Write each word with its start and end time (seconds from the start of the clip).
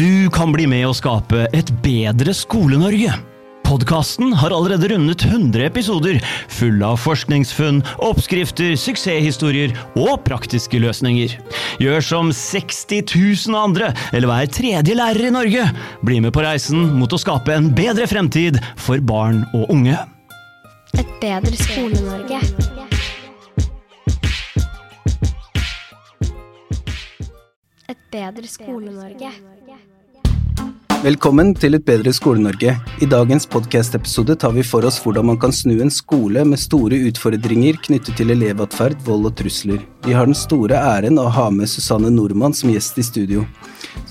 Du 0.00 0.30
kan 0.30 0.52
bli 0.52 0.66
med 0.66 0.88
och 0.88 0.96
skapa 0.96 1.46
ett 1.46 1.82
bättre 1.82 2.34
Skole-Norge. 2.34 3.14
Podkasten 3.64 4.32
har 4.32 4.50
allerede 4.50 4.88
rundet 4.88 5.24
100 5.24 5.64
episoder, 5.64 6.24
fulla 6.48 6.88
av 6.88 6.96
forskningsfunn, 6.96 7.82
oppskrifter, 7.98 8.76
suksesshistorier 8.76 9.74
og 10.00 10.22
praktiske 10.24 10.80
løsninger. 10.80 11.34
Gjør 11.84 12.00
som 12.00 12.32
60 12.32 13.04
000 13.48 13.60
andre, 13.60 13.92
eller 14.12 14.32
hver 14.32 14.48
tredje 14.48 14.96
lærer 14.96 15.28
i 15.28 15.34
Norge. 15.36 15.68
Bli 16.00 16.22
med 16.24 16.32
på 16.32 16.46
reisen 16.48 16.96
mot 16.96 17.12
å 17.12 17.20
skape 17.20 17.52
en 17.52 17.68
bedre 17.76 18.08
fremtid 18.08 18.56
for 18.80 19.04
barn 19.04 19.44
og 19.52 19.68
unge. 19.68 20.00
Et 20.96 21.14
bedre 21.20 21.60
Skole-Norge. 21.60 22.40
Et 27.92 28.04
bedre 28.16 28.48
Skole-Norge. 28.48 29.36
Velkommen 31.00 31.54
til 31.56 31.72
Et 31.78 31.84
bedre 31.88 32.12
Skole-Norge. 32.12 32.74
I 33.00 33.06
dagens 33.08 33.46
podcast-episode 33.48 34.34
tar 34.42 34.50
vi 34.52 34.60
for 34.60 34.84
oss 34.84 34.98
hvordan 35.00 35.30
man 35.30 35.38
kan 35.40 35.54
snu 35.56 35.78
en 35.80 35.88
skole 35.88 36.42
med 36.44 36.60
store 36.60 36.98
utfordringer 37.08 37.78
knyttet 37.86 38.18
til 38.18 38.34
elevatferd, 38.34 38.98
vold 39.06 39.30
og 39.30 39.32
trusler. 39.38 39.78
Vi 40.04 40.12
har 40.12 40.28
den 40.28 40.36
store 40.36 40.76
æren 40.76 41.16
å 41.16 41.24
ha 41.32 41.46
med 41.56 41.70
Susanne 41.72 42.10
Nordmann 42.12 42.52
som 42.52 42.68
gjest 42.68 43.00
i 43.00 43.04
studio. 43.06 43.46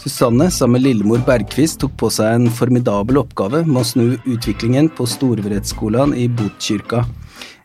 Susanne, 0.01 0.47
sammen 0.49 0.79
med 0.79 0.87
Lillemor 0.87 1.21
Bergquist, 1.27 1.77
tok 1.83 1.93
på 2.01 2.09
seg 2.15 2.39
en 2.39 2.49
formidabel 2.49 3.21
oppgave 3.21 3.61
med 3.69 3.83
å 3.83 3.85
snu 3.85 4.07
utviklingen 4.23 4.89
på 4.89 5.05
Storvredsskolen 5.13 6.17
i 6.17 6.25
Botkyrka. 6.41 7.03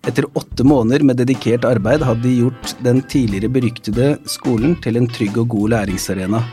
Etter 0.04 0.28
åtte 0.36 0.68
måneder 0.68 1.00
med 1.00 1.22
dedikert 1.22 1.64
arbeid 1.64 2.04
hadde 2.04 2.26
de 2.28 2.36
gjort 2.42 2.76
den 2.84 3.00
tidligere 3.08 3.48
beryktede 3.56 4.12
skolen 4.28 4.76
til 4.84 5.00
en 5.00 5.08
trygg 5.08 5.40
og 5.46 5.48
god 5.56 5.78
læringsarena. 5.78 6.44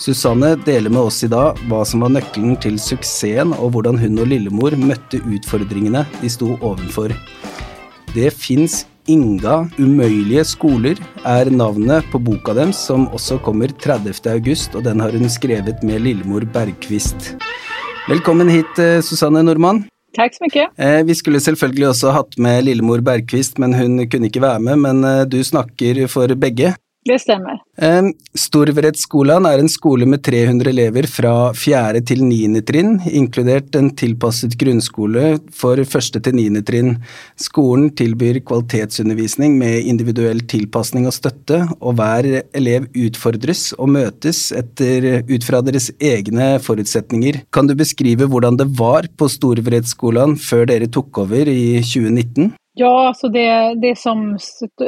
Susanne 0.00 0.54
deler 0.64 0.88
med 0.88 1.10
oss 1.10 1.18
i 1.26 1.28
dag 1.28 1.58
hva 1.68 1.82
som 1.84 2.00
var 2.00 2.14
nøkkelen 2.14 2.54
til 2.64 2.78
suksessen, 2.80 3.52
og 3.60 3.74
hvordan 3.74 3.98
hun 4.00 4.22
og 4.22 4.30
lillemor 4.30 4.72
møtte 4.80 5.20
utfordringene 5.20 6.06
de 6.22 6.30
sto 6.32 6.54
overfor. 6.56 7.12
Det 8.14 8.30
fins 8.32 8.86
Inga 9.10 9.66
umøyelige 9.76 10.44
skoler, 10.46 10.98
er 11.26 11.50
navnet 11.52 12.08
på 12.12 12.20
boka 12.22 12.54
deres, 12.56 12.80
som 12.80 13.08
også 13.10 13.40
kommer 13.44 13.72
30. 13.82 14.24
august, 14.32 14.76
og 14.78 14.84
den 14.86 15.04
har 15.04 15.12
hun 15.12 15.28
skrevet 15.28 15.84
med 15.84 16.04
Lillemor 16.04 16.46
Bergquist. 16.54 17.34
Velkommen 18.08 18.48
hit, 18.48 18.78
eh, 18.78 19.00
Susanne 19.04 19.42
Nordmann. 19.44 19.84
Tack 20.16 20.34
så 20.34 20.44
mycket. 20.44 20.70
Eh, 20.78 21.02
vi 21.04 21.14
skulle 21.14 21.40
selvfølgelig 21.40 21.88
også 21.88 22.12
hatt 22.12 22.38
med 22.38 22.64
Lillemor 22.64 23.02
Bergquist, 23.04 23.58
men 23.58 23.74
hun 23.74 24.08
kunne 24.08 24.30
ikke 24.30 24.42
være 24.42 24.60
med. 24.60 24.78
Men 24.78 25.04
eh, 25.04 25.24
du 25.24 25.42
snakker 25.44 26.06
for 26.08 26.28
begge. 26.34 26.74
Det 27.10 27.18
stämmer. 27.18 27.58
Ehm, 27.78 28.12
Storvretskolan 28.34 29.46
är 29.46 29.58
en 29.58 29.68
skole 29.68 30.06
med 30.06 30.22
300 30.22 30.70
elever 30.70 31.02
från 31.02 31.54
fjärde 31.54 32.00
till 32.00 32.24
nionde 32.24 32.62
trinn, 32.62 33.00
inkluderat 33.10 33.74
en 33.74 33.96
tilpasset 33.96 34.54
grunnskole 34.54 35.38
for 35.52 35.80
1. 35.80 36.22
til 36.22 36.34
9. 36.34 36.62
trinn. 36.62 37.02
Skolan 37.36 37.90
tillbyr 37.90 38.40
kvalitetsundervisning 38.40 39.58
med 39.58 39.80
individuell 39.80 40.40
tillpassning 40.40 41.06
och 41.06 41.14
stötte, 41.14 41.68
och 41.80 41.96
varje 41.96 42.42
elev 42.52 42.86
utfordras 42.94 43.72
och 43.72 43.88
mötes 43.88 44.52
utifrån 45.28 45.68
ut 45.68 45.90
egna 45.98 46.58
förutsättningar. 46.58 47.40
Kan 47.52 47.66
du 47.66 47.74
beskriva 47.74 48.26
hur 48.26 48.56
det 48.56 48.64
var 48.64 49.06
på 49.16 49.28
Storvretskolan 49.28 50.36
före 50.36 50.78
ni 50.78 50.88
tog 50.88 51.18
över 51.18 51.48
i 51.48 51.82
2019? 51.82 52.52
Ja, 52.80 53.08
alltså 53.08 53.28
det, 53.28 53.74
det 53.74 53.98
som 53.98 54.38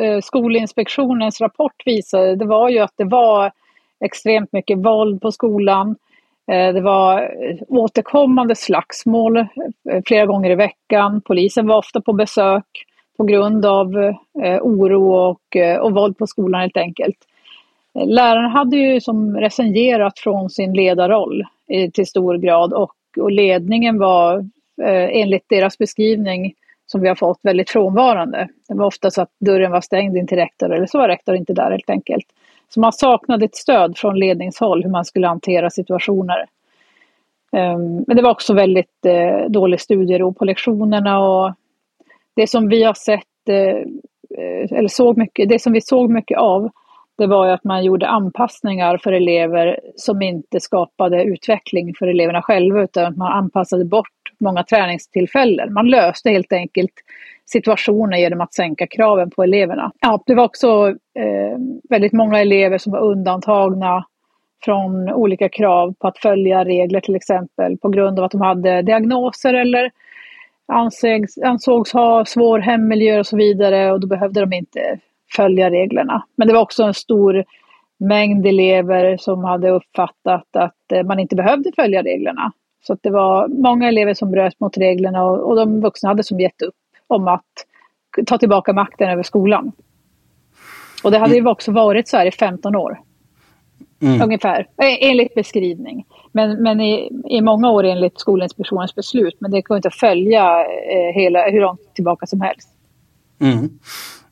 eh, 0.02 0.20
Skolinspektionens 0.20 1.40
rapport 1.40 1.82
visade, 1.84 2.36
det 2.36 2.44
var 2.44 2.68
ju 2.68 2.78
att 2.78 2.92
det 2.96 3.04
var 3.04 3.52
extremt 4.04 4.52
mycket 4.52 4.78
våld 4.78 5.20
på 5.20 5.32
skolan. 5.32 5.96
Eh, 6.52 6.72
det 6.74 6.80
var 6.80 7.22
eh, 7.22 7.56
återkommande 7.68 8.54
slagsmål 8.54 9.46
flera 10.06 10.26
gånger 10.26 10.50
i 10.50 10.54
veckan. 10.54 11.20
Polisen 11.20 11.66
var 11.66 11.76
ofta 11.76 12.00
på 12.00 12.12
besök 12.12 12.66
på 13.16 13.24
grund 13.24 13.66
av 13.66 14.14
oro 14.60 15.12
och, 15.14 15.56
och 15.80 15.94
våld 15.94 16.18
på 16.18 16.26
skolan 16.26 16.60
helt 16.60 16.76
enkelt. 16.76 17.16
Läraren 17.94 18.50
hade 18.50 18.76
ju 18.76 19.00
som 19.00 19.36
resignerat 19.36 20.18
från 20.18 20.50
sin 20.50 20.72
ledarroll 20.72 21.44
till 21.92 22.06
stor 22.06 22.38
grad 22.38 22.72
och, 22.72 22.94
och 23.20 23.30
ledningen 23.30 23.98
var 23.98 24.48
enligt 25.12 25.48
deras 25.48 25.78
beskrivning 25.78 26.54
som 26.92 27.00
vi 27.00 27.08
har 27.08 27.14
fått 27.14 27.38
väldigt 27.42 27.70
frånvarande. 27.70 28.48
Det 28.68 28.74
var 28.74 28.86
ofta 28.86 29.10
så 29.10 29.22
att 29.22 29.30
dörren 29.40 29.72
var 29.72 29.80
stängd 29.80 30.16
in 30.16 30.26
till 30.26 30.38
rektor 30.38 30.72
eller 30.72 30.86
så 30.86 30.98
var 30.98 31.08
rektor 31.08 31.34
inte 31.34 31.52
där 31.52 31.70
helt 31.70 31.90
enkelt. 31.90 32.26
Så 32.68 32.80
man 32.80 32.92
saknade 32.92 33.44
ett 33.44 33.56
stöd 33.56 33.98
från 33.98 34.18
ledningshåll 34.18 34.82
hur 34.82 34.90
man 34.90 35.04
skulle 35.04 35.26
hantera 35.26 35.70
situationer. 35.70 36.46
Ehm, 37.52 38.04
men 38.06 38.16
det 38.16 38.22
var 38.22 38.30
också 38.30 38.54
väldigt 38.54 39.06
eh, 39.06 39.50
dålig 39.50 39.80
studiero 39.80 40.32
på 40.32 40.44
lektionerna 40.44 41.20
och 41.20 41.52
det 42.36 42.46
som 42.46 42.68
vi 42.68 42.82
har 42.82 42.94
sett, 42.94 43.48
eh, 43.48 44.78
eller 44.78 44.88
såg 44.88 45.18
mycket, 45.18 45.48
det 45.48 45.58
som 45.58 45.72
vi 45.72 45.80
såg 45.80 46.10
mycket 46.10 46.38
av, 46.38 46.70
det 47.18 47.26
var 47.26 47.46
ju 47.46 47.52
att 47.52 47.64
man 47.64 47.84
gjorde 47.84 48.08
anpassningar 48.08 48.98
för 48.98 49.12
elever 49.12 49.80
som 49.96 50.22
inte 50.22 50.60
skapade 50.60 51.24
utveckling 51.24 51.94
för 51.98 52.06
eleverna 52.06 52.42
själva 52.42 52.82
utan 52.82 53.04
att 53.04 53.16
man 53.16 53.32
anpassade 53.32 53.84
bort 53.84 54.21
många 54.42 54.64
träningstillfällen. 54.64 55.72
Man 55.72 55.88
löste 55.88 56.30
helt 56.30 56.52
enkelt 56.52 56.92
situationen 57.46 58.20
genom 58.20 58.40
att 58.40 58.54
sänka 58.54 58.86
kraven 58.86 59.30
på 59.30 59.42
eleverna. 59.42 59.92
Ja, 60.00 60.22
det 60.26 60.34
var 60.34 60.44
också 60.44 60.88
eh, 61.18 61.58
väldigt 61.90 62.12
många 62.12 62.40
elever 62.40 62.78
som 62.78 62.92
var 62.92 63.00
undantagna 63.00 64.04
från 64.64 65.12
olika 65.12 65.48
krav 65.48 65.94
på 65.98 66.08
att 66.08 66.18
följa 66.18 66.64
regler 66.64 67.00
till 67.00 67.16
exempel 67.16 67.78
på 67.78 67.88
grund 67.88 68.18
av 68.18 68.24
att 68.24 68.30
de 68.30 68.40
hade 68.40 68.82
diagnoser 68.82 69.54
eller 69.54 69.90
ansågs, 70.66 71.38
ansågs 71.38 71.92
ha 71.92 72.24
svår 72.24 72.58
hemmiljö 72.58 73.18
och 73.18 73.26
så 73.26 73.36
vidare 73.36 73.92
och 73.92 74.00
då 74.00 74.06
behövde 74.06 74.40
de 74.40 74.52
inte 74.52 74.98
följa 75.36 75.70
reglerna. 75.70 76.24
Men 76.36 76.48
det 76.48 76.54
var 76.54 76.60
också 76.60 76.82
en 76.82 76.94
stor 76.94 77.44
mängd 77.98 78.46
elever 78.46 79.16
som 79.16 79.44
hade 79.44 79.70
uppfattat 79.70 80.56
att 80.56 80.92
eh, 80.92 81.02
man 81.02 81.20
inte 81.20 81.36
behövde 81.36 81.72
följa 81.76 82.02
reglerna. 82.02 82.52
Så 82.82 82.96
det 83.00 83.10
var 83.10 83.48
många 83.48 83.88
elever 83.88 84.14
som 84.14 84.30
bröt 84.30 84.60
mot 84.60 84.78
reglerna 84.78 85.24
och, 85.24 85.50
och 85.50 85.56
de 85.56 85.80
vuxna 85.80 86.08
hade 86.08 86.24
som 86.24 86.40
gett 86.40 86.62
upp 86.62 86.74
om 87.06 87.28
att 87.28 87.44
ta 88.26 88.38
tillbaka 88.38 88.72
makten 88.72 89.10
över 89.10 89.22
skolan. 89.22 89.72
Och 91.02 91.10
det 91.10 91.18
hade 91.18 91.34
ju 91.34 91.46
också 91.46 91.72
varit 91.72 92.08
så 92.08 92.16
här 92.16 92.26
i 92.26 92.30
15 92.30 92.76
år. 92.76 93.00
Mm. 94.02 94.22
Ungefär, 94.22 94.60
eh, 94.60 95.10
enligt 95.10 95.34
beskrivning. 95.34 96.04
Men, 96.32 96.62
men 96.62 96.80
i, 96.80 97.10
i 97.28 97.40
många 97.40 97.70
år 97.70 97.84
enligt 97.84 98.20
Skolinspektionens 98.20 98.94
beslut. 98.94 99.36
Men 99.38 99.50
det 99.50 99.60
går 99.60 99.76
inte 99.76 99.88
att 99.88 99.94
följa 99.94 100.60
eh, 100.64 101.14
hela, 101.14 101.50
hur 101.50 101.60
långt 101.60 101.94
tillbaka 101.94 102.26
som 102.26 102.40
helst. 102.40 102.68
Mm. 103.40 103.78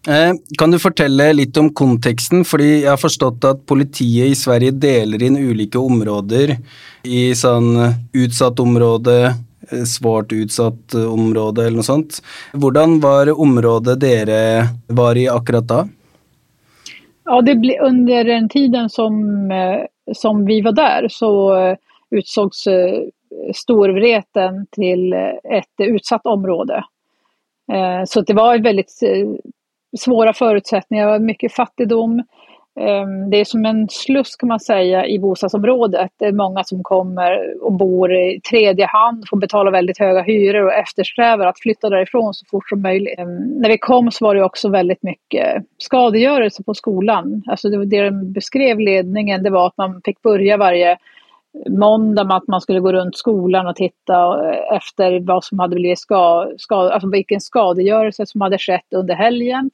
Eh, 0.08 0.32
kan 0.58 0.70
du 0.70 0.78
fortelle 0.78 1.32
litt 1.32 1.56
om 1.60 1.68
konteksten, 1.76 2.44
fordi 2.48 2.70
jeg 2.80 2.88
har 2.88 3.00
forstått 3.00 3.44
at 3.44 3.66
politiet 3.68 4.32
i 4.32 4.38
Sverige 4.38 4.72
deler 4.72 5.22
inn 5.26 5.36
ulike 5.36 5.76
områder 5.76 6.54
i 7.04 7.34
sånn 7.36 7.74
eh, 7.76 7.98
utsatt 8.22 8.62
område, 8.64 9.16
eh, 9.68 9.82
svårt 9.84 10.32
utsatt 10.32 10.96
område 10.96 11.66
eller 11.66 11.82
noe 11.82 11.88
sånt. 11.90 12.22
Hvordan 12.56 12.96
var 13.04 13.28
området 13.34 13.98
dere 14.00 14.40
var 14.88 15.20
i 15.20 15.26
akkurat 15.28 15.68
da? 15.68 15.82
Ja, 17.28 17.42
det 17.44 17.58
ble, 17.60 17.76
under 17.84 18.24
den 18.24 18.48
tiden 18.48 18.88
som, 18.90 19.20
som 20.16 20.46
vi 20.48 20.62
var 20.64 20.72
där 20.72 21.06
så 21.12 21.76
utsågs 22.10 22.64
Storvreten 23.54 24.64
till 24.74 25.12
ett 25.12 25.76
utsatt 25.78 26.26
område. 26.26 26.82
Så 28.06 28.20
det 28.20 28.34
var 28.34 28.56
ett 28.56 28.64
väldigt 28.64 28.90
svåra 29.98 30.32
förutsättningar, 30.32 31.18
mycket 31.18 31.52
fattigdom. 31.52 32.22
Ehm, 32.80 33.30
det 33.30 33.36
är 33.36 33.44
som 33.44 33.66
en 33.66 33.88
sluss 33.90 34.36
kan 34.36 34.48
man 34.48 34.60
säga 34.60 35.06
i 35.06 35.18
bostadsområdet. 35.18 36.10
Det 36.18 36.24
är 36.24 36.32
många 36.32 36.64
som 36.64 36.82
kommer 36.82 37.62
och 37.62 37.72
bor 37.72 38.14
i 38.14 38.40
tredje 38.50 38.86
hand, 38.86 39.24
får 39.30 39.36
betala 39.36 39.70
väldigt 39.70 39.98
höga 39.98 40.22
hyror 40.22 40.66
och 40.66 40.72
eftersträvar 40.72 41.46
att 41.46 41.60
flytta 41.60 41.90
därifrån 41.90 42.34
så 42.34 42.46
fort 42.50 42.68
som 42.68 42.82
möjligt. 42.82 43.18
Ehm, 43.18 43.36
när 43.36 43.68
vi 43.68 43.78
kom 43.78 44.10
så 44.10 44.24
var 44.24 44.34
det 44.34 44.44
också 44.44 44.68
väldigt 44.68 45.02
mycket 45.02 45.64
skadegörelse 45.78 46.62
på 46.62 46.74
skolan. 46.74 47.42
Alltså 47.46 47.68
det, 47.68 47.84
det 47.84 48.02
de 48.02 48.32
beskrev 48.32 48.80
ledningen 48.80 49.42
det 49.42 49.50
var 49.50 49.66
att 49.66 49.76
man 49.76 50.00
fick 50.04 50.22
börja 50.22 50.56
varje 50.56 50.98
måndag 51.68 52.24
med 52.24 52.36
att 52.36 52.48
man 52.48 52.60
skulle 52.60 52.80
gå 52.80 52.92
runt 52.92 53.16
skolan 53.16 53.66
och 53.66 53.76
titta 53.76 54.50
eh, 54.50 54.76
efter 54.76 55.20
vad 55.20 55.44
som 55.44 55.58
hade 55.58 55.74
blivit 55.74 55.98
ska, 55.98 56.52
ska, 56.58 56.76
alltså 56.76 57.08
vilken 57.10 57.40
skadegörelse 57.40 58.26
som 58.26 58.40
hade 58.40 58.58
skett 58.58 58.92
under 58.94 59.14
helgen 59.14 59.70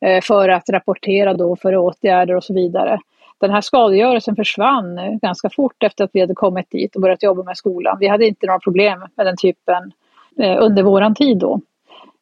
eh, 0.00 0.20
för 0.22 0.48
att 0.48 0.68
rapportera 0.68 1.34
då 1.34 1.56
för 1.56 1.76
åtgärder 1.76 2.36
och 2.36 2.44
så 2.44 2.54
vidare. 2.54 3.00
Den 3.40 3.50
här 3.50 3.60
skadegörelsen 3.60 4.36
försvann 4.36 5.18
ganska 5.22 5.50
fort 5.50 5.82
efter 5.82 6.04
att 6.04 6.10
vi 6.12 6.20
hade 6.20 6.34
kommit 6.34 6.70
dit 6.70 6.96
och 6.96 7.02
börjat 7.02 7.22
jobba 7.22 7.42
med 7.42 7.56
skolan. 7.56 7.96
Vi 8.00 8.08
hade 8.08 8.26
inte 8.26 8.46
några 8.46 8.60
problem 8.60 9.04
med 9.16 9.26
den 9.26 9.36
typen 9.36 9.92
eh, 10.40 10.56
under 10.60 10.82
våran 10.82 11.14
tid 11.14 11.38
då. 11.38 11.60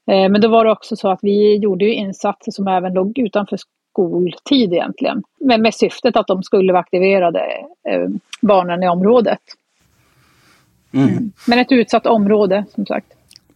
Men 0.06 0.40
då 0.40 0.48
var 0.48 0.64
det 0.64 0.70
också 0.70 0.96
så 0.96 1.08
att 1.08 1.18
vi 1.22 1.56
gjorde 1.56 1.84
insatser 1.84 2.52
som 2.52 2.68
även 2.68 2.94
låg 2.94 3.18
utanför 3.18 3.56
skoltid 3.94 4.72
egentligen. 4.72 5.22
Men 5.40 5.62
med 5.62 5.74
syftet 5.74 6.16
att 6.16 6.26
de 6.26 6.42
skulle 6.42 6.72
vara 6.72 6.80
aktiverade, 6.80 7.40
eh, 7.88 8.08
barnen 8.40 8.82
i 8.82 8.88
området. 8.88 9.40
Mm. 10.92 11.32
Men 11.46 11.58
ett 11.58 11.72
utsatt 11.72 12.06
område 12.06 12.64
som 12.74 12.86
sagt. 12.86 13.06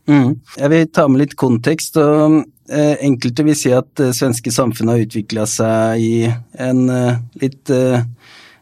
Mm. 0.08 0.40
Jag 0.56 0.68
vill 0.68 0.92
ta 0.92 1.08
med 1.08 1.18
lite 1.18 1.36
kontext. 1.36 1.96
eh, 1.96 2.92
Enkelte 3.00 3.42
vil 3.42 3.56
si 3.56 3.72
at 3.72 3.96
det 3.96 4.14
svenske 4.14 4.50
samfunnet 4.50 4.92
har 4.92 5.00
utviklat 5.00 5.48
sig 5.48 6.02
i 6.02 6.32
en 6.52 6.90
eh, 6.90 7.14
litt 7.32 7.70
eh, 7.70 8.00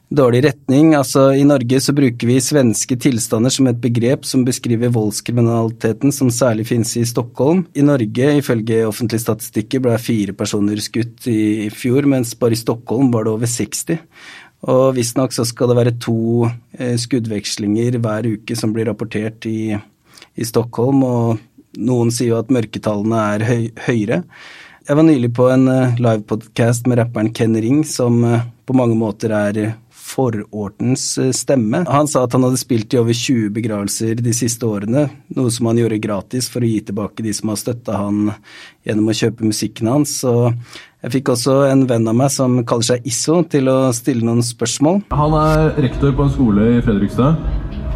dårlig 0.08 0.44
retning. 0.44 0.94
Altså, 0.94 1.32
I 1.35 1.44
Norge 1.47 1.81
så 1.82 1.94
bruker 1.97 2.29
vi 2.29 2.38
svenske 2.43 2.97
tilstander 3.00 3.53
som 3.53 3.67
et 3.70 3.81
begrep 3.82 4.26
som 4.29 4.44
beskriver 4.47 4.93
voldskriminaliteten 4.94 6.14
som 6.14 6.31
særlig 6.31 6.69
finnes 6.70 6.94
i 6.99 7.05
Stockholm. 7.08 7.64
I 7.75 7.85
Norge, 7.87 8.31
ifølge 8.38 8.85
offentlige 8.87 9.25
statistikker, 9.25 9.82
ble 9.82 9.97
fire 10.03 10.37
personer 10.37 10.81
skutt 10.82 11.26
i 11.31 11.69
fjor, 11.75 12.06
mens 12.06 12.37
bare 12.38 12.55
i 12.55 12.61
Stockholm 12.61 13.11
var 13.14 13.26
det 13.26 13.35
over 13.35 13.50
60. 13.50 13.99
Og 14.67 14.94
visstnok 14.97 15.35
så 15.35 15.44
skal 15.47 15.70
det 15.70 15.79
være 15.79 15.97
to 16.03 16.47
eh, 16.79 16.94
skuddvekslinger 16.99 17.99
hver 18.02 18.31
uke 18.37 18.56
som 18.59 18.73
blir 18.75 18.88
rapportert 18.88 19.47
i, 19.50 19.75
i 19.75 20.47
Stockholm, 20.47 21.02
og 21.06 21.43
noen 21.76 22.12
sier 22.14 22.32
jo 22.32 22.38
at 22.41 22.52
mørketallene 22.55 23.26
er 23.35 23.44
høy, 23.47 23.67
høyere. 23.88 24.23
Jeg 24.87 24.97
var 24.97 25.02
nylig 25.02 25.32
på 25.35 25.49
en 25.50 25.67
eh, 25.67 25.99
live-podcast 25.99 26.87
med 26.87 27.02
rapperen 27.02 27.32
Ken 27.35 27.59
Ring, 27.59 27.82
som 27.87 28.23
eh, 28.25 28.47
på 28.67 28.75
mange 28.79 28.97
måter 28.99 29.35
er 29.35 29.75
forortens 30.16 31.18
eh, 31.18 31.32
stemme. 31.36 31.84
Han 31.88 32.08
sa 32.08 32.24
at 32.24 32.34
han 32.36 32.46
hadde 32.46 32.60
spilt 32.60 32.94
i 32.94 33.00
over 33.00 33.16
20 33.16 33.52
begravelser 33.56 34.22
de 34.24 34.34
siste 34.36 34.66
årene, 34.66 35.06
noe 35.36 35.52
som 35.52 35.68
han 35.70 35.80
gjorde 35.80 36.00
gratis 36.02 36.48
for 36.52 36.64
å 36.64 36.70
gi 36.70 36.80
tilbake 36.88 37.24
de 37.26 37.34
som 37.36 37.52
har 37.52 37.60
støtta 37.60 38.00
han 38.00 38.32
gjennom 38.86 39.12
å 39.12 39.16
kjøpe 39.20 39.46
musikken 39.46 39.90
hans. 39.92 40.18
Og 40.28 40.52
jeg 41.04 41.18
fikk 41.18 41.34
også 41.36 41.60
en 41.68 41.84
venn 41.90 42.08
av 42.08 42.16
meg 42.18 42.32
som 42.34 42.58
kaller 42.66 42.90
seg 42.94 43.08
Isso, 43.08 43.42
til 43.52 43.68
å 43.70 43.78
stille 43.96 44.26
noen 44.26 44.44
spørsmål. 44.44 45.04
Han 45.14 45.36
er 45.38 45.76
rektor 45.84 46.16
på 46.16 46.26
en 46.26 46.34
skole 46.34 46.70
i 46.76 46.82
Fredrikstad. 46.84 47.38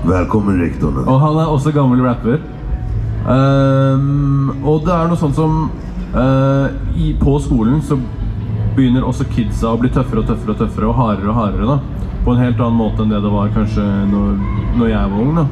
Velkommen, 0.07 0.61
rektor. 0.63 1.03
Og 1.05 1.21
han 1.21 1.41
er 1.43 1.53
også 1.53 1.73
gammel 1.77 2.05
rapper. 2.05 2.41
Um, 3.21 4.53
og 4.65 4.87
det 4.87 4.95
er 4.95 5.11
noe 5.11 5.21
sånt 5.21 5.37
som 5.37 5.67
uh, 6.15 6.71
i, 6.97 7.11
På 7.21 7.35
skolen 7.45 7.83
så 7.85 7.99
begynner 8.73 9.05
også 9.05 9.27
kidsa 9.29 9.75
å 9.75 9.81
bli 9.81 9.91
tøffere 9.93 10.23
og 10.23 10.31
tøffere 10.31 10.55
og 10.55 10.63
tøffere 10.63 10.89
og 10.89 10.97
hardere 10.97 11.33
og 11.33 11.37
hardere. 11.37 11.75
da. 11.75 12.01
På 12.25 12.35
en 12.35 12.43
helt 12.45 12.61
annen 12.61 12.79
måte 12.79 13.03
enn 13.03 13.13
det 13.13 13.21
det 13.25 13.33
var 13.33 13.49
kanskje 13.55 13.85
når, 14.11 14.39
når 14.79 14.89
jeg 14.93 15.11
var 15.11 15.21
ung. 15.25 15.35
da. 15.41 15.47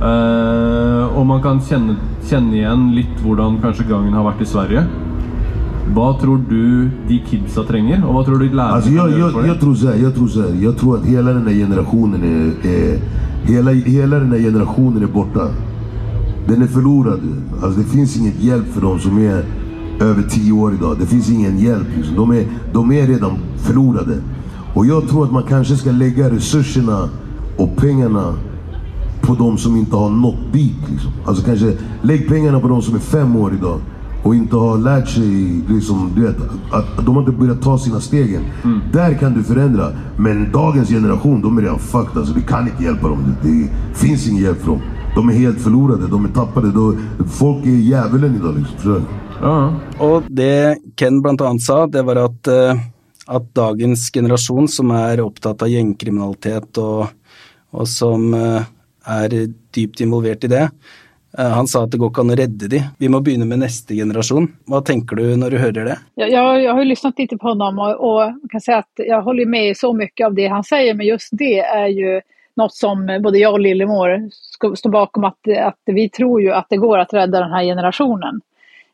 Uh, 0.00 1.18
og 1.18 1.26
man 1.26 1.42
kan 1.42 1.60
igjen 2.54 2.86
litt 2.96 3.20
hvordan 3.20 3.58
kanskje 3.60 3.84
gangen 3.84 4.14
har 4.16 4.24
vært 4.24 4.40
i 4.40 4.48
Sverige. 4.48 4.86
Vad 5.94 6.20
tror 6.20 6.40
du 6.48 6.90
de 7.08 7.18
kidsa 7.18 7.62
trenger, 7.62 8.04
och 8.06 8.14
vad 8.14 8.26
tror 8.26 8.38
du 8.38 8.48
lärarna 8.48 8.74
alltså 8.74 8.90
jag, 8.90 9.10
jag, 9.18 9.46
jag, 9.46 9.60
tror 9.60 9.74
så 9.74 9.86
här, 9.86 9.96
jag 9.96 10.14
tror 10.14 10.28
så 10.28 10.40
här, 10.40 10.54
jag 10.62 10.76
tror 10.78 10.96
att 10.96 11.06
hela 11.06 11.32
den 11.32 11.46
här 11.46 11.54
generationen 11.54 12.22
är, 12.22 12.68
är 12.68 12.98
hela, 13.42 13.70
hela 13.70 14.18
den 14.18 14.32
här 14.32 14.38
generationen 14.38 15.02
är 15.02 15.06
borta. 15.06 15.48
Den 16.46 16.62
är 16.62 16.66
förlorad. 16.66 17.20
Alltså 17.62 17.80
det 17.80 17.86
finns 17.86 18.16
inget 18.16 18.42
hjälp 18.42 18.66
för 18.72 18.80
dem 18.80 18.98
som 18.98 19.18
är 19.18 19.44
över 20.00 20.22
tio 20.22 20.52
år 20.52 20.74
idag. 20.74 20.96
Det 21.00 21.06
finns 21.06 21.30
ingen 21.30 21.58
hjälp. 21.58 21.86
Liksom. 21.96 22.16
De, 22.16 22.30
är, 22.30 22.46
de 22.72 22.92
är 22.92 23.06
redan 23.06 23.38
förlorade. 23.56 24.14
Och 24.74 24.86
jag 24.86 25.08
tror 25.08 25.24
att 25.24 25.32
man 25.32 25.42
kanske 25.42 25.76
ska 25.76 25.90
lägga 25.90 26.30
resurserna 26.30 27.08
och 27.56 27.76
pengarna 27.76 28.34
på 29.20 29.34
de 29.34 29.58
som 29.58 29.76
inte 29.76 29.96
har 29.96 30.10
nått 30.10 30.52
dit. 30.52 30.90
Liksom. 30.90 31.10
Alltså 31.24 31.44
kanske 31.44 31.76
lägg 32.02 32.28
pengarna 32.28 32.60
på 32.60 32.68
de 32.68 32.82
som 32.82 32.94
är 32.94 32.98
fem 32.98 33.36
år 33.36 33.54
idag 33.54 33.80
och 34.22 34.34
inte 34.34 34.56
har 34.56 34.78
lärt 34.78 35.08
sig, 35.08 35.62
liksom, 35.68 36.12
du 36.16 36.22
vet, 36.22 36.36
att 36.72 37.06
de 37.06 37.14
har 37.14 37.22
inte 37.22 37.32
börjat 37.32 37.62
ta 37.62 37.78
sina 37.78 38.00
steg 38.00 38.34
än. 38.34 38.42
Mm. 38.64 38.80
Där 38.92 39.14
kan 39.14 39.34
du 39.34 39.42
förändra. 39.42 39.86
Men 40.16 40.52
dagens 40.52 40.88
generation, 40.88 41.42
de 41.42 41.58
är 41.58 41.62
redan 41.62 41.78
fucked. 41.78 42.16
Alltså, 42.16 42.34
vi 42.34 42.42
kan 42.42 42.68
inte 42.68 42.84
hjälpa 42.84 43.08
dem. 43.08 43.34
Det, 43.42 43.48
det 43.48 43.68
finns 43.94 44.28
ingen 44.28 44.42
hjälp 44.42 44.58
för 44.60 44.66
dem. 44.66 44.80
De 45.14 45.28
är 45.28 45.32
helt 45.32 45.60
förlorade, 45.60 46.06
de 46.06 46.24
är 46.24 46.28
tappade. 46.28 46.70
De, 46.70 46.98
folk 47.26 47.66
är 47.66 47.70
djävulen 47.70 48.34
idag. 48.34 48.54
Liksom. 48.58 49.02
Ja. 49.42 49.74
Och 49.98 50.22
det 50.28 50.76
Ken 50.96 51.22
bland 51.22 51.42
annat 51.42 51.62
sa, 51.62 51.86
det 51.86 52.02
var 52.02 52.16
att 52.16 52.48
uh 52.48 52.80
at 53.30 53.54
dagens 53.54 54.10
generasjon, 54.10 54.68
som 54.68 54.90
er 54.90 55.22
opptatt 55.22 55.62
av 55.62 55.70
gjengkriminalitet 55.70 56.78
og, 56.82 57.12
og 57.70 57.86
som 57.88 58.32
eh, 58.34 58.66
er 59.06 59.36
dypt 59.74 60.02
involvert 60.02 60.44
i 60.44 60.50
det, 60.50 60.64
eh, 61.38 61.50
han 61.54 61.66
sa 61.66 61.84
att 61.84 61.90
det 61.90 61.98
går 61.98 62.10
ikke 62.10 62.24
an 62.24 62.34
å 62.34 62.38
redde 62.40 62.68
de. 62.68 62.82
Vi 62.98 63.08
må 63.08 63.20
begynne 63.20 63.46
med 63.46 63.62
nästa 63.62 63.94
generation. 63.94 64.48
Vad 64.64 64.84
tänker 64.84 65.16
du 65.16 65.36
när 65.36 65.50
du 65.50 65.58
hör 65.58 65.72
det? 65.72 65.98
Jag, 66.14 66.30
jag, 66.30 66.42
har 66.42 66.74
har 66.74 66.84
lyssnat 66.84 67.18
lite 67.18 67.36
på 67.36 67.48
honom 67.48 67.78
och, 67.78 68.10
och 68.10 68.50
kan 68.50 68.60
säga 68.60 68.78
att 68.78 68.92
jag 68.96 69.22
håller 69.22 69.46
med 69.46 69.76
så 69.76 69.92
mycket 69.92 70.26
av 70.26 70.34
det 70.34 70.46
han 70.46 70.64
säger, 70.64 70.94
men 70.94 71.06
just 71.06 71.28
det 71.32 71.58
är 71.58 71.88
ju 71.88 72.20
något 72.56 72.74
som 72.74 73.20
både 73.22 73.38
jag 73.38 73.52
och 73.52 73.60
Lillemor 73.60 74.30
står 74.76 74.90
bakom, 74.90 75.24
att, 75.24 75.38
att 75.62 75.78
vi 75.86 76.08
tror 76.08 76.42
ju 76.42 76.52
att 76.52 76.66
det 76.70 76.76
går 76.76 76.98
att 76.98 77.14
rädda 77.14 77.40
den 77.40 77.50
här 77.50 77.64
generationen. 77.64 78.40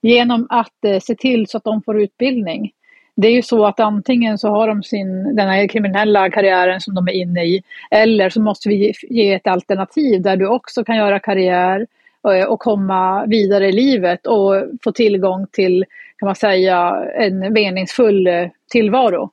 Genom 0.02 0.46
att 0.50 0.84
eh, 0.84 0.98
se 0.98 1.14
till 1.14 1.46
så 1.46 1.56
att 1.56 1.64
de 1.64 1.82
får 1.82 2.02
utbildning 2.02 2.72
det 3.16 3.28
är 3.28 3.32
ju 3.32 3.42
så 3.42 3.66
att 3.66 3.80
antingen 3.80 4.38
så 4.38 4.48
har 4.48 4.68
de 4.68 4.82
sin, 4.82 5.36
den 5.36 5.48
här 5.48 5.68
kriminella 5.68 6.30
karriären 6.30 6.80
som 6.80 6.94
de 6.94 7.08
är 7.08 7.12
inne 7.12 7.44
i 7.44 7.62
eller 7.90 8.30
så 8.30 8.40
måste 8.40 8.68
vi 8.68 8.92
ge 9.02 9.34
ett 9.34 9.46
alternativ 9.46 10.22
där 10.22 10.36
du 10.36 10.46
också 10.46 10.84
kan 10.84 10.96
göra 10.96 11.18
karriär 11.18 11.86
eh, 12.28 12.44
och 12.44 12.60
komma 12.60 13.26
vidare 13.26 13.68
i 13.68 13.72
livet 13.72 14.26
och 14.26 14.54
få 14.84 14.92
tillgång 14.92 15.46
till, 15.52 15.84
kan 16.18 16.26
man 16.26 16.34
säga, 16.34 17.04
en 17.14 17.52
meningsfull 17.52 18.26
eh, 18.26 18.48
tillvaro. 18.70 19.30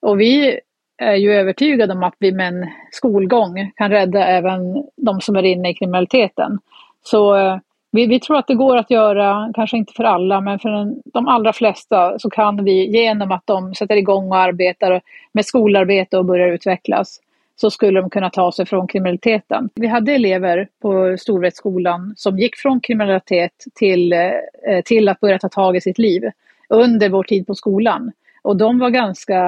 Och 0.00 0.20
vi 0.20 0.60
är 0.98 1.14
ju 1.14 1.32
övertygade 1.32 1.92
om 1.92 2.02
att 2.02 2.16
vi 2.18 2.32
med 2.32 2.48
en 2.48 2.68
skolgång 2.90 3.72
kan 3.76 3.90
rädda 3.90 4.26
även 4.26 4.84
de 4.96 5.20
som 5.20 5.36
är 5.36 5.42
inne 5.42 5.70
i 5.70 5.74
kriminaliteten. 5.74 6.58
Så 7.02 7.36
eh, 7.36 7.58
vi, 7.90 8.06
vi, 8.06 8.20
tror 8.20 8.36
att 8.36 8.46
det 8.46 8.54
går 8.54 8.76
att 8.76 8.90
göra, 8.90 9.52
kanske 9.54 9.76
inte 9.76 9.92
för 9.92 10.04
alla, 10.04 10.40
men 10.40 10.58
för 10.58 10.68
den, 10.68 11.02
de 11.04 11.28
allra 11.28 11.52
flesta 11.52 12.18
så 12.18 12.30
kan 12.30 12.64
vi 12.64 12.86
genom 12.86 13.32
att 13.32 13.42
de 13.44 13.74
sätter 13.74 13.96
igång 13.96 14.28
och 14.28 14.36
arbetar 14.36 15.00
med 15.32 15.46
skolarbete 15.46 16.18
och 16.18 16.24
börjar 16.24 16.48
utvecklas 16.48 17.20
så 17.60 17.70
skulle 17.70 18.00
de 18.00 18.10
kunna 18.10 18.30
ta 18.30 18.52
sig 18.52 18.66
från 18.66 18.86
kriminaliteten. 18.86 19.70
Vi 19.74 19.86
hade 19.86 20.12
elever 20.12 20.68
på 20.82 21.16
Storvretskolan 21.18 22.14
som 22.16 22.38
gick 22.38 22.56
från 22.56 22.80
kriminalitet 22.80 23.64
till, 23.74 24.12
eh, 24.12 24.80
till 24.84 25.08
att 25.08 25.20
börja 25.20 25.38
ta 25.38 25.48
tag 25.48 25.76
i 25.76 25.80
sitt 25.80 25.98
liv 25.98 26.22
under 26.68 27.08
vår 27.08 27.22
tid 27.22 27.46
på 27.46 27.54
skolan. 27.54 28.12
Och 28.48 28.56
de 28.56 28.78
var 28.78 28.90
ganska, 28.90 29.38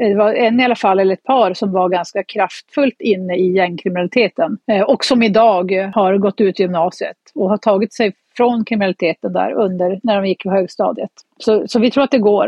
det 0.00 0.14
var 0.14 0.32
en 0.32 0.60
i 0.60 0.64
alla 0.64 0.76
fall, 0.76 1.00
eller 1.00 1.14
ett 1.14 1.24
par 1.24 1.54
som 1.54 1.72
var 1.72 1.88
ganska 1.88 2.22
kraftfullt 2.22 3.00
inne 3.00 3.36
i 3.36 3.52
gängkriminaliteten. 3.52 4.58
Eh, 4.72 4.82
och 4.82 5.04
som 5.04 5.22
idag 5.22 5.90
har 5.94 6.18
gått 6.18 6.40
ut 6.40 6.58
gymnasiet 6.58 7.16
och 7.34 7.48
har 7.48 7.56
tagit 7.56 7.92
sig 7.94 8.12
från 8.36 8.64
kriminaliteten 8.64 9.32
där 9.32 9.52
under, 9.52 10.00
när 10.02 10.16
de 10.16 10.28
gick 10.28 10.42
på 10.42 10.50
högstadiet. 10.50 11.10
Så, 11.38 11.68
så 11.68 11.78
vi 11.78 11.90
tror 11.90 12.04
att 12.04 12.10
det 12.10 12.18
går. 12.18 12.46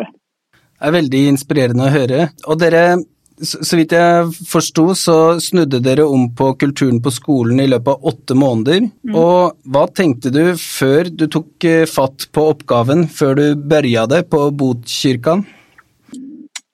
Det 0.78 0.87
är 0.87 0.90
väldigt 0.90 1.28
inspirerande 1.28 1.85
att 1.85 1.92
höra. 1.92 2.28
Och 2.47 2.59
dere, 2.59 2.97
så 3.42 3.76
vidt 3.76 3.92
jeg 3.92 4.33
forsto, 4.49 4.94
så 4.94 5.40
snudde 5.40 5.83
dere 5.85 6.09
om 6.09 6.35
på 6.37 6.54
kulturen 6.54 7.02
på 7.02 7.11
skolen 7.11 7.61
i 7.61 7.68
løpet 7.68 7.88
av 7.88 8.04
åtte 8.04 8.35
måneder. 8.35 8.80
Mm. 8.80 9.14
Og 9.14 9.61
hva 9.68 9.85
tenkte 9.92 10.33
du 10.33 10.56
før 10.56 11.12
du 11.12 11.28
tok 11.28 11.68
eh, 11.68 11.85
fatt 11.85 12.30
på 12.33 12.49
oppgaven, 12.54 13.09
før 13.12 13.35
du 13.35 13.47
började 13.54 14.23
på 14.23 14.47
Botkyrkan? 14.50 15.44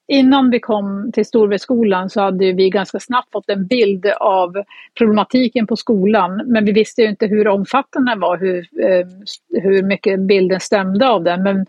Innan 0.07 0.51
vi 0.51 0.61
kom 0.61 1.11
till 1.13 1.27
Storvedskolan 1.27 2.11
så 2.11 2.21
hade 2.21 2.53
vi 2.53 2.71
ganska 2.71 3.01
snabbt 3.01 3.33
fått 3.33 3.51
en 3.51 3.67
bild 3.67 4.07
av 4.21 4.55
problematiken 4.99 5.67
på 5.67 5.77
skolan. 5.77 6.43
Men 6.47 6.65
vi 6.65 6.73
visste 6.73 7.03
ju 7.03 7.09
inte 7.09 7.27
hur 7.27 7.49
omfattande 7.49 8.13
den 8.13 8.21
var, 8.21 8.39
hur, 8.39 8.59
eh, 8.59 9.07
hur 9.63 9.83
mycket 9.83 10.21
bilden 10.21 10.61
stämde 10.61 11.09
av 11.09 11.25
den. 11.25 11.43
Men 11.43 11.67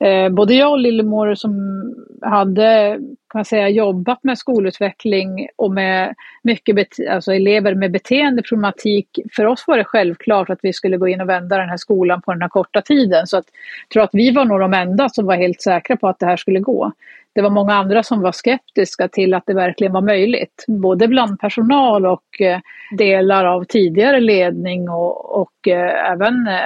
eh, 0.00 0.32
både 0.32 0.54
jag 0.54 0.70
och 0.70 0.78
Lillemor 0.78 1.34
som 1.34 1.82
hade 2.22 2.98
kan 3.30 3.38
man 3.38 3.44
säga, 3.44 3.68
jobbat 3.68 4.24
med 4.24 4.38
skolutveckling 4.38 5.48
och 5.56 5.70
med 5.70 6.14
mycket 6.42 6.88
alltså 7.10 7.32
elever 7.32 7.74
med 7.74 7.92
beteendeproblematik. 7.92 9.18
För 9.32 9.46
oss 9.46 9.64
var 9.66 9.76
det 9.76 9.84
självklart 9.84 10.50
att 10.50 10.58
vi 10.62 10.72
skulle 10.72 10.96
gå 10.96 11.08
in 11.08 11.20
och 11.20 11.28
vända 11.28 11.56
den 11.56 11.68
här 11.68 11.76
skolan 11.76 12.22
på 12.22 12.32
den 12.32 12.42
här 12.42 12.48
korta 12.48 12.82
tiden. 12.82 13.26
Så 13.26 13.36
att, 13.36 13.44
jag 13.88 13.92
tror 13.92 14.02
att 14.02 14.10
vi 14.12 14.30
var 14.30 14.44
nog 14.44 14.60
de 14.60 14.74
enda 14.74 15.08
som 15.08 15.26
var 15.26 15.36
helt 15.36 15.62
säkra 15.62 15.96
på 15.96 16.08
att 16.08 16.18
det 16.18 16.26
här 16.26 16.36
skulle 16.36 16.60
gå 16.60 16.92
det 17.32 17.42
var 17.42 17.50
många 17.50 17.74
andra 17.74 18.02
som 18.02 18.22
var 18.22 18.32
skeptiska 18.32 19.08
till 19.08 19.34
att 19.34 19.46
det 19.46 19.54
verkligen 19.54 19.92
var 19.92 20.00
möjligt. 20.00 20.64
Både 20.68 21.08
bland 21.08 21.40
personal 21.40 22.06
och 22.06 22.40
eh, 22.40 22.60
delar 22.98 23.44
av 23.44 23.64
tidigare 23.64 24.20
ledning 24.20 24.88
och, 24.88 25.40
och 25.40 25.68
eh, 25.68 26.12
även 26.12 26.46
eh, 26.46 26.60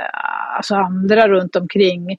alltså 0.57 0.75
andra 0.75 1.29
runt 1.29 1.57
omkring 1.57 2.19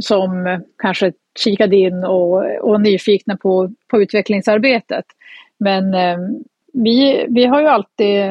som 0.00 0.60
kanske 0.78 1.12
kikade 1.38 1.76
in 1.76 2.04
och, 2.04 2.44
och 2.60 2.80
nyfikna 2.80 3.36
på, 3.36 3.70
på 3.90 4.02
utvecklingsarbetet. 4.02 5.04
Men 5.58 5.94
vi, 6.72 7.26
vi 7.28 7.46
har 7.46 7.60
ju 7.60 7.66
alltid 7.66 8.24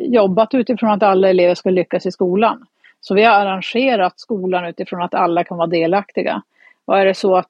jobbat 0.00 0.54
utifrån 0.54 0.90
att 0.90 1.02
alla 1.02 1.28
elever 1.28 1.54
ska 1.54 1.70
lyckas 1.70 2.06
i 2.06 2.10
skolan. 2.10 2.66
Så 3.00 3.14
vi 3.14 3.24
har 3.24 3.34
arrangerat 3.34 4.20
skolan 4.20 4.64
utifrån 4.64 5.02
att 5.02 5.14
alla 5.14 5.44
kan 5.44 5.58
vara 5.58 5.66
delaktiga. 5.66 6.42
Och 6.84 6.98
är 6.98 7.06
det 7.06 7.14
så 7.14 7.36
att 7.36 7.48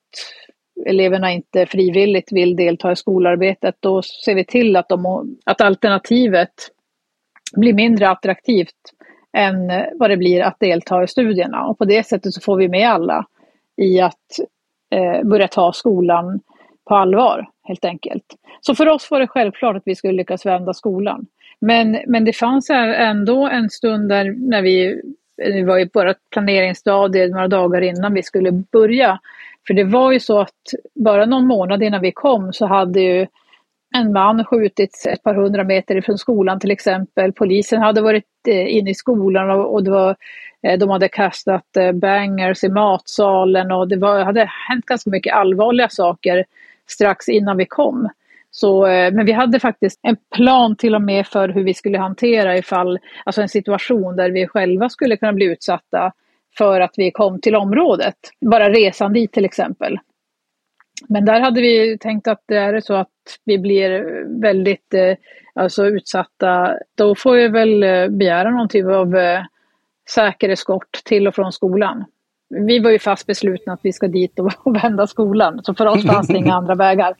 eleverna 0.87 1.33
inte 1.33 1.66
frivilligt 1.66 2.33
vill 2.33 2.57
delta 2.57 2.93
i 2.93 2.97
skolarbetet, 2.97 3.75
då 3.81 4.02
ser 4.02 4.35
vi 4.35 4.45
till 4.45 4.76
att, 4.76 4.88
de, 4.88 5.37
att 5.45 5.61
alternativet 5.61 6.52
blir 7.57 7.75
mindre 7.75 8.09
attraktivt 8.09 8.93
än 9.37 9.73
vad 9.95 10.11
det 10.11 10.16
blir 10.16 10.43
att 10.43 10.61
delta 10.61 11.04
i 11.04 11.09
studierna. 11.09 11.66
Och 11.66 11.78
på 11.78 11.85
det 11.85 12.07
sättet 12.07 12.35
så 12.35 12.40
får 12.40 12.57
vi 12.57 12.69
med 12.69 12.90
alla 12.90 13.26
i 13.76 14.00
att 14.00 14.38
eh, 14.90 15.23
börja 15.25 15.49
ta 15.49 15.73
skolan 15.73 16.40
på 16.88 16.95
allvar, 16.95 17.49
helt 17.62 17.85
enkelt. 17.85 18.25
Så 18.61 18.75
för 18.75 18.88
oss 18.88 19.11
var 19.11 19.21
det 19.21 19.26
självklart 19.26 19.76
att 19.76 19.83
vi 19.87 19.95
skulle 19.95 20.12
lyckas 20.12 20.47
vända 20.47 20.75
skolan. 20.75 21.26
Men, 21.61 21.99
men 22.07 22.25
det 22.25 22.33
fanns 22.33 22.71
ändå 22.71 23.49
en 23.49 23.71
stund 23.71 24.09
där 24.09 24.35
när 24.50 24.62
vi, 24.62 25.02
vi 25.37 25.62
var 25.62 25.78
i 25.78 25.90
vårt 25.95 26.16
planeringsstadie 26.31 27.28
några 27.28 27.49
dagar 27.49 27.81
innan 27.81 28.14
vi 28.14 28.23
skulle 28.23 28.52
börja. 28.52 29.19
För 29.66 29.75
det 29.75 29.85
var 29.85 30.12
ju 30.12 30.21
så 30.21 30.40
att 30.40 30.75
bara 30.94 31.26
någon 31.26 31.47
månad 31.47 31.83
innan 31.83 32.00
vi 32.00 32.12
kom 32.12 32.52
så 32.52 32.66
hade 32.66 33.00
ju 33.00 33.26
en 33.94 34.12
man 34.12 34.44
skjutits 34.44 35.06
ett 35.06 35.23
par 35.23 35.35
hundra 35.35 35.64
meter 35.64 35.97
ifrån 35.97 36.18
skolan 36.18 36.61
till 36.61 36.71
exempel. 36.71 37.33
Polisen 37.33 37.83
hade 37.83 38.00
varit 38.00 38.25
eh, 38.49 38.76
inne 38.76 38.90
i 38.90 38.94
skolan 38.94 39.50
och, 39.50 39.85
det 39.85 39.90
var, 39.90 40.16
eh, 40.62 40.78
de 40.78 40.90
hade 40.90 41.09
kastat 41.09 41.76
eh, 41.76 41.92
bangers 41.92 42.64
i 42.64 42.68
matsalen 42.68 43.73
och 43.73 43.88
det 43.88 43.97
var, 43.97 44.25
hade 44.25 44.50
hänt 44.68 44.87
ganska 44.87 45.11
mycket 45.11 45.35
allvarliga 45.35 45.88
saker 45.88 46.44
strax 46.87 47.28
innan 47.28 47.56
vi 47.56 47.66
kom. 47.66 48.09
Så, 48.50 48.83
men 48.87 49.26
vi 49.26 49.33
hade 49.33 49.61
faktiskt 49.61 50.00
en 50.02 50.16
plan 50.35 50.76
till 50.76 50.94
och 50.94 51.02
med 51.02 51.26
för 51.26 51.49
hur 51.49 51.64
vi 51.64 51.75
skulle 51.75 51.99
hantera 51.99 52.56
ifall, 52.56 52.99
alltså 53.25 53.42
en 53.42 53.49
situation 53.49 54.16
där 54.16 54.30
vi 54.30 54.47
själva 54.47 54.88
skulle 54.88 55.16
kunna 55.16 55.33
bli 55.33 55.47
utsatta 55.47 56.12
för 56.59 56.81
att 56.81 56.95
vi 56.97 57.11
kom 57.11 57.41
till 57.41 57.57
området. 57.57 58.17
Bara 58.41 58.71
resan 58.71 59.13
dit 59.13 59.33
till 59.33 59.45
exempel. 59.45 59.99
Men 61.09 61.25
där 61.25 61.41
hade 61.41 61.61
vi 61.61 61.99
tänkt 61.99 62.29
att 62.29 62.43
det 62.47 62.57
är 62.57 62.81
så 62.81 62.95
att 62.95 63.09
vi 63.45 63.59
blir 63.59 64.05
väldigt 64.41 64.95
eh, 64.95 65.17
alltså 65.55 65.87
utsatta, 65.87 66.77
då 66.95 67.15
får 67.15 67.37
vi 67.37 67.49
väl 67.49 67.83
eh, 67.83 68.09
begära 68.09 68.51
någon 68.51 68.69
typ 68.69 68.87
av 68.87 69.17
eh, 69.17 69.43
säker 70.11 70.49
eskort 70.49 71.05
till 71.05 71.29
och 71.29 71.35
från 71.35 71.53
skolan. 71.53 72.05
Vi 72.49 72.79
var 72.79 72.91
ju 72.91 72.99
fast 72.99 73.27
beslutna 73.27 73.73
att 73.73 73.81
vi 73.83 73.93
ska 73.93 74.09
dit 74.09 74.39
och 74.39 74.53
vända 74.83 75.07
skolan, 75.07 75.61
så 75.65 75.75
för 75.75 75.87
oss 75.87 76.07
fanns 76.07 76.29
det 76.29 76.37
inga 76.37 76.55
andra 76.55 76.75
vägar. 76.75 77.15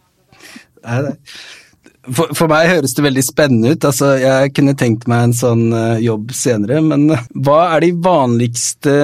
For, 2.05 2.35
for 2.37 2.51
meg 2.53 2.69
høres 2.69 2.93
det 2.97 3.05
veldig 3.07 3.23
spennende 3.25 3.73
ut. 3.73 3.85
Altså, 3.89 4.11
jeg 4.21 4.53
kunne 4.57 4.75
tenkt 4.77 5.07
meg 5.09 5.23
en 5.25 5.37
sånn 5.37 5.65
uh, 5.73 5.97
jobb 6.03 6.35
senere, 6.37 6.83
men 6.85 7.07
eh, 7.15 7.23
hva 7.47 7.61
er 7.77 7.87
de 7.87 7.93
vanligste 8.05 8.97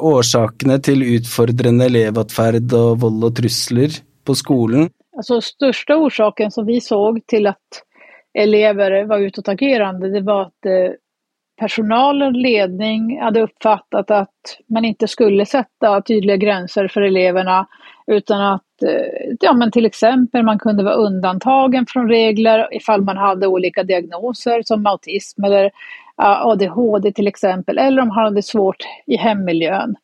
årsakene 0.00 0.78
til 0.84 1.04
utfordrende 1.18 1.90
elevatferd 1.90 2.72
og 2.76 3.02
vold 3.04 3.28
og 3.28 3.34
trusler 3.40 3.98
på 4.24 4.36
skolan? 4.38 4.88
Alltså 5.16 5.40
största 5.40 5.96
orsaken 5.96 6.50
som 6.50 6.66
vi 6.66 6.80
såg 6.80 7.26
till 7.26 7.46
att 7.46 7.82
elever 8.38 9.04
var 9.04 9.18
utåtagerande, 9.18 10.08
det 10.08 10.20
var 10.20 10.42
att 10.42 10.66
eh, 10.66 10.92
personal 11.60 12.22
och 12.22 12.32
ledning 12.32 13.20
hade 13.20 13.40
uppfattat 13.40 14.10
att 14.10 14.58
man 14.68 14.84
inte 14.84 15.08
skulle 15.08 15.46
sätta 15.46 16.02
tydliga 16.02 16.36
gränser 16.36 16.88
för 16.88 17.00
eleverna 17.00 17.66
utan 18.06 18.40
att 18.40 18.82
eh, 18.82 19.34
ja, 19.40 19.52
men 19.52 19.70
till 19.70 19.86
exempel 19.86 20.42
man 20.42 20.58
kunde 20.58 20.84
vara 20.84 20.94
undantagen 20.94 21.86
från 21.86 22.08
regler 22.08 22.68
ifall 22.76 23.00
man 23.02 23.16
hade 23.16 23.46
olika 23.46 23.82
diagnoser 23.82 24.62
som 24.62 24.86
autism 24.86 25.44
eller 25.44 25.70
ADHD 26.16 27.12
till 27.12 27.28
exempel 27.28 27.78
eller 27.78 28.02
om 28.02 28.08
man 28.08 28.24
hade 28.24 28.42
svårt 28.42 28.82
i 29.06 29.16
hemmiljön. 29.16 29.96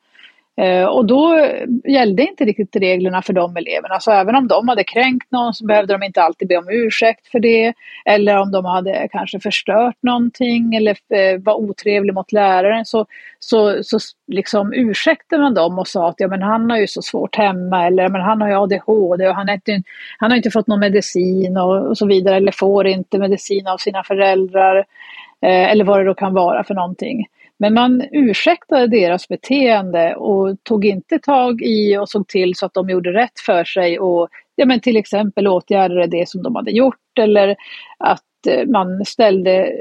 Eh, 0.57 0.85
och 0.85 1.07
då 1.07 1.47
gällde 1.85 2.23
inte 2.23 2.45
riktigt 2.45 2.77
reglerna 2.77 3.23
för 3.23 3.33
de 3.33 3.57
eleverna. 3.57 4.01
Så 4.01 4.13
även 4.13 4.35
om 4.35 4.49
de 4.49 4.69
hade 4.69 4.85
kränkt 4.85 5.31
någon 5.31 5.55
så 5.55 5.67
behövde 5.67 5.95
de 5.95 6.03
inte 6.03 6.23
alltid 6.23 6.49
be 6.49 6.57
om 6.57 6.69
ursäkt 6.71 7.27
för 7.29 7.41
det. 7.41 7.75
Eller 8.05 8.39
om 8.39 8.53
de 8.53 8.65
hade 8.65 9.09
kanske 9.13 9.41
förstört 9.41 9.97
någonting 10.01 10.75
eller 10.75 10.91
eh, 10.91 11.41
var 11.41 11.55
otrevlig 11.55 12.15
mot 12.15 12.33
läraren 12.33 12.85
så, 12.85 13.07
så, 13.39 13.83
så 13.83 13.99
liksom 14.27 14.73
ursäktade 14.73 15.43
man 15.43 15.55
dem 15.55 15.79
och 15.79 15.89
sa 15.89 16.09
att 16.09 16.15
ja, 16.19 16.29
men 16.29 16.43
han 16.43 16.71
har 16.71 16.79
ju 16.79 16.87
så 16.87 17.03
svårt 17.03 17.37
hemma 17.37 17.87
eller 17.87 18.09
men 18.09 18.21
han 18.21 18.41
har 18.41 18.49
ju 18.49 18.55
ADHD 18.55 19.29
och 19.29 19.35
han, 19.35 19.49
är 19.49 19.55
inte, 19.55 19.83
han 20.19 20.31
har 20.31 20.37
inte 20.37 20.51
fått 20.51 20.67
någon 20.67 20.81
medicin 20.81 21.57
och, 21.57 21.87
och 21.87 21.99
så 21.99 22.07
vidare 22.07 22.37
eller 22.37 22.53
får 22.53 22.87
inte 22.87 23.19
medicin 23.19 23.67
av 23.67 23.77
sina 23.77 24.05
föräldrar. 24.05 24.85
Eh, 25.43 25.71
eller 25.71 25.85
vad 25.85 26.01
det 26.01 26.05
då 26.05 26.15
kan 26.15 26.35
vara 26.35 26.65
för 26.65 26.75
någonting. 26.75 27.27
Men 27.63 27.75
man 27.75 28.03
ursäktade 28.13 28.87
deras 28.87 29.29
beteende 29.29 30.15
och 30.15 30.57
tog 30.63 30.85
inte 30.85 31.19
tag 31.19 31.63
i 31.63 31.97
och 31.97 32.09
såg 32.09 32.29
till 32.29 32.55
så 32.55 32.67
att 32.67 32.75
de 32.75 32.91
gjorde 32.91 33.13
rätt 33.13 33.41
för 33.47 33.65
sig 33.65 33.99
och 33.99 34.29
ja, 34.55 34.67
men 34.67 34.81
till 34.81 34.97
exempel 34.97 35.49
åtgärdade 35.49 36.07
det 36.07 36.29
som 36.29 36.43
de 36.43 36.57
hade 36.57 36.71
gjort 36.71 37.19
eller 37.21 37.57
att 37.99 38.23
Eh, 38.47 38.67
man 38.67 39.05
ställde 39.05 39.73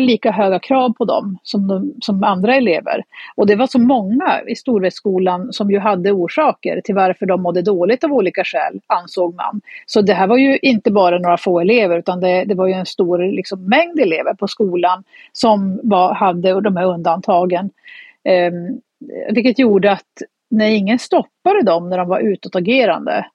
lika 0.00 0.30
höga 0.30 0.58
krav 0.58 0.92
på 0.92 1.04
dem 1.04 1.38
som, 1.42 1.68
de, 1.68 1.94
som 2.00 2.24
andra 2.24 2.56
elever. 2.56 3.04
Och 3.34 3.46
det 3.46 3.56
var 3.56 3.66
så 3.66 3.78
många 3.78 4.40
i 4.46 4.56
Storvästskolan 4.56 5.52
som 5.52 5.70
ju 5.70 5.78
hade 5.78 6.12
orsaker 6.12 6.80
till 6.80 6.94
varför 6.94 7.26
de 7.26 7.42
mådde 7.42 7.62
dåligt 7.62 8.04
av 8.04 8.12
olika 8.12 8.44
skäl, 8.44 8.80
ansåg 8.86 9.34
man. 9.34 9.60
Så 9.86 10.02
det 10.02 10.14
här 10.14 10.26
var 10.26 10.36
ju 10.36 10.58
inte 10.58 10.90
bara 10.90 11.18
några 11.18 11.36
få 11.36 11.60
elever 11.60 11.98
utan 11.98 12.20
det, 12.20 12.44
det 12.44 12.54
var 12.54 12.66
ju 12.66 12.72
en 12.72 12.86
stor 12.86 13.18
liksom, 13.18 13.68
mängd 13.68 14.00
elever 14.00 14.34
på 14.34 14.48
skolan 14.48 15.04
som 15.32 15.80
var, 15.82 16.14
hade 16.14 16.60
de 16.60 16.76
här 16.76 16.86
undantagen. 16.86 17.70
Eh, 18.24 18.52
vilket 19.34 19.58
gjorde 19.58 19.92
att 19.92 20.22
när 20.50 20.66
ingen 20.66 20.98
stoppade 20.98 21.62
dem 21.62 21.90
när 21.90 21.98
de 21.98 22.08
var 22.08 22.20
utåtagerande 22.20 23.26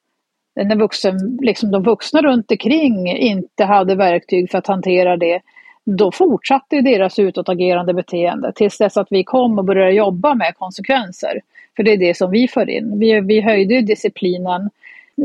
när 0.64 0.76
vuxen, 0.76 1.38
liksom 1.42 1.70
de 1.70 1.82
vuxna 1.82 2.22
runt 2.22 2.50
omkring 2.50 3.16
inte 3.16 3.64
hade 3.64 3.94
verktyg 3.94 4.50
för 4.50 4.58
att 4.58 4.66
hantera 4.66 5.16
det, 5.16 5.40
då 5.84 6.12
fortsatte 6.12 6.80
deras 6.80 7.18
utåtagerande 7.18 7.94
beteende 7.94 8.52
tills 8.52 8.78
dess 8.78 8.96
att 8.96 9.06
vi 9.10 9.24
kom 9.24 9.58
och 9.58 9.64
började 9.64 9.92
jobba 9.92 10.34
med 10.34 10.56
konsekvenser. 10.56 11.40
För 11.76 11.82
det 11.82 11.92
är 11.92 11.96
det 11.96 12.16
som 12.16 12.30
vi 12.30 12.48
för 12.48 12.70
in. 12.70 12.98
Vi, 12.98 13.20
vi 13.20 13.40
höjde 13.40 13.80
disciplinen 13.80 14.70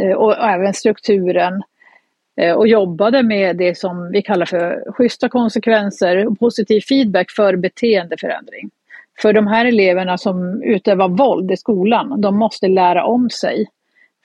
eh, 0.02 0.12
och 0.12 0.38
även 0.38 0.74
strukturen 0.74 1.64
eh, 2.36 2.54
och 2.54 2.68
jobbade 2.68 3.24
med 3.24 3.58
det 3.58 3.78
som 3.78 4.12
vi 4.12 4.22
kallar 4.22 4.46
för 4.46 4.92
schyssta 4.92 5.30
konsekvenser 5.30 6.28
och 6.28 6.40
positiv 6.40 6.82
feedback 6.82 7.32
för 7.32 7.56
beteendeförändring. 7.56 8.70
För 9.22 9.34
de 9.34 9.48
här 9.48 9.66
eleverna 9.66 10.18
som 10.18 10.64
utövar 10.64 11.08
våld 11.08 11.52
i 11.52 11.58
skolan, 11.58 12.22
de 12.22 12.38
måste 12.38 12.68
lära 12.68 13.06
om 13.06 13.30
sig 13.30 13.68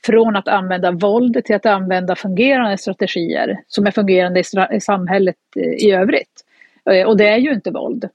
från 0.07 0.37
att 0.37 0.49
använda 0.49 0.91
våld 0.91 1.45
till 1.45 1.57
att 1.57 1.67
använda 1.67 2.17
fungerande 2.17 2.79
strategier 2.79 3.59
som 3.67 3.87
är 3.87 3.91
fungerande 3.91 4.41
i, 4.73 4.81
samhället 4.81 5.37
eh, 5.57 5.87
i 5.87 5.91
övrigt. 5.91 6.45
Eh, 6.91 7.07
och 7.07 7.17
det 7.17 7.29
är 7.29 7.39
ju 7.39 7.53
inte 7.53 7.71
våld. 7.71 8.09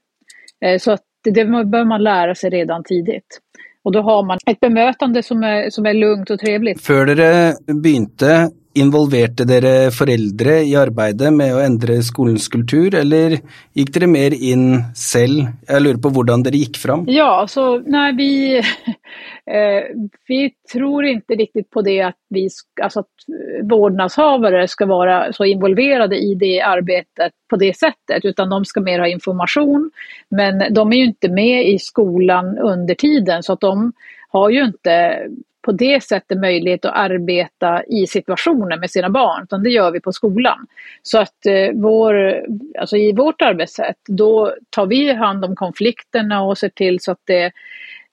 Eh, 0.60 0.78
så 0.78 0.92
att 0.92 1.02
det 1.24 1.44
bör 1.44 1.84
man 1.84 2.02
lära 2.02 2.34
sig 2.34 2.50
redan 2.50 2.84
tidigt. 2.84 3.40
Och 3.84 3.92
då 3.92 4.00
har 4.00 4.22
man 4.22 4.38
ett 4.46 4.60
bemötande 4.60 5.22
som 5.22 5.42
är, 5.42 5.70
som 5.70 5.86
är 5.86 5.94
lugnt 5.94 6.30
och 6.30 6.38
trevligt. 6.38 6.82
Före 6.82 7.14
det 7.14 7.54
begynte 7.82 8.50
Involverte 8.74 9.44
dere 9.44 9.90
foreldre 9.92 10.62
i 10.64 10.70
arbeidet 10.80 11.28
med 11.34 11.52
å 11.52 11.60
endre 11.60 11.98
skolens 12.06 12.46
kultur, 12.48 12.94
eller 12.96 13.34
gikk 13.76 13.90
dere 13.92 14.08
mer 14.08 14.32
inn 14.32 14.78
selv? 14.96 15.50
Jeg 15.68 15.84
lurer 15.84 16.00
på 16.00 16.12
hvordan 16.14 16.44
dere 16.46 16.56
gick 16.56 16.80
fram? 16.80 17.04
Ja, 17.12 17.44
så 17.48 17.82
nej, 17.84 18.14
vi, 18.16 18.30
eh, 19.56 19.90
vi 20.28 20.40
tror 20.72 21.04
inte 21.04 21.34
riktigt 21.34 21.70
på 21.70 21.82
det 21.82 22.00
att, 22.00 22.16
vi, 22.30 22.48
alltså 22.82 23.00
att 23.00 23.28
eh, 23.28 23.66
vårdnadshavare 23.68 24.68
ska 24.68 24.86
vara 24.86 25.32
så 25.32 25.44
involverade 25.44 26.16
i 26.16 26.34
det 26.34 26.60
arbetet 26.60 27.32
på 27.50 27.56
det 27.56 27.76
sättet, 27.76 28.24
utan 28.24 28.50
de 28.50 28.64
ska 28.64 28.80
mer 28.80 28.98
ha 28.98 29.08
information. 29.08 29.90
Men 30.28 30.74
de 30.74 30.92
är 30.92 30.96
ju 30.96 31.04
inte 31.04 31.28
med 31.28 31.68
i 31.68 31.78
skolan 31.78 32.58
under 32.58 32.94
tiden, 32.94 33.42
så 33.42 33.52
att 33.52 33.60
de 33.60 33.92
har 34.28 34.50
ju 34.50 34.64
inte 34.64 35.26
på 35.62 35.72
det 35.72 36.02
sättet 36.02 36.38
möjlighet 36.38 36.84
att 36.84 36.96
arbeta 36.96 37.82
i 37.84 38.06
situationen 38.06 38.80
med 38.80 38.90
sina 38.90 39.10
barn, 39.10 39.42
utan 39.42 39.62
det 39.62 39.70
gör 39.70 39.90
vi 39.90 40.00
på 40.00 40.12
skolan. 40.12 40.66
Så 41.02 41.18
att 41.18 41.46
eh, 41.46 41.70
vår, 41.74 42.42
alltså 42.78 42.96
i 42.96 43.12
vårt 43.12 43.42
arbetssätt, 43.42 43.96
då 44.08 44.54
tar 44.70 44.86
vi 44.86 45.12
hand 45.12 45.44
om 45.44 45.56
konflikterna 45.56 46.42
och 46.42 46.58
ser 46.58 46.68
till 46.68 47.00
så 47.00 47.12
att 47.12 47.20
det 47.24 47.52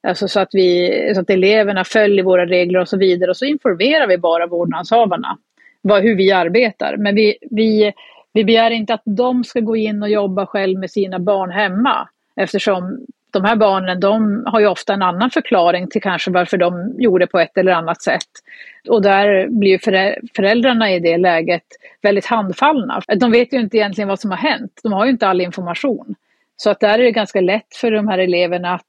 Alltså 0.08 0.28
så 0.28 0.40
att, 0.40 0.50
vi, 0.52 1.12
så 1.16 1.22
att 1.22 1.30
eleverna 1.30 1.84
följer 1.84 2.24
våra 2.24 2.46
regler 2.46 2.80
och 2.80 2.90
så 2.90 2.98
vidare 2.98 3.30
och 3.30 3.38
så 3.38 3.46
informerar 3.46 4.08
vi 4.08 4.18
bara 4.18 4.48
vårdnadshavarna 4.48 5.38
vad, 5.82 6.04
hur 6.04 6.16
vi 6.16 6.32
arbetar. 6.32 6.98
Men 6.98 7.16
vi, 7.16 7.38
vi, 7.42 7.94
vi 8.34 8.44
begär 8.44 8.72
inte 8.72 8.94
att 8.94 9.02
de 9.06 9.44
ska 9.44 9.60
gå 9.60 9.76
in 9.76 10.04
och 10.04 10.10
jobba 10.10 10.46
själv 10.46 10.80
med 10.80 10.92
sina 10.92 11.20
barn 11.20 11.52
hemma 11.52 12.10
eftersom 12.36 13.06
de 13.32 13.46
här 13.46 13.56
barnen 13.56 14.00
de 14.00 14.44
har 14.46 14.60
ju 14.60 14.68
ofta 14.68 14.94
en 14.94 15.02
annan 15.02 15.30
förklaring 15.30 15.88
till 15.88 16.02
kanske 16.02 16.32
varför 16.32 16.58
de 16.58 16.96
gjorde 16.98 17.28
på 17.28 17.40
ett 17.40 17.58
eller 17.58 17.72
annat 17.72 18.02
sätt. 18.02 18.30
Och 18.90 19.02
där 19.02 19.48
blir 19.48 19.80
föräldrarna 20.36 20.92
i 20.92 21.00
det 21.00 21.18
läget 21.18 21.64
väldigt 22.02 22.26
handfallna. 22.26 23.02
De 23.16 23.32
vet 23.32 23.54
ju 23.54 23.60
inte 23.60 23.78
egentligen 23.78 24.08
vad 24.08 24.20
som 24.20 24.32
har 24.32 24.38
hänt. 24.38 24.80
De 24.84 24.94
har 24.94 25.06
ju 25.06 25.12
inte 25.12 25.28
all 25.28 25.42
information. 25.42 26.16
Så 26.58 26.70
att 26.70 26.80
där 26.80 27.00
är 27.00 27.04
det 27.04 27.12
ganska 27.12 27.42
lätt 27.42 27.76
för 27.76 27.92
de 27.92 28.08
här 28.08 28.18
eleverna 28.18 28.74
att 28.74 28.88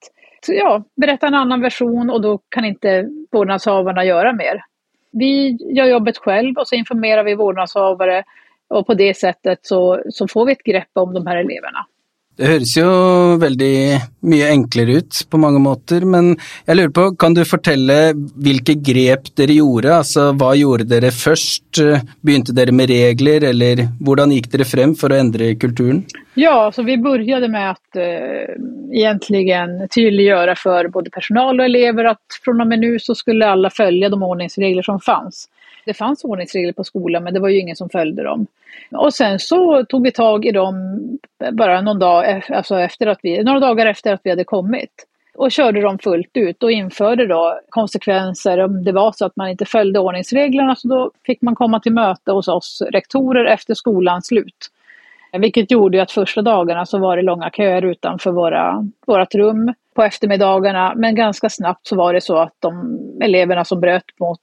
ja, 0.48 0.84
berätta 0.96 1.26
en 1.26 1.34
annan 1.34 1.60
version 1.60 2.10
och 2.10 2.20
då 2.20 2.38
kan 2.48 2.64
inte 2.64 3.08
vårdnadshavarna 3.32 4.04
göra 4.04 4.32
mer. 4.32 4.64
Vi 5.12 5.58
gör 5.74 5.86
jobbet 5.86 6.18
själv 6.18 6.58
och 6.58 6.68
så 6.68 6.74
informerar 6.74 7.24
vi 7.24 7.34
vårdnadshavare 7.34 8.24
och 8.68 8.86
på 8.86 8.94
det 8.94 9.16
sättet 9.16 9.58
så, 9.62 10.02
så 10.08 10.28
får 10.28 10.46
vi 10.46 10.52
ett 10.52 10.64
grepp 10.64 10.88
om 10.92 11.14
de 11.14 11.26
här 11.26 11.36
eleverna. 11.36 11.86
Det 12.40 12.48
høres 12.48 12.70
jo 12.72 12.90
veldig 13.36 13.74
mye 14.32 14.46
enklere 14.48 14.94
ut 15.02 15.18
på 15.28 15.38
mange 15.42 15.58
måter, 15.60 16.06
men 16.08 16.30
jeg 16.64 16.78
lurer 16.78 16.92
på, 16.96 17.02
kan 17.20 17.34
du 17.36 17.42
fortelle 17.44 18.14
hvilke 18.16 18.78
grep 18.80 19.28
dere 19.36 19.58
gjorde? 19.58 19.90
Altså, 19.98 20.30
hva 20.40 20.54
gjorde 20.56 20.86
dere 20.88 21.10
først? 21.12 21.82
Begynte 22.24 22.56
dere 22.56 22.72
med 22.72 22.88
regler, 22.88 23.44
eller 23.50 23.84
hvordan 24.00 24.32
gikk 24.32 24.48
dere 24.54 24.68
frem 24.70 24.96
for 24.96 25.12
å 25.12 25.20
endre 25.20 25.52
kulturen? 25.60 26.00
Ja, 26.40 26.72
så 26.72 26.82
vi 26.82 26.96
började 26.96 27.48
med 27.52 27.70
att 27.70 27.96
eh, 27.96 28.56
egentligen 28.92 29.88
tydliggöra 29.88 30.56
för 30.56 30.88
både 30.88 31.10
personal 31.10 31.60
och 31.60 31.66
elever 31.66 32.04
att 32.04 32.40
från 32.44 32.60
och 32.60 32.66
med 32.66 32.78
nu 32.78 32.98
så 32.98 33.14
skulle 33.14 33.48
alla 33.48 33.70
följa 33.70 34.08
de 34.08 34.22
ordningsregler 34.22 34.82
som 34.82 35.00
fanns. 35.00 35.48
Det 35.90 35.94
fanns 35.94 36.24
ordningsregler 36.24 36.72
på 36.72 36.84
skolan 36.84 37.24
men 37.24 37.34
det 37.34 37.40
var 37.40 37.48
ju 37.48 37.58
ingen 37.58 37.76
som 37.76 37.88
följde 37.88 38.22
dem. 38.22 38.46
Och 38.90 39.14
sen 39.14 39.38
så 39.38 39.84
tog 39.84 40.02
vi 40.02 40.12
tag 40.12 40.46
i 40.46 40.52
dem 40.52 40.98
bara 41.52 41.80
någon 41.80 41.98
dag, 41.98 42.30
e-, 42.30 42.42
alltså 42.48 42.78
efter 42.78 43.06
att 43.06 43.18
vi, 43.22 43.42
några 43.42 43.60
dagar 43.60 43.86
efter 43.86 44.12
att 44.12 44.20
vi 44.24 44.30
hade 44.30 44.44
kommit 44.44 45.06
och 45.34 45.52
körde 45.52 45.80
dem 45.80 45.98
fullt 45.98 46.30
ut 46.34 46.62
och 46.62 46.72
införde 46.72 47.26
då 47.26 47.60
konsekvenser 47.68 48.58
om 48.58 48.84
det 48.84 48.92
var 48.92 49.12
så 49.12 49.26
att 49.26 49.36
man 49.36 49.48
inte 49.48 49.64
följde 49.64 49.98
ordningsreglerna 49.98 50.76
så 50.76 50.88
då 50.88 51.10
fick 51.26 51.42
man 51.42 51.54
komma 51.54 51.80
till 51.80 51.92
möte 51.92 52.32
hos 52.32 52.48
oss 52.48 52.82
rektorer 52.90 53.44
efter 53.44 53.74
skolans 53.74 54.26
slut. 54.26 54.70
Vilket 55.38 55.70
gjorde 55.70 56.02
att 56.02 56.12
första 56.12 56.42
dagarna 56.42 56.86
så 56.86 56.98
var 56.98 57.16
det 57.16 57.22
långa 57.22 57.50
köer 57.50 57.84
utanför 57.84 58.30
våra, 58.30 58.88
vårat 59.06 59.34
rum 59.34 59.74
på 59.94 60.02
eftermiddagarna 60.02 60.92
men 60.96 61.14
ganska 61.14 61.48
snabbt 61.48 61.86
så 61.86 61.96
var 61.96 62.14
det 62.14 62.20
så 62.20 62.36
att 62.36 62.54
de 62.58 62.98
eleverna 63.20 63.64
som 63.64 63.80
bröt 63.80 64.04
mot 64.20 64.40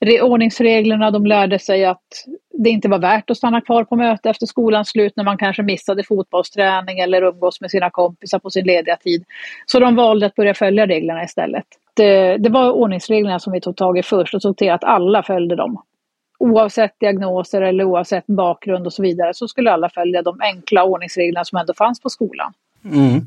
ordningsreglerna, 0.00 1.10
de 1.10 1.26
lärde 1.26 1.58
sig 1.58 1.84
att 1.84 2.26
det 2.52 2.70
inte 2.70 2.88
var 2.88 2.98
värt 2.98 3.30
att 3.30 3.36
stanna 3.36 3.60
kvar 3.60 3.84
på 3.84 3.96
möte 3.96 4.30
efter 4.30 4.46
skolans 4.46 4.88
slut 4.88 5.12
när 5.16 5.24
man 5.24 5.38
kanske 5.38 5.62
missade 5.62 6.04
fotbollsträning 6.04 6.98
eller 6.98 7.22
umgås 7.22 7.60
med 7.60 7.70
sina 7.70 7.90
kompisar 7.90 8.38
på 8.38 8.50
sin 8.50 8.66
lediga 8.66 8.96
tid. 8.96 9.24
Så 9.66 9.80
de 9.80 9.96
valde 9.96 10.26
att 10.26 10.34
börja 10.34 10.54
följa 10.54 10.86
reglerna 10.86 11.24
istället. 11.24 11.64
Det, 11.94 12.36
det 12.36 12.48
var 12.48 12.70
ordningsreglerna 12.70 13.38
som 13.38 13.52
vi 13.52 13.60
tog 13.60 13.76
tag 13.76 13.98
i 13.98 14.02
först 14.02 14.34
och 14.34 14.42
såg 14.42 14.56
till 14.56 14.70
att 14.70 14.84
alla 14.84 15.22
följde 15.22 15.56
dem. 15.56 15.82
Oavsett 16.38 17.00
diagnoser 17.00 17.62
eller 17.62 17.84
oavsett 17.84 18.26
bakgrund 18.26 18.86
och 18.86 18.92
så 18.92 19.02
vidare 19.02 19.34
så 19.34 19.48
skulle 19.48 19.72
alla 19.72 19.88
följa 19.88 20.22
de 20.22 20.40
enkla 20.40 20.84
ordningsreglerna 20.84 21.44
som 21.44 21.58
ändå 21.58 21.74
fanns 21.74 22.00
på 22.00 22.08
skolan. 22.08 22.52
Mm. 22.84 23.08
Mm. 23.08 23.26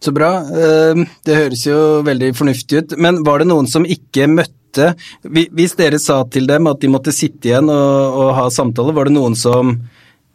Så 0.00 0.12
bra. 0.12 0.30
Ehm, 0.36 1.06
det 1.24 1.34
høres 1.34 1.66
jo 1.66 2.02
veldig 2.06 2.36
fornuftig 2.36 2.76
ut. 2.76 2.96
Men 2.96 3.24
var 3.24 3.42
det 3.42 3.48
noen 3.50 3.66
som 3.66 3.86
ikke 3.86 4.28
møtte 4.30 4.61
sitte 4.72 4.94
Hvis 5.52 5.76
dere 5.76 5.98
sa 5.98 6.24
til 6.24 6.46
dem 6.46 6.66
at 6.66 6.80
de 6.80 6.88
måtte 6.88 7.12
sitte 7.12 7.48
igjen 7.48 7.68
og, 7.70 8.18
og 8.18 8.34
ha 8.36 8.48
samtale, 8.50 8.92
var 8.92 9.06
det 9.06 9.14
noen 9.14 9.34
som 9.34 9.78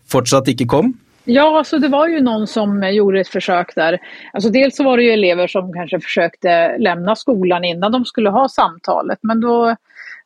fortsatt 0.08 0.48
ikke 0.48 0.68
kom? 0.68 0.94
Ja, 1.26 1.58
alltså 1.58 1.80
det 1.80 1.90
var 1.90 2.08
ju 2.08 2.22
någon 2.22 2.48
som 2.48 2.84
gjorde 2.94 3.20
ett 3.20 3.28
försök 3.28 3.76
där. 3.76 4.00
Alltså 4.34 4.50
dels 4.50 4.76
så 4.76 4.84
var 4.84 4.98
det 4.98 5.04
ju 5.04 5.12
elever 5.12 5.48
som 5.48 5.74
kanske 5.74 6.00
försökte 6.00 6.78
lämna 6.78 7.16
skolan 7.16 7.64
innan 7.64 7.92
de 7.92 8.06
skulle 8.06 8.30
ha 8.30 8.50
samtalet. 8.50 9.20
Men 9.22 9.42
då 9.42 9.76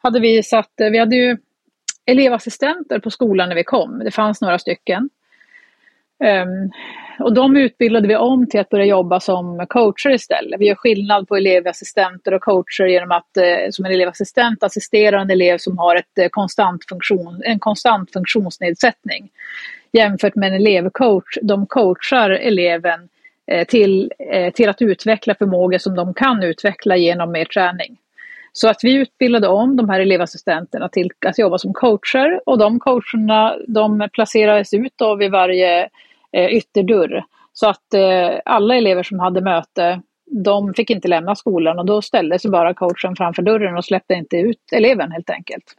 hade 0.01 0.20
vi 0.20 0.44
satt, 0.44 0.70
vi 0.77 1.00
hade 1.00 1.15
ju 1.15 1.38
elevassistenter 2.06 3.00
på 3.00 3.10
skolan 3.10 3.50
när 3.50 3.56
vi 3.56 3.63
kom. 3.63 4.00
Det 4.00 4.12
fanns 4.12 4.41
några 4.41 4.60
stycken. 4.60 5.10
Um, 6.20 6.72
och 7.22 7.34
de 7.34 7.58
utbildade 7.58 8.08
vi 8.08 8.16
om 8.16 8.48
till 8.48 8.60
att 8.60 8.70
börja 8.70 8.86
jobba 8.86 9.20
som 9.20 9.66
coacher 9.70 10.10
istället. 10.10 10.60
Vi 10.60 10.68
gör 10.68 10.75
skillnad 10.75 11.28
på 11.28 11.36
elevassistenter 11.36 12.34
och 12.34 12.42
coacher 12.42 12.86
genom 12.86 13.12
att 13.12 13.38
eh, 13.38 13.70
som 13.72 13.86
en 13.86 13.92
elevassistent 13.92 14.63
assistera 14.63 15.22
en 15.22 15.30
elev 15.30 15.58
som 15.58 15.78
har 15.78 15.96
ett, 15.96 16.18
eh, 16.18 16.28
konstant 16.30 16.86
funktion, 16.90 17.42
en 17.46 17.60
konstant 17.60 18.12
funktionsnedsättning. 18.13 19.30
Jämfört 19.92 20.36
med 20.36 20.50
en 20.50 20.56
elevcoach, 20.56 21.38
de 21.42 21.66
coachar 21.66 22.30
eleven 22.30 23.10
eh, 23.48 23.68
till, 23.68 24.12
eh, 24.32 24.54
till 24.54 24.70
att 24.70 24.82
utveckla 24.82 25.36
förmågor 25.36 25.78
som 25.78 25.96
de 25.96 26.14
kan 26.14 26.44
utveckla 26.44 26.98
genom 26.98 27.31
mer 27.31 27.46
träning. 27.46 27.98
Så 28.53 28.70
att 28.70 28.79
vi 28.84 28.94
utbildade 28.94 29.48
om 29.48 29.77
de 29.77 29.90
här 29.90 30.00
elevassistenterna 30.00 30.90
till 30.90 31.10
att 31.25 31.40
jobba 31.40 31.57
som 31.57 31.74
coacher 31.74 32.42
och 32.46 32.57
de 32.57 32.79
coacherna 32.79 33.55
de 33.68 34.10
placerades 34.14 34.74
ut 34.74 34.94
då 34.96 35.16
vid 35.16 35.31
varje 35.31 35.90
eh, 36.31 36.50
ytterdörr. 36.55 37.24
Så 37.53 37.70
att 37.70 37.94
eh, 37.94 38.39
alla 38.46 38.75
elever 38.75 39.03
som 39.03 39.20
hade 39.20 39.41
möte, 39.41 40.01
de 40.25 40.74
fick 40.74 40.89
inte 40.89 41.07
lämna 41.07 41.35
skolan 41.35 41.79
och 41.79 41.85
då 41.85 42.01
ställde 42.01 42.39
sig 42.39 42.51
bara 42.51 42.74
coachen 42.74 43.15
framför 43.15 43.41
dörren 43.41 43.77
och 43.77 43.85
släppte 43.85 44.13
inte 44.13 44.37
ut 44.37 44.61
eleven 44.72 45.11
helt 45.11 45.29
enkelt. 45.29 45.75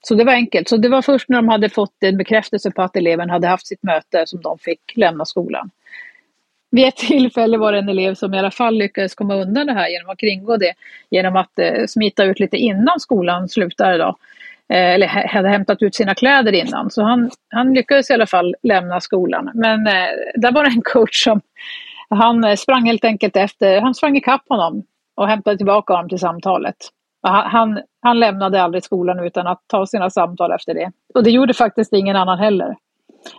Så 0.00 0.14
det 0.14 0.24
var 0.24 0.32
enkelt. 0.32 0.68
Så 0.68 0.76
det 0.76 0.88
var 0.88 1.02
först 1.02 1.28
när 1.28 1.36
de 1.36 1.48
hade 1.48 1.68
fått 1.68 2.02
en 2.02 2.16
bekräftelse 2.16 2.70
på 2.70 2.82
att 2.82 2.96
eleven 2.96 3.30
hade 3.30 3.46
haft 3.46 3.66
sitt 3.66 3.82
möte 3.82 4.26
som 4.26 4.40
de 4.40 4.58
fick 4.58 4.96
lämna 4.96 5.24
skolan. 5.24 5.70
Vid 6.70 6.88
ett 6.88 6.96
tillfälle 6.96 7.58
var 7.58 7.72
det 7.72 7.78
en 7.78 7.88
elev 7.88 8.14
som 8.14 8.34
i 8.34 8.38
alla 8.38 8.50
fall 8.50 8.74
lyckades 8.74 9.14
komma 9.14 9.34
undan 9.34 9.66
det 9.66 9.72
här 9.72 9.88
genom 9.88 10.10
att 10.10 10.18
kringgå 10.18 10.56
det 10.56 10.74
genom 11.10 11.36
att 11.36 11.58
eh, 11.58 11.86
smita 11.86 12.24
ut 12.24 12.40
lite 12.40 12.56
innan 12.56 13.00
skolan 13.00 13.48
slutade. 13.48 13.98
Då. 13.98 14.16
Eh, 14.72 14.94
eller 14.94 15.06
hade 15.06 15.48
hämtat 15.48 15.82
ut 15.82 15.94
sina 15.94 16.14
kläder 16.14 16.52
innan. 16.52 16.90
Så 16.90 17.02
han, 17.02 17.30
han 17.50 17.74
lyckades 17.74 18.10
i 18.10 18.14
alla 18.14 18.26
fall 18.26 18.54
lämna 18.62 19.00
skolan. 19.00 19.50
Men 19.54 19.86
eh, 19.86 20.08
där 20.34 20.52
var 20.52 20.64
det 20.64 20.70
en 20.70 20.82
coach 20.82 21.24
som 21.24 21.40
han 22.10 22.44
eh, 22.44 22.56
sprang 22.56 22.86
helt 22.86 23.04
enkelt 23.04 23.36
efter, 23.36 23.80
han 23.80 23.94
sprang 23.94 24.16
ikapp 24.16 24.44
honom 24.48 24.82
och 25.14 25.28
hämtade 25.28 25.56
tillbaka 25.56 25.92
honom 25.92 26.08
till 26.08 26.18
samtalet. 26.18 26.76
Han, 27.22 27.50
han, 27.50 27.80
han, 28.02 28.20
lämnade 28.20 28.62
aldrig 28.62 28.84
skolan 28.84 29.24
utan 29.24 29.46
att 29.46 29.62
ta 29.66 29.86
sina 29.86 30.10
samtal 30.10 30.52
efter 30.52 30.74
det. 30.74 30.92
Och 31.14 31.24
det 31.24 31.30
gjorde 31.30 31.54
faktiskt 31.54 31.92
ingen 31.92 32.16
annan 32.16 32.38
heller. 32.38 32.76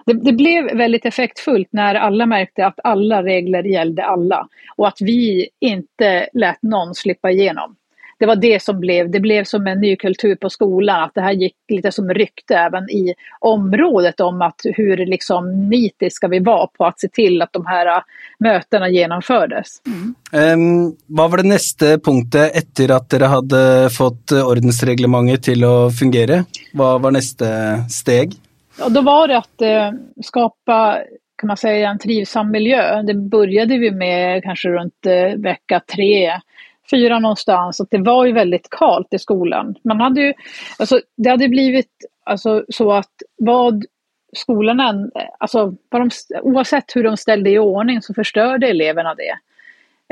Det, 0.05 0.13
det, 0.13 0.33
blev 0.33 0.77
väldigt 0.77 1.05
effektfullt 1.05 1.67
när 1.71 1.95
alla 1.95 2.25
märkte 2.25 2.65
att 2.65 2.79
alla 2.83 3.23
regler 3.23 3.63
gällde 3.63 4.05
alla 4.05 4.47
och 4.75 4.87
att 4.87 5.01
vi 5.01 5.49
inte 5.59 6.29
lät 6.33 6.61
någon 6.61 6.95
slippa 6.95 7.31
igenom 7.31 7.75
det 8.19 8.25
var 8.25 8.35
det 8.35 8.63
som 8.63 8.79
blev, 8.79 9.11
det 9.11 9.19
blev 9.19 9.43
som 9.43 9.67
en 9.67 9.81
ny 9.81 9.95
kultur 9.95 10.35
på 10.35 10.49
skolan, 10.49 11.03
att 11.03 11.11
det 11.15 11.21
här 11.21 11.31
gick 11.31 11.55
lite 11.69 11.91
som 11.91 12.09
rykte 12.09 12.55
även 12.55 12.89
i 12.89 13.13
området 13.39 14.19
om 14.19 14.41
att 14.41 14.61
hur 14.63 14.97
liksom 15.05 15.69
nitiska 15.69 16.27
vi 16.27 16.39
var 16.39 16.67
på 16.77 16.85
att 16.85 16.99
se 16.99 17.07
till 17.07 17.41
att 17.41 17.53
de 17.53 17.65
här 17.65 17.85
äh, 17.85 18.01
mötena 18.39 18.89
genomfördes. 18.89 19.67
Mm. 19.85 20.15
Um, 20.53 20.95
vad 21.05 21.31
var 21.31 21.37
det 21.37 21.43
nästa 21.43 21.85
punkten 21.85 22.49
efter 22.53 22.91
att 22.91 23.11
ni 23.11 23.25
hade 23.25 23.89
fått 23.89 24.31
ordensreglementet 24.31 25.43
till 25.43 25.63
att 25.63 25.99
fungera? 25.99 26.45
Vad 26.73 27.01
var 27.01 27.11
nästa 27.11 27.45
steg? 27.89 28.33
Ja, 28.79 28.89
då 28.89 29.01
var 29.01 29.27
det 29.27 29.37
att 29.37 29.61
eh, 29.61 29.91
skapa 30.23 30.97
kan 31.37 31.47
man 31.47 31.57
säga 31.57 31.89
en 31.89 31.99
trivsam 31.99 32.51
miljö. 32.51 33.01
Det 33.01 33.13
började 33.13 33.77
vi 33.77 33.91
med 33.91 34.43
kanske 34.43 34.69
runt 34.69 35.05
eh, 35.05 35.41
vecka 35.41 35.81
tre 35.95 36.31
fyra 36.91 37.19
någonstans, 37.19 37.81
att 37.81 37.91
det 37.91 37.97
var 37.97 38.25
ju 38.25 38.31
väldigt 38.31 38.69
kalt 38.69 39.13
i 39.13 39.19
skolan. 39.19 39.75
Man 39.83 39.99
hade 39.99 40.21
ju, 40.21 40.33
alltså, 40.79 40.99
det 41.17 41.29
hade 41.29 41.49
blivit 41.49 41.91
alltså, 42.23 42.65
så 42.69 42.91
att 42.91 43.13
vad 43.37 43.85
skolan 44.33 44.79
än, 44.79 45.11
alltså, 45.37 45.75
vad 45.89 46.01
de, 46.01 46.09
oavsett 46.41 46.95
hur 46.95 47.03
de 47.03 47.17
ställde 47.17 47.49
i 47.49 47.59
ordning 47.59 48.01
så 48.01 48.13
förstörde 48.13 48.67
eleverna 48.67 49.15
det. 49.15 49.39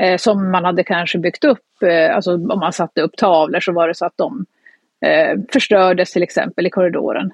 Eh, 0.02 0.16
som 0.16 0.50
man 0.50 0.64
hade 0.64 0.84
kanske 0.84 1.18
byggt 1.18 1.44
upp, 1.44 1.82
eh, 1.82 2.16
alltså 2.16 2.34
om 2.34 2.58
man 2.60 2.72
satte 2.72 3.00
upp 3.00 3.16
tavlor 3.16 3.60
så 3.60 3.72
var 3.72 3.88
det 3.88 3.94
så 3.94 4.06
att 4.06 4.16
de 4.16 4.46
eh, 5.06 5.38
förstördes 5.52 6.12
till 6.12 6.22
exempel 6.22 6.66
i 6.66 6.70
korridoren. 6.70 7.30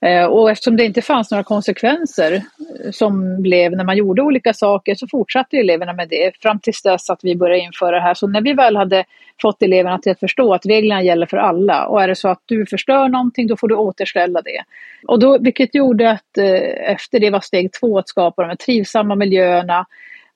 Eh, 0.00 0.24
och 0.24 0.50
eftersom 0.50 0.76
det 0.76 0.84
inte 0.84 1.02
fanns 1.02 1.30
några 1.30 1.44
konsekvenser 1.44 2.32
eh, 2.32 2.90
som 2.90 3.42
blev 3.42 3.72
när 3.72 3.84
man 3.84 3.96
gjorde 3.96 4.22
olika 4.22 4.52
saker 4.52 4.94
så 4.94 5.06
fortsatte 5.08 5.56
eleverna 5.56 5.92
med 5.92 6.08
det 6.08 6.36
fram 6.42 6.60
tills 6.60 6.82
dess 6.82 7.10
att 7.10 7.20
vi 7.22 7.36
började 7.36 7.62
införa 7.62 7.90
det 7.90 8.02
här. 8.02 8.14
Så 8.14 8.26
när 8.26 8.40
vi 8.40 8.52
väl 8.52 8.76
hade 8.76 9.04
fått 9.42 9.62
eleverna 9.62 9.98
till 9.98 10.12
att 10.12 10.20
förstå 10.20 10.54
att 10.54 10.66
reglerna 10.66 11.02
gäller 11.02 11.26
för 11.26 11.36
alla 11.36 11.86
och 11.86 12.02
är 12.02 12.08
det 12.08 12.14
så 12.14 12.28
att 12.28 12.42
du 12.46 12.66
förstör 12.66 13.08
någonting 13.08 13.46
då 13.46 13.56
får 13.56 13.68
du 13.68 13.74
återställa 13.74 14.42
det. 14.42 14.62
Och 15.06 15.18
då, 15.18 15.38
vilket 15.38 15.74
gjorde 15.74 16.10
att 16.10 16.38
eh, 16.38 16.90
efter 16.92 17.20
det 17.20 17.30
var 17.30 17.40
steg 17.40 17.72
två 17.72 17.98
att 17.98 18.08
skapa 18.08 18.42
de 18.42 18.48
här 18.48 18.56
trivsamma 18.56 19.14
miljöerna 19.14 19.86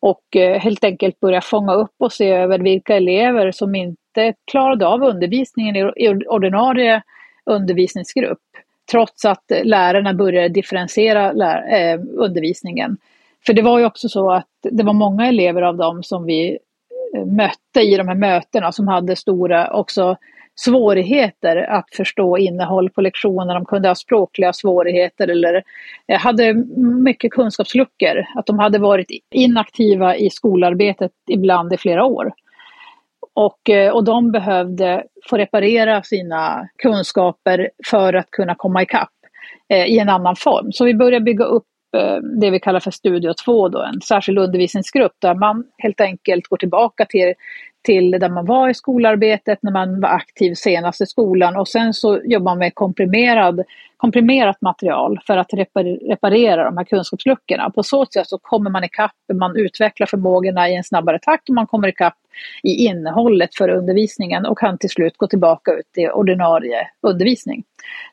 och 0.00 0.36
eh, 0.36 0.58
helt 0.58 0.84
enkelt 0.84 1.20
börja 1.20 1.40
fånga 1.40 1.74
upp 1.74 1.94
och 1.98 2.12
se 2.12 2.28
över 2.28 2.58
vilka 2.58 2.96
elever 2.96 3.52
som 3.52 3.74
inte 4.26 4.40
klarade 4.50 4.86
av 4.86 5.02
undervisningen 5.02 5.76
i 5.76 6.08
ordinarie 6.28 7.02
undervisningsgrupp 7.46 8.38
trots 8.90 9.24
att 9.24 9.44
lärarna 9.64 10.14
började 10.14 10.48
differentiera 10.48 11.32
lär, 11.32 11.74
eh, 11.74 12.00
undervisningen. 12.16 12.96
För 13.46 13.52
det 13.52 13.62
var 13.62 13.78
ju 13.78 13.84
också 13.84 14.08
så 14.08 14.30
att 14.30 14.46
det 14.62 14.82
var 14.82 14.92
många 14.92 15.26
elever 15.26 15.62
av 15.62 15.76
dem 15.76 16.02
som 16.02 16.24
vi 16.24 16.58
eh, 17.16 17.24
mötte 17.26 17.80
i 17.80 17.96
de 17.96 18.08
här 18.08 18.14
mötena 18.14 18.72
som 18.72 18.88
hade 18.88 19.16
stora 19.16 19.72
också 19.72 20.16
svårigheter 20.54 21.56
att 21.56 21.86
förstå 21.92 22.38
innehåll 22.38 22.90
på 22.90 23.00
lektionerna. 23.00 23.54
De 23.54 23.64
kunde 23.64 23.88
ha 23.88 23.94
språkliga 23.94 24.52
svårigheter 24.52 25.28
eller 25.28 25.62
eh, 26.06 26.18
hade 26.18 26.54
mycket 27.04 27.32
kunskapsluckor. 27.32 28.24
Att 28.34 28.46
de 28.46 28.58
hade 28.58 28.78
varit 28.78 29.10
inaktiva 29.34 30.16
i 30.16 30.30
skolarbetet 30.30 31.12
ibland 31.28 31.72
i 31.72 31.76
flera 31.76 32.04
år. 32.04 32.32
Och, 33.34 33.70
eh, 33.70 33.92
och 33.92 34.04
de 34.04 34.32
behövde 34.32 35.04
få 35.30 35.36
reparera 35.36 36.02
sina 36.02 36.68
kunskaper 36.82 37.70
för 37.90 38.12
att 38.12 38.30
kunna 38.30 38.54
komma 38.54 38.82
ikapp 38.82 39.12
eh, 39.68 39.86
i 39.86 39.98
en 39.98 40.08
annan 40.08 40.36
form. 40.36 40.72
Så 40.72 40.84
vi 40.84 40.94
började 40.94 41.24
bygga 41.24 41.44
upp 41.44 41.66
eh, 41.96 42.16
det 42.40 42.50
vi 42.50 42.60
kallar 42.60 42.80
för 42.80 42.90
Studio 42.90 43.32
2, 43.44 43.68
då, 43.68 43.82
en 43.82 44.00
särskild 44.00 44.38
undervisningsgrupp 44.38 45.12
där 45.18 45.34
man 45.34 45.64
helt 45.78 46.00
enkelt 46.00 46.48
går 46.48 46.56
tillbaka 46.56 47.04
till 47.04 47.34
till 47.82 48.10
där 48.10 48.28
man 48.28 48.46
var 48.46 48.68
i 48.68 48.74
skolarbetet, 48.74 49.58
när 49.62 49.72
man 49.72 50.00
var 50.00 50.08
aktiv 50.08 50.54
senast 50.54 51.00
i 51.00 51.06
skolan 51.06 51.56
och 51.56 51.68
sen 51.68 51.94
så 51.94 52.20
jobbar 52.24 52.44
man 52.44 52.58
med 52.58 52.74
komprimerad, 52.74 53.64
komprimerat 54.00 54.60
material 54.60 55.20
för 55.26 55.36
att 55.36 55.54
reparera 56.08 56.64
de 56.64 56.76
här 56.76 56.84
kunskapsluckorna. 56.84 57.70
På 57.70 57.82
så 57.82 58.06
sätt 58.06 58.28
så 58.28 58.38
kommer 58.38 58.70
man 58.70 58.84
ikapp, 58.84 59.12
man 59.32 59.56
utvecklar 59.56 60.06
förmågorna 60.06 60.68
i 60.68 60.76
en 60.76 60.84
snabbare 60.84 61.18
takt 61.18 61.48
och 61.48 61.54
man 61.54 61.66
kommer 61.66 61.88
ikapp 61.88 62.14
i 62.62 62.86
innehållet 62.86 63.54
för 63.54 63.68
undervisningen 63.68 64.46
och 64.46 64.58
kan 64.58 64.78
till 64.78 64.90
slut 64.90 65.16
gå 65.16 65.26
tillbaka 65.26 65.72
ut 65.72 65.98
i 65.98 66.08
ordinarie 66.08 66.86
undervisning. 67.02 67.64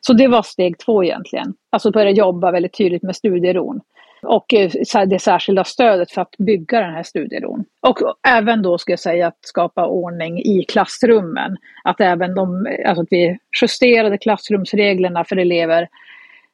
Så 0.01 0.13
det 0.13 0.27
var 0.27 0.41
steg 0.41 0.77
två 0.77 1.03
egentligen, 1.03 1.53
alltså 1.69 1.91
börja 1.91 2.11
jobba 2.11 2.51
väldigt 2.51 2.77
tydligt 2.77 3.03
med 3.03 3.15
studieron 3.15 3.81
och 4.21 4.53
eh, 4.53 4.71
det 5.05 5.19
särskilda 5.19 5.63
stödet 5.63 6.11
för 6.11 6.21
att 6.21 6.35
bygga 6.37 6.79
den 6.79 6.93
här 6.93 7.03
studieron. 7.03 7.65
Och 7.81 7.97
även 8.27 8.61
då 8.61 8.77
ska 8.77 8.91
jag 8.91 8.99
säga 8.99 9.27
att 9.27 9.39
skapa 9.41 9.87
ordning 9.87 10.39
i 10.39 10.65
klassrummen. 10.67 11.57
Att 11.83 12.01
även 12.01 12.35
de, 12.35 12.67
alltså 12.85 13.01
att 13.01 13.07
vi 13.11 13.37
justerade 13.61 14.17
klassrumsreglerna 14.17 15.23
för 15.23 15.37
elever 15.37 15.87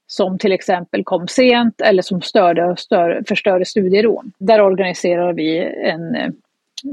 som 0.08 0.38
till 0.38 0.52
exempel 0.52 1.04
kom 1.04 1.28
sent 1.28 1.82
eller 1.82 2.02
som 2.02 2.22
störde, 2.22 2.76
stör, 2.78 3.24
förstörde 3.28 3.66
studieron. 3.66 4.32
Där 4.38 4.62
organiserade 4.62 5.34
vi 5.34 5.60
en 5.84 6.16
eh, 6.16 6.30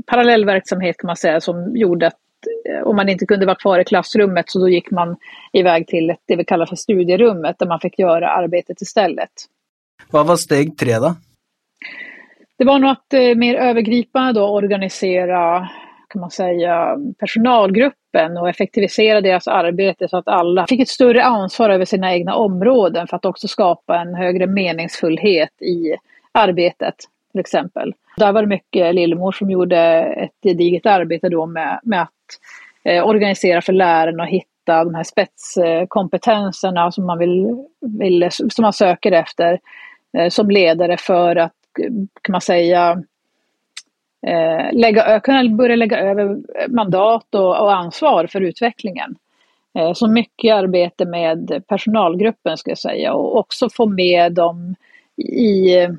parallell 0.06 0.44
verksamhet 0.44 0.96
kan 0.96 1.06
man 1.06 1.16
säga 1.16 1.40
som 1.40 1.76
gjorde 1.76 2.06
att 2.06 2.18
eh, 2.68 2.83
om 2.83 2.96
man 2.96 3.09
inte 3.09 3.26
kunde 3.26 3.46
vara 3.46 3.56
kvar 3.56 3.78
i 3.78 3.85
klassrummet 3.85 4.50
så 4.50 4.59
då 4.59 4.68
gick 4.68 4.90
man 4.90 5.16
iväg 5.52 5.87
till 5.87 6.14
det 6.26 6.37
vi 6.37 6.44
kallar 6.44 6.66
för 6.66 6.76
studierummet 6.76 7.59
där 7.59 7.66
man 7.66 7.80
fick 7.80 7.98
göra 7.98 8.30
arbetet 8.30 8.80
istället. 8.80 9.30
Vad 10.11 10.27
var 10.27 10.37
steg 10.37 10.79
tre 10.79 10.95
då? 10.95 11.15
Det 12.59 12.65
var 12.65 12.79
nog 12.79 12.91
att 12.91 13.15
eh, 13.15 13.35
mer 13.35 13.55
övergripande 13.55 14.33
då 14.33 14.47
organisera 14.47 15.69
kan 16.11 16.21
man 16.21 16.31
säga, 16.31 16.97
personalgruppen 17.19 18.37
och 18.37 18.49
effektivisera 18.49 19.21
deras 19.21 19.49
arbete 19.49 20.09
så 20.09 20.17
att 20.17 20.29
alla 20.29 20.67
fick 20.67 20.81
ett 20.81 20.89
större 20.89 21.25
ansvar 21.25 21.71
över 21.71 21.85
sina 21.85 22.15
egna 22.15 22.35
områden 22.35 23.07
för 23.07 23.17
att 23.17 23.25
också 23.25 23.49
skapa 23.49 24.01
en 24.01 24.15
högre 24.15 24.47
meningsfullhet 24.47 25.63
i 25.63 25.95
arbetet 26.33 26.95
till 27.33 27.41
exempel. 27.41 27.95
Där 28.17 28.33
var 28.33 28.43
det 28.43 28.49
mycket 28.49 28.95
Lillemor 28.95 29.33
som 29.33 29.51
gjorde 29.51 29.79
ett 30.03 30.43
gediget 30.43 30.87
arbete 30.87 31.29
då 31.29 31.47
med, 31.47 31.81
med 31.83 32.03
att 32.03 32.09
eh, 32.85 33.07
organisera 33.07 33.63
för 33.63 33.73
lärarna 33.73 34.23
och 34.23 34.29
hitta 34.29 34.85
de 34.85 34.95
här 34.95 35.05
spetskompetenserna 35.05 36.93
som 36.93 37.07
man, 37.07 37.19
vill, 37.19 37.65
vill, 37.99 38.29
som 38.31 38.63
man 38.63 38.73
söker 38.73 39.13
efter 39.13 39.59
Eh, 40.18 40.29
som 40.29 40.51
ledare 40.51 40.96
för 40.96 41.37
att, 41.37 41.53
kan 42.23 42.33
man 42.33 42.40
säga, 42.40 43.03
eh, 44.27 44.73
lägga, 44.73 45.20
kunna 45.20 45.57
börja 45.57 45.77
lägga 45.77 46.01
över 46.01 46.38
mandat 46.68 47.35
och, 47.35 47.62
och 47.62 47.77
ansvar 47.77 48.27
för 48.27 48.40
utvecklingen. 48.40 49.16
Eh, 49.79 49.92
så 49.92 50.09
mycket 50.09 50.55
arbete 50.55 51.05
med 51.07 51.62
personalgruppen 51.68 52.57
ska 52.57 52.70
jag 52.70 52.79
säga 52.79 53.14
och 53.14 53.37
också 53.38 53.68
få 53.70 53.87
med 53.87 54.33
dem 54.33 54.75
i 55.16 55.77
eh, 55.77 55.90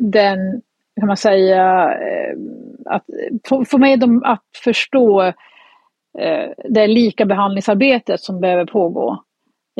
den, 0.00 0.62
kan 1.00 1.06
man 1.06 1.16
säga, 1.16 1.92
eh, 1.92 2.36
att 2.84 3.04
få, 3.48 3.64
få 3.64 3.78
med 3.78 4.00
dem 4.00 4.22
att 4.24 4.44
förstå 4.64 5.32
det 6.68 6.86
lika 6.86 7.24
behandlingsarbetet 7.24 8.20
som 8.20 8.40
behöver 8.40 8.64
pågå. 8.64 9.22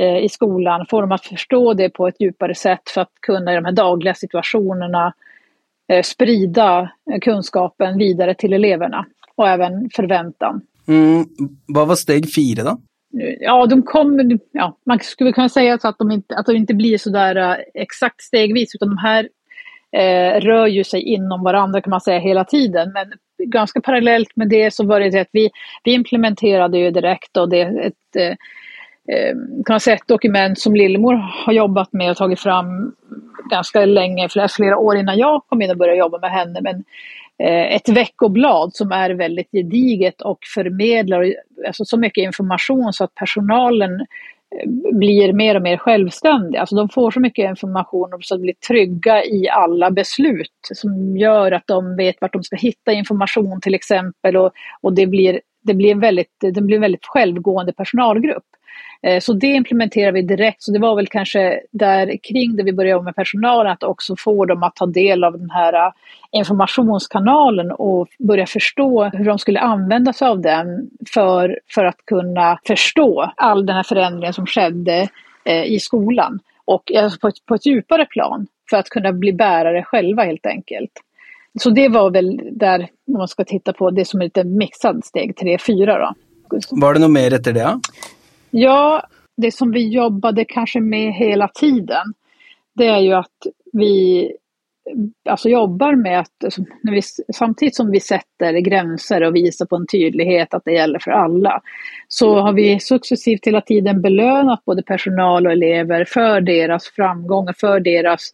Eh, 0.00 0.18
i 0.24 0.28
skolan, 0.28 0.86
få 0.90 1.00
dem 1.00 1.12
att 1.12 1.24
förstå 1.24 1.74
det 1.74 1.88
på 1.88 2.08
ett 2.08 2.20
djupare 2.20 2.54
sätt 2.54 2.90
för 2.94 3.00
att 3.00 3.12
kunna 3.20 3.52
i 3.52 3.54
de 3.54 3.64
här 3.64 3.72
dagliga 3.72 4.14
situationerna 4.14 5.14
eh, 5.92 6.02
sprida 6.02 6.90
kunskapen 7.22 7.98
vidare 7.98 8.34
till 8.34 8.52
eleverna 8.52 9.06
och 9.34 9.48
även 9.48 9.90
förväntan. 9.94 10.60
Mm, 10.88 11.24
vad 11.66 11.88
var 11.88 11.94
steg 11.94 12.34
fyra 12.34 12.62
då? 12.62 12.80
Ja, 13.40 13.66
de 13.66 13.82
kom, 13.82 14.38
ja, 14.52 14.78
man 14.86 14.98
skulle 15.00 15.32
kunna 15.32 15.48
säga 15.48 15.78
så 15.78 15.88
att 15.88 15.98
de 15.98 16.10
inte, 16.10 16.36
att 16.36 16.46
de 16.46 16.56
inte 16.56 16.74
blir 16.74 16.98
så 16.98 17.10
där 17.10 17.36
uh, 17.36 17.56
exakt 17.74 18.22
stegvis 18.22 18.74
utan 18.74 18.88
de 18.88 18.98
här 18.98 19.22
uh, 19.96 20.40
rör 20.40 20.66
ju 20.66 20.84
sig 20.84 21.02
inom 21.02 21.42
varandra 21.42 21.80
kan 21.80 21.90
man 21.90 22.00
säga 22.00 22.18
hela 22.18 22.44
tiden. 22.44 22.92
Men 22.92 23.12
ganska 23.50 23.80
parallellt 23.80 24.36
med 24.36 24.48
det 24.48 24.74
så 24.74 24.86
var 24.86 25.00
det 25.00 25.20
att 25.20 25.28
vi, 25.32 25.50
vi 25.84 25.92
implementerade 25.92 26.78
ju 26.78 26.90
direkt 26.90 27.36
och 27.36 27.48
det 27.48 27.60
ett 27.60 28.40
Eh, 29.08 29.94
ett 29.94 30.06
dokument 30.06 30.58
som 30.58 30.74
Lillemor 30.74 31.14
har 31.14 31.52
jobbat 31.52 31.92
med 31.92 32.10
och 32.10 32.16
tagit 32.16 32.40
fram 32.40 32.92
ganska 33.50 33.84
länge, 33.84 34.28
flera, 34.28 34.48
flera 34.48 34.78
år 34.78 34.96
innan 34.96 35.18
jag 35.18 35.42
kom 35.46 35.62
in 35.62 35.70
och 35.70 35.76
började 35.76 35.98
jobba 35.98 36.18
med 36.18 36.30
henne. 36.30 36.60
Men 36.62 36.84
eh, 37.38 37.74
ett 37.76 37.88
veckoblad 37.88 38.74
som 38.74 38.92
är 38.92 39.10
väldigt 39.10 39.50
gediget 39.50 40.22
och 40.22 40.38
förmedlar 40.54 41.34
alltså 41.66 41.84
så 41.84 41.96
mycket 41.96 42.22
information 42.22 42.92
så 42.92 43.04
att 43.04 43.14
personalen 43.14 44.00
eh, 44.00 44.70
blir 44.92 45.32
mer 45.32 45.54
och 45.54 45.62
mer 45.62 45.76
självständiga. 45.76 46.60
Alltså 46.60 46.76
de 46.76 46.88
får 46.88 47.10
så 47.10 47.20
mycket 47.20 47.48
information 47.50 48.14
och 48.14 48.22
de 48.28 48.40
blir 48.40 48.54
trygga 48.68 49.24
i 49.24 49.48
alla 49.48 49.90
beslut 49.90 50.58
som 50.74 51.16
gör 51.16 51.52
att 51.52 51.66
de 51.66 51.96
vet 51.96 52.16
vart 52.20 52.32
de 52.32 52.42
ska 52.42 52.56
hitta 52.56 52.92
information 52.92 53.60
till 53.60 53.74
exempel 53.74 54.36
och, 54.36 54.52
och 54.80 54.92
det 54.92 55.06
blir 55.06 55.40
det 55.66 55.74
blir 55.74 55.94
väldigt, 55.94 56.34
det 56.40 56.62
blir 56.62 56.76
en 56.76 56.82
väldigt 56.82 57.06
självgående 57.06 57.72
personalgrupp. 57.72 58.44
Eh, 59.02 59.20
så 59.20 59.32
det 59.32 59.46
implementerar 59.46 60.12
vi 60.12 60.22
direkt. 60.22 60.62
Så 60.62 60.72
det 60.72 60.78
var 60.78 60.96
väl 60.96 61.06
kanske 61.06 61.60
där 61.70 62.16
kring 62.22 62.56
det 62.56 62.62
vi 62.62 62.72
började 62.72 62.90
jobba 62.90 63.04
med 63.04 63.16
personalen, 63.16 63.72
att 63.72 63.82
också 63.82 64.16
få 64.18 64.44
dem 64.44 64.62
att 64.62 64.76
ta 64.76 64.86
del 64.86 65.24
av 65.24 65.38
den 65.38 65.50
här 65.50 65.72
eh, 65.72 65.92
informationskanalen 66.32 67.72
och 67.72 68.08
börja 68.18 68.46
förstå 68.46 69.04
hur 69.04 69.24
de 69.24 69.38
skulle 69.38 69.60
använda 69.60 70.12
sig 70.12 70.28
av 70.28 70.40
den 70.40 70.90
för, 71.14 71.60
för 71.74 71.84
att 71.84 72.06
kunna 72.06 72.58
förstå 72.66 73.32
all 73.36 73.66
den 73.66 73.76
här 73.76 73.82
förändringen 73.82 74.32
som 74.32 74.46
skedde 74.46 75.08
eh, 75.44 75.64
i 75.64 75.80
skolan. 75.80 76.40
Och 76.64 76.92
alltså 76.92 77.18
på, 77.18 77.28
ett, 77.28 77.46
på 77.46 77.54
ett 77.54 77.66
djupare 77.66 78.06
plan 78.06 78.46
för 78.70 78.76
att 78.76 78.88
kunna 78.88 79.12
bli 79.12 79.32
bärare 79.32 79.82
själva 79.82 80.24
helt 80.24 80.46
enkelt. 80.46 80.92
Så 81.58 81.70
det 81.70 81.88
var 81.88 82.10
väl 82.10 82.40
där, 82.52 82.88
om 83.06 83.12
man 83.12 83.28
ska 83.28 83.44
titta 83.44 83.72
på 83.72 83.90
det 83.90 84.04
som 84.04 84.20
är 84.20 84.24
lite 84.24 84.44
mixad 84.44 85.04
steg 85.04 85.34
3-4 85.34 85.86
då. 85.86 86.14
Var 86.70 86.94
det 86.94 87.00
något 87.00 87.10
mer 87.10 87.34
efter 87.34 87.52
det? 87.52 87.80
Ja, 88.58 89.06
det 89.36 89.50
som 89.50 89.70
vi 89.70 89.88
jobbade 89.88 90.44
kanske 90.44 90.80
med 90.80 91.12
hela 91.12 91.48
tiden, 91.48 92.14
det 92.74 92.86
är 92.86 92.98
ju 92.98 93.12
att 93.12 93.46
vi 93.72 94.32
alltså 95.28 95.48
jobbar 95.48 95.94
med 95.94 96.20
att 96.20 96.58
när 96.82 96.92
vi, 96.92 97.02
samtidigt 97.34 97.76
som 97.76 97.90
vi 97.90 98.00
sätter 98.00 98.52
gränser 98.52 99.22
och 99.22 99.36
visar 99.36 99.66
på 99.66 99.76
en 99.76 99.86
tydlighet 99.86 100.54
att 100.54 100.64
det 100.64 100.72
gäller 100.72 100.98
för 100.98 101.10
alla, 101.10 101.60
så 102.08 102.40
har 102.40 102.52
vi 102.52 102.80
successivt 102.80 103.46
hela 103.46 103.60
tiden 103.60 104.02
belönat 104.02 104.64
både 104.64 104.82
personal 104.82 105.46
och 105.46 105.52
elever 105.52 106.04
för 106.04 106.40
deras 106.40 106.88
framgångar, 106.88 107.54
för 107.58 107.80
deras 107.80 108.30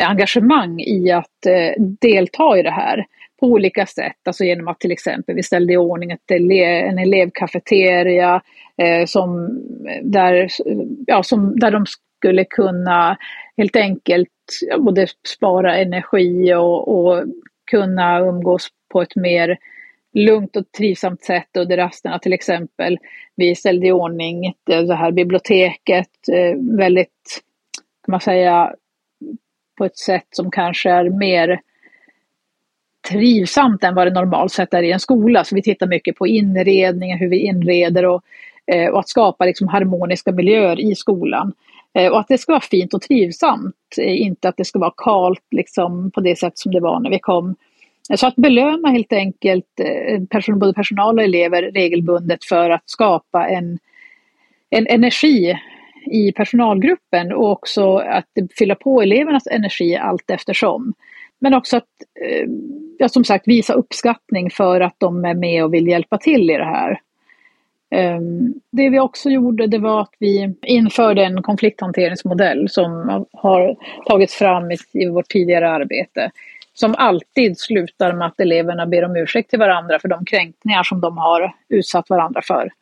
eh, 0.00 0.10
engagemang 0.10 0.80
i 0.80 1.10
att 1.10 1.46
eh, 1.46 1.82
delta 2.00 2.58
i 2.58 2.62
det 2.62 2.70
här 2.70 3.06
på 3.42 3.48
olika 3.48 3.86
sätt, 3.86 4.16
alltså 4.24 4.44
genom 4.44 4.68
att 4.68 4.80
till 4.80 4.92
exempel 4.92 5.34
vi 5.34 5.42
ställde 5.42 5.72
i 5.72 5.76
ordning 5.76 6.10
ett 6.10 6.30
ele 6.30 6.64
en 6.64 6.98
elevkafeteria 6.98 8.42
eh, 8.76 9.06
som, 9.06 9.60
där, 10.02 10.48
ja, 11.06 11.22
som, 11.22 11.58
där 11.58 11.70
de 11.70 11.84
skulle 12.18 12.44
kunna 12.44 13.16
helt 13.56 13.76
enkelt 13.76 14.28
både 14.78 15.06
spara 15.36 15.76
energi 15.76 16.54
och, 16.54 16.88
och 16.88 17.24
kunna 17.70 18.20
umgås 18.20 18.68
på 18.92 19.02
ett 19.02 19.16
mer 19.16 19.58
lugnt 20.14 20.56
och 20.56 20.72
trivsamt 20.78 21.22
sätt 21.22 21.56
under 21.58 21.76
rasterna 21.76 22.18
till 22.18 22.32
exempel. 22.32 22.98
Vi 23.36 23.54
ställde 23.54 23.86
i 23.86 23.92
ordning 23.92 24.54
det 24.66 24.74
eh, 24.74 24.96
här 24.96 25.12
biblioteket 25.12 26.28
eh, 26.32 26.76
väldigt, 26.78 27.42
kan 28.06 28.12
man 28.12 28.20
säga, 28.20 28.74
på 29.78 29.84
ett 29.84 29.98
sätt 29.98 30.26
som 30.30 30.50
kanske 30.50 30.90
är 30.90 31.10
mer 31.10 31.60
trivsamt 33.10 33.84
än 33.84 33.94
vad 33.94 34.06
det 34.06 34.10
normalt 34.10 34.52
sett 34.52 34.74
är 34.74 34.82
i 34.82 34.92
en 34.92 35.00
skola. 35.00 35.44
Så 35.44 35.54
vi 35.54 35.62
tittar 35.62 35.86
mycket 35.86 36.16
på 36.16 36.26
inredningen, 36.26 37.18
hur 37.18 37.28
vi 37.28 37.38
inreder 37.38 38.06
och, 38.06 38.22
eh, 38.66 38.88
och 38.88 38.98
att 38.98 39.08
skapa 39.08 39.44
liksom 39.44 39.68
harmoniska 39.68 40.32
miljöer 40.32 40.80
i 40.80 40.94
skolan. 40.94 41.52
Eh, 41.94 42.12
och 42.12 42.20
att 42.20 42.28
det 42.28 42.38
ska 42.38 42.52
vara 42.52 42.60
fint 42.60 42.94
och 42.94 43.02
trivsamt, 43.02 43.74
eh, 43.98 44.22
inte 44.22 44.48
att 44.48 44.56
det 44.56 44.64
ska 44.64 44.78
vara 44.78 44.94
kalt 44.96 45.46
liksom, 45.50 46.10
på 46.10 46.20
det 46.20 46.38
sätt 46.38 46.58
som 46.58 46.72
det 46.72 46.80
var 46.80 47.00
när 47.00 47.10
vi 47.10 47.18
kom. 47.18 47.54
Eh, 48.10 48.16
så 48.16 48.26
att 48.26 48.36
belöna 48.36 48.88
helt 48.88 49.12
enkelt 49.12 49.80
eh, 49.80 50.22
person, 50.24 50.58
både 50.58 50.74
personal 50.74 51.18
och 51.18 51.24
elever 51.24 51.62
regelbundet 51.62 52.44
för 52.44 52.70
att 52.70 52.90
skapa 52.90 53.48
en, 53.48 53.78
en 54.70 54.86
energi 54.86 55.58
i 56.06 56.32
personalgruppen 56.32 57.32
och 57.32 57.50
också 57.50 57.96
att 57.96 58.28
fylla 58.58 58.74
på 58.74 59.02
elevernas 59.02 59.46
energi 59.46 59.96
allt 59.96 60.30
eftersom. 60.30 60.94
Men 61.42 61.54
också 61.54 61.76
att 61.76 61.88
eh, 62.20 62.48
ja, 62.98 63.08
som 63.08 63.24
sagt 63.24 63.48
visa 63.48 63.72
uppskattning 63.72 64.50
för 64.50 64.80
att 64.80 64.94
de 64.98 65.24
är 65.24 65.34
med 65.34 65.64
och 65.64 65.74
vill 65.74 65.88
hjälpa 65.88 66.18
till 66.18 66.50
i 66.50 66.56
det 66.56 66.64
här. 66.64 67.00
Ehm, 67.90 68.54
det 68.70 68.90
vi 68.90 69.00
också 69.00 69.30
gjorde 69.30 69.66
det 69.66 69.78
var 69.78 70.00
att 70.00 70.14
vi 70.18 70.54
införde 70.62 71.24
en 71.24 71.42
konflikthanteringsmodell 71.42 72.68
som 72.68 73.24
har 73.32 73.76
tagits 74.06 74.34
fram 74.34 74.70
i 74.92 75.08
vårt 75.08 75.28
tidigare 75.28 75.70
arbete. 75.70 76.30
Som 76.74 76.94
alltid 76.98 77.58
slutar 77.58 78.12
med 78.12 78.26
att 78.26 78.40
eleverna 78.40 78.86
ber 78.86 79.04
om 79.04 79.16
ursäkt 79.16 79.50
till 79.50 79.58
varandra 79.58 79.98
för 79.98 80.08
de 80.08 80.24
kränkningar 80.24 80.82
som 80.82 81.00
de 81.00 81.18
har 81.18 81.54
utsatt 81.68 82.10
varandra 82.10 82.40
för. 82.44 82.72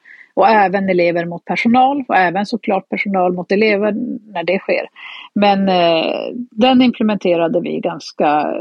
Och 0.40 0.48
även 0.48 0.88
elever 0.88 1.24
mot 1.24 1.44
personal 1.44 2.04
och 2.08 2.16
även 2.16 2.46
såklart 2.46 2.88
personal 2.88 3.32
mot 3.32 3.52
elever 3.52 3.92
när 4.32 4.44
det 4.44 4.58
sker. 4.58 4.86
Men 5.34 5.68
eh, 5.68 6.32
den 6.50 6.82
implementerade 6.82 7.60
vi 7.60 7.80
ganska, 7.80 8.54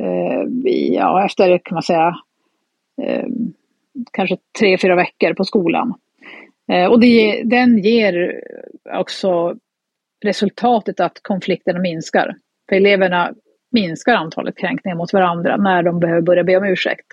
eh, 0.00 0.42
ja, 0.94 1.24
efter 1.24 1.58
kan 1.58 1.74
man 1.74 1.82
säga, 1.82 2.16
eh, 3.02 3.24
kanske 4.12 4.36
tre, 4.58 4.78
fyra 4.78 4.94
veckor 4.94 5.34
på 5.34 5.44
skolan. 5.44 5.94
Eh, 6.72 6.86
och 6.86 7.00
det, 7.00 7.42
den 7.44 7.78
ger 7.78 8.42
också 8.92 9.56
resultatet 10.24 11.00
att 11.00 11.18
konflikterna 11.22 11.78
minskar. 11.78 12.36
För 12.68 12.76
eleverna 12.76 13.32
minskar 13.70 14.14
antalet 14.14 14.58
kränkningar 14.58 14.96
mot 14.96 15.12
varandra 15.12 15.56
när 15.56 15.82
de 15.82 16.00
behöver 16.00 16.22
börja 16.22 16.44
be 16.44 16.56
om 16.56 16.64
ursäkt. 16.64 17.06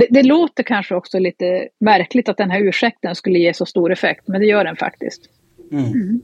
Det, 0.00 0.06
det, 0.10 0.22
låter 0.22 0.62
kanske 0.62 0.94
också 0.94 1.18
lite 1.18 1.68
märkligt 1.80 2.28
att 2.28 2.36
den 2.36 2.50
här 2.50 2.60
ursäkten 2.60 3.14
skulle 3.14 3.38
ge 3.38 3.54
så 3.54 3.66
stor 3.66 3.92
effekt, 3.92 4.28
men 4.28 4.40
det 4.40 4.46
gör 4.46 4.64
den 4.64 4.76
faktiskt. 4.76 5.22
Mm. 5.72 5.84
Mm. 5.84 6.22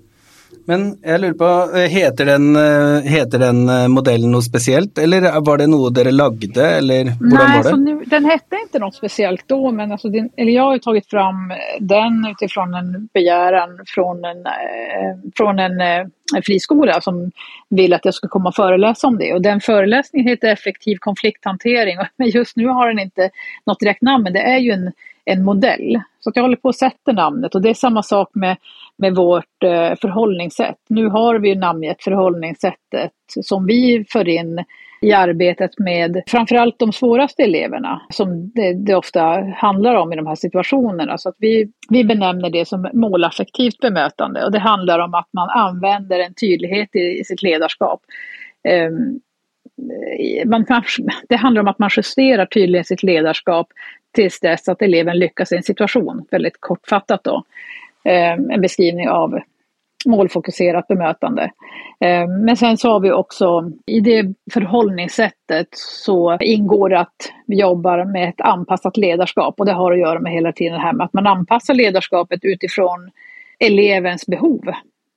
Men 0.65 0.99
jeg 1.03 1.21
lurer 1.21 1.35
på, 1.39 1.79
eh, 1.79 1.89
heter 1.91 2.27
den, 2.27 2.57
eh, 2.57 3.01
heter 3.01 3.39
den 3.39 3.69
eh, 3.69 3.89
modellen 3.89 4.33
noe 4.33 4.43
spesielt, 4.43 4.99
eller 4.99 5.29
var 5.41 5.59
det 5.59 5.67
noe 5.71 5.91
dere 5.95 6.11
lagde, 6.11 6.67
eller 6.79 7.13
hvordan 7.13 7.51
Nej, 7.51 7.63
var 7.63 7.71
det? 7.71 7.77
Nu, 7.77 8.05
den 8.07 8.25
hette 8.25 8.57
inte 8.63 8.79
något 8.79 8.95
speciellt 8.95 9.49
då, 9.49 9.71
men 9.71 9.93
alltså 9.93 10.09
den, 10.09 10.31
eller 10.37 10.53
jag 10.53 10.63
har 10.63 10.79
tagit 10.79 11.11
fram 11.11 11.53
den 11.81 12.27
utifrån 12.31 12.75
en 12.75 13.09
begäran 13.15 13.79
från 13.87 14.25
en, 14.25 14.47
från 15.37 15.59
en 15.59 15.81
eh, 15.81 16.07
friskola 16.45 17.01
som 17.01 17.31
vill 17.69 17.93
att 17.93 18.05
jag 18.05 18.15
ska 18.15 18.29
komma 18.29 18.49
och 18.49 18.55
föreläsa 18.55 19.07
om 19.07 19.19
det. 19.19 19.35
Och 19.35 19.43
den 19.43 19.61
föreläsningen 19.61 20.29
heter 20.29 20.49
Effektiv 20.49 20.97
konflikthantering, 20.97 21.99
men 22.17 22.29
just 22.29 22.57
nu 22.57 22.67
har 22.67 22.89
den 22.89 22.99
inte 22.99 23.31
något 23.67 23.81
direkt 23.81 24.03
namn, 24.03 24.25
men 24.25 24.33
det 24.33 24.43
är 24.43 24.59
ju 24.59 24.71
en 24.71 24.93
en 25.27 25.45
modell. 25.45 26.01
Så 26.21 26.33
jag 26.35 26.43
håller 26.43 26.57
på 26.57 26.69
att 26.69 26.77
sätta 26.77 27.13
namnet 27.13 27.55
och 27.55 27.63
det 27.63 27.71
är 27.71 27.75
samma 27.75 28.03
sak 28.03 28.31
med, 28.33 28.57
med 28.99 29.15
vårt 29.15 29.63
eh, 29.65 29.95
förhållningssätt. 30.01 30.79
Nu 30.89 31.07
har 31.09 31.39
vi 31.39 31.55
namngett 31.55 32.03
förhållningssättet 32.03 33.13
som 33.43 33.67
vi 33.67 34.05
för 34.09 34.29
in 34.29 34.65
i 35.03 35.13
arbetet 35.13 35.79
med 35.79 36.23
framförallt 36.27 36.79
de 36.79 36.93
svåraste 36.93 37.43
eleverna 37.43 38.03
som 38.11 38.51
det, 38.55 38.73
det, 38.73 38.95
ofta 38.95 39.21
handlar 39.57 39.95
om 39.95 40.13
i 40.13 40.17
de 40.17 40.27
här 40.27 40.35
situationerna. 40.35 41.19
Så 41.19 41.29
att 41.29 41.37
vi, 41.39 41.73
vi 41.89 42.05
benämner 42.05 42.51
det 42.51 42.69
som 42.69 42.91
målaffektivt 42.93 43.79
bemötande 43.81 44.45
och 44.45 44.53
det 44.53 44.59
handlar 44.59 44.99
om 44.99 45.15
att 45.15 45.29
man 45.33 45.49
använder 45.49 46.19
en 46.19 46.35
tydlighet 46.35 46.97
i, 46.97 47.19
i 47.21 47.25
sitt 47.25 47.43
ledarskap. 47.43 48.01
Um, 48.89 49.21
man, 50.47 50.67
det 51.29 51.37
handlar 51.37 51.63
om 51.63 51.69
att 51.69 51.79
man 51.79 51.91
justerar 51.97 52.47
tydligen 52.47 52.85
sitt 52.85 53.03
ledarskap 53.03 53.67
tills 54.15 54.41
dess 54.41 54.69
att 54.69 54.83
eleven 54.83 55.19
lyckas 55.19 55.53
i 55.53 55.57
en 55.57 55.63
situation, 55.63 56.27
väldigt 56.31 56.57
kortfattat 56.61 57.25
då. 57.25 57.45
Eh, 58.07 58.33
en 58.33 58.61
beskrivning 58.61 59.09
av 59.09 59.41
målfokuserat 60.07 60.89
bemötande. 60.89 61.43
Eh, 62.01 62.29
men 62.29 62.57
sen 62.57 62.77
så 62.77 62.91
har 62.91 63.01
vi 63.01 63.13
också, 63.13 63.73
i 63.87 64.01
det 64.01 64.35
förhållningssättet 64.53 65.69
så 65.73 66.39
ingår 66.41 66.89
det 66.89 67.01
att 67.01 67.33
vi 67.47 67.61
jobbar 67.61 68.05
med 68.05 68.29
ett 68.29 68.41
anpassat 68.41 68.97
ledarskap 68.97 69.61
och 69.61 69.67
det 69.67 69.73
har 69.73 69.93
att 69.93 69.99
göra 69.99 70.21
med 70.21 70.33
hela 70.33 70.53
tiden 70.53 70.75
det 70.75 70.81
här 70.81 70.93
med 70.93 71.05
att 71.05 71.13
man 71.13 71.27
anpassar 71.27 71.75
ledarskapet 71.75 72.41
utifrån 72.43 73.11
elevens 73.59 74.27
behov. 74.27 74.63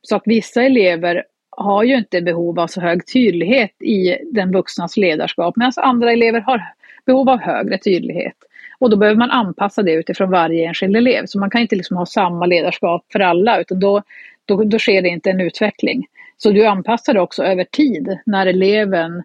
Så 0.01 0.15
att 0.15 0.23
vissa 0.25 0.63
elever 0.63 1.23
har 1.49 1.83
ju 1.83 1.97
inte 1.97 2.21
behov 2.21 2.59
av 2.59 2.67
så 2.67 2.81
hög 2.81 3.13
tydlighet 3.13 3.81
i 3.81 4.17
den 4.31 4.51
vuxnas 4.51 4.97
ledarskap 4.97 5.55
medan 5.55 5.71
andra 5.77 6.11
elever 6.11 6.41
har 6.41 6.61
behov 7.05 7.29
av 7.29 7.39
högre 7.39 7.77
tydlighet. 7.77 8.35
Och 8.79 8.89
då 8.89 8.97
behöver 8.97 9.17
man 9.17 9.31
anpassa 9.31 9.83
det 9.83 9.91
utifrån 9.91 10.31
varje 10.31 10.67
enskild 10.67 10.95
elev. 10.95 11.25
Så 11.25 11.39
man 11.39 11.49
kan 11.49 11.61
inte 11.61 11.75
liksom 11.75 11.97
ha 11.97 12.05
samma 12.05 12.45
ledarskap 12.45 13.05
för 13.11 13.19
alla 13.19 13.61
utan 13.61 13.79
då, 13.79 14.01
då, 14.45 14.63
då 14.63 14.79
sker 14.79 15.01
det 15.01 15.09
inte 15.09 15.29
en 15.29 15.41
utveckling. 15.41 16.05
Så 16.37 16.51
du 16.51 16.65
anpassar 16.65 17.13
det 17.13 17.21
också 17.21 17.43
över 17.43 17.63
tid 17.63 18.17
när 18.25 18.45
eleven 18.45 19.23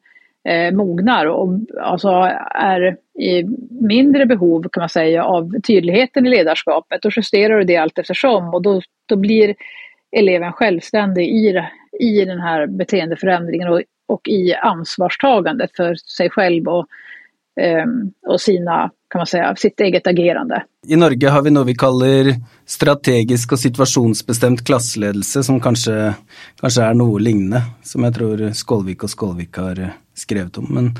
eh, 0.48 0.74
mognar 0.74 1.26
och 1.26 1.48
alltså 1.82 2.08
är 2.54 2.96
i 3.18 3.44
mindre 3.80 4.26
behov 4.26 4.68
kan 4.72 4.80
man 4.80 4.88
säga 4.88 5.24
av 5.24 5.60
tydligheten 5.60 6.26
i 6.26 6.30
ledarskapet. 6.30 7.02
Då 7.02 7.10
justerar 7.16 7.58
du 7.58 7.64
det 7.64 7.76
allt 7.76 7.98
eftersom 7.98 8.54
och 8.54 8.62
då, 8.62 8.80
då 9.06 9.16
blir 9.16 9.54
eleven 10.16 10.52
självständig 10.52 11.28
i, 11.28 11.62
i 12.00 12.24
den 12.24 12.40
här 12.40 12.66
beteendeförändringen 12.66 13.68
och, 13.68 13.82
och 14.06 14.28
i 14.28 14.54
ansvarstagandet 14.54 15.76
för 15.76 15.94
sig 15.94 16.30
själv 16.30 16.68
och, 16.68 16.86
Ehm, 17.60 18.12
och 18.26 18.40
sina 18.40 18.90
kan 19.10 19.18
man 19.18 19.26
säga, 19.26 19.56
sitt 19.56 19.80
eget 19.80 20.06
agerande. 20.06 20.62
I 20.86 20.96
Norge 20.96 21.28
har 21.28 21.42
vi 21.42 21.50
något 21.50 21.66
vi 21.66 21.74
kallar 21.74 22.34
strategisk 22.66 23.52
och 23.52 23.58
situationsbestämd 23.58 24.66
klassledelse 24.66 25.42
som 25.42 25.60
kanske, 25.60 26.14
kanske 26.60 26.82
är 26.82 26.94
något 26.94 27.22
liknande 27.22 27.62
som 27.82 28.04
jag 28.04 28.14
tror 28.14 28.52
Skålvik 28.52 29.02
och 29.02 29.10
Skålvik 29.10 29.56
har 29.56 29.90
skrevet 30.14 30.58
om. 30.58 30.66
Men 30.70 30.90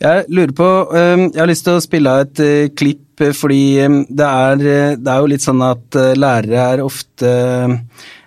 jeg 0.00 0.26
lurer 0.32 0.52
på 0.56 0.68
eh, 0.96 1.28
Jeg 1.28 1.40
har 1.40 1.50
lyst 1.50 1.66
til 1.66 1.78
å 1.78 1.84
spille 1.84 2.12
av 2.12 2.26
et 2.26 2.42
eh, 2.42 2.68
klipp, 2.76 3.22
fordi 3.36 3.62
eh, 3.84 3.96
det 4.08 4.28
er, 4.28 4.62
det 4.98 5.12
er 5.12 5.20
jo 5.20 5.30
litt 5.30 5.44
sånn 5.44 5.62
at 5.66 5.98
lærere 6.18 6.62
er 6.72 6.82
ofte 6.84 7.32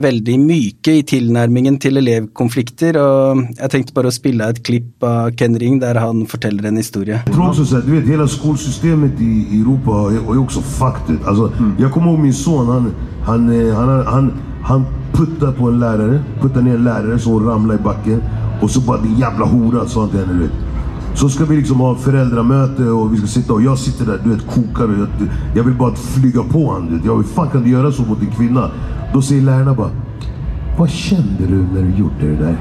veldig 0.03 0.35
myke 0.39 0.99
i 0.99 1.03
tilnærmingen 1.07 1.79
til 1.81 1.99
elevkonflikter, 1.99 2.99
og 3.01 3.41
jeg 3.57 3.71
tenkte 3.73 3.95
bare 3.97 4.11
å 4.11 4.15
spille 4.15 4.45
av 4.45 4.55
et 4.55 4.63
klipp 4.65 5.03
av 5.05 5.33
Ken 5.39 5.57
Ring 5.59 5.81
der 5.81 5.99
han 5.99 6.25
forteller 6.29 6.69
en 6.69 6.79
historie. 6.79 7.21
Jag 7.25 7.33
tror 7.33 7.49
också 7.49 7.65
så 7.65 7.77
att, 7.77 7.85
du 7.85 7.95
vet, 7.99 8.07
hela 8.07 8.27
skolsystemet 8.27 9.21
i 9.21 9.61
Europa 9.61 10.11
ju 10.11 10.39
också 10.39 10.61
fucked. 10.61 11.17
Alltså, 11.25 11.51
mm. 11.59 11.75
Jag 11.79 11.91
kommer 11.91 12.11
ihåg 12.11 12.19
min 12.19 12.33
son, 12.33 12.67
han, 12.67 12.93
han, 13.25 13.71
han, 13.75 14.05
han, 14.05 14.33
han 14.63 14.85
puttade 15.13 15.51
på 15.51 15.67
en 15.67 15.79
lärare, 15.79 16.23
puttade 16.41 16.61
ner 16.61 16.75
en 16.75 16.83
lärare 16.83 17.19
så 17.19 17.29
hon 17.29 17.45
ramlade 17.45 17.79
i 17.79 17.83
backen. 17.83 18.21
Och 18.65 18.71
så 18.71 18.81
bara 18.81 19.01
din 19.01 19.17
jävla 19.17 19.45
hora 19.45 19.85
sa 19.85 19.99
han 19.99 20.09
till 20.09 20.19
henne. 20.19 20.49
Så 21.13 21.29
ska 21.29 21.45
vi 21.45 21.55
liksom 21.55 21.79
ha 21.79 21.95
föräldramöte 21.95 22.83
och 22.83 23.13
vi 23.13 23.17
ska 23.17 23.27
sitta 23.27 23.53
och 23.53 23.61
jag 23.61 23.77
sitter 23.77 24.05
där, 24.05 24.19
du 24.23 24.29
vet, 24.29 24.47
kokar 24.47 24.83
och 24.83 24.99
jag, 24.99 25.07
jag 25.55 25.63
vill 25.63 25.73
bara 25.73 25.95
flyga 25.95 26.43
på 26.43 26.65
honom. 26.65 27.01
Jag, 27.05 27.15
hur 27.15 27.23
fan 27.23 27.49
kan 27.49 27.63
du 27.63 27.69
göra 27.69 27.91
så 27.91 28.01
mot 28.01 28.21
en 28.21 28.31
kvinna? 28.31 28.71
Då 29.13 29.21
säger 29.21 29.41
lärarna 29.41 29.73
bara, 29.73 29.89
vad 30.77 30.89
kände 30.89 31.45
du 31.47 31.65
när 31.73 31.81
du 31.81 31.89
gjorde 31.89 32.19
det 32.19 32.35
där? 32.35 32.57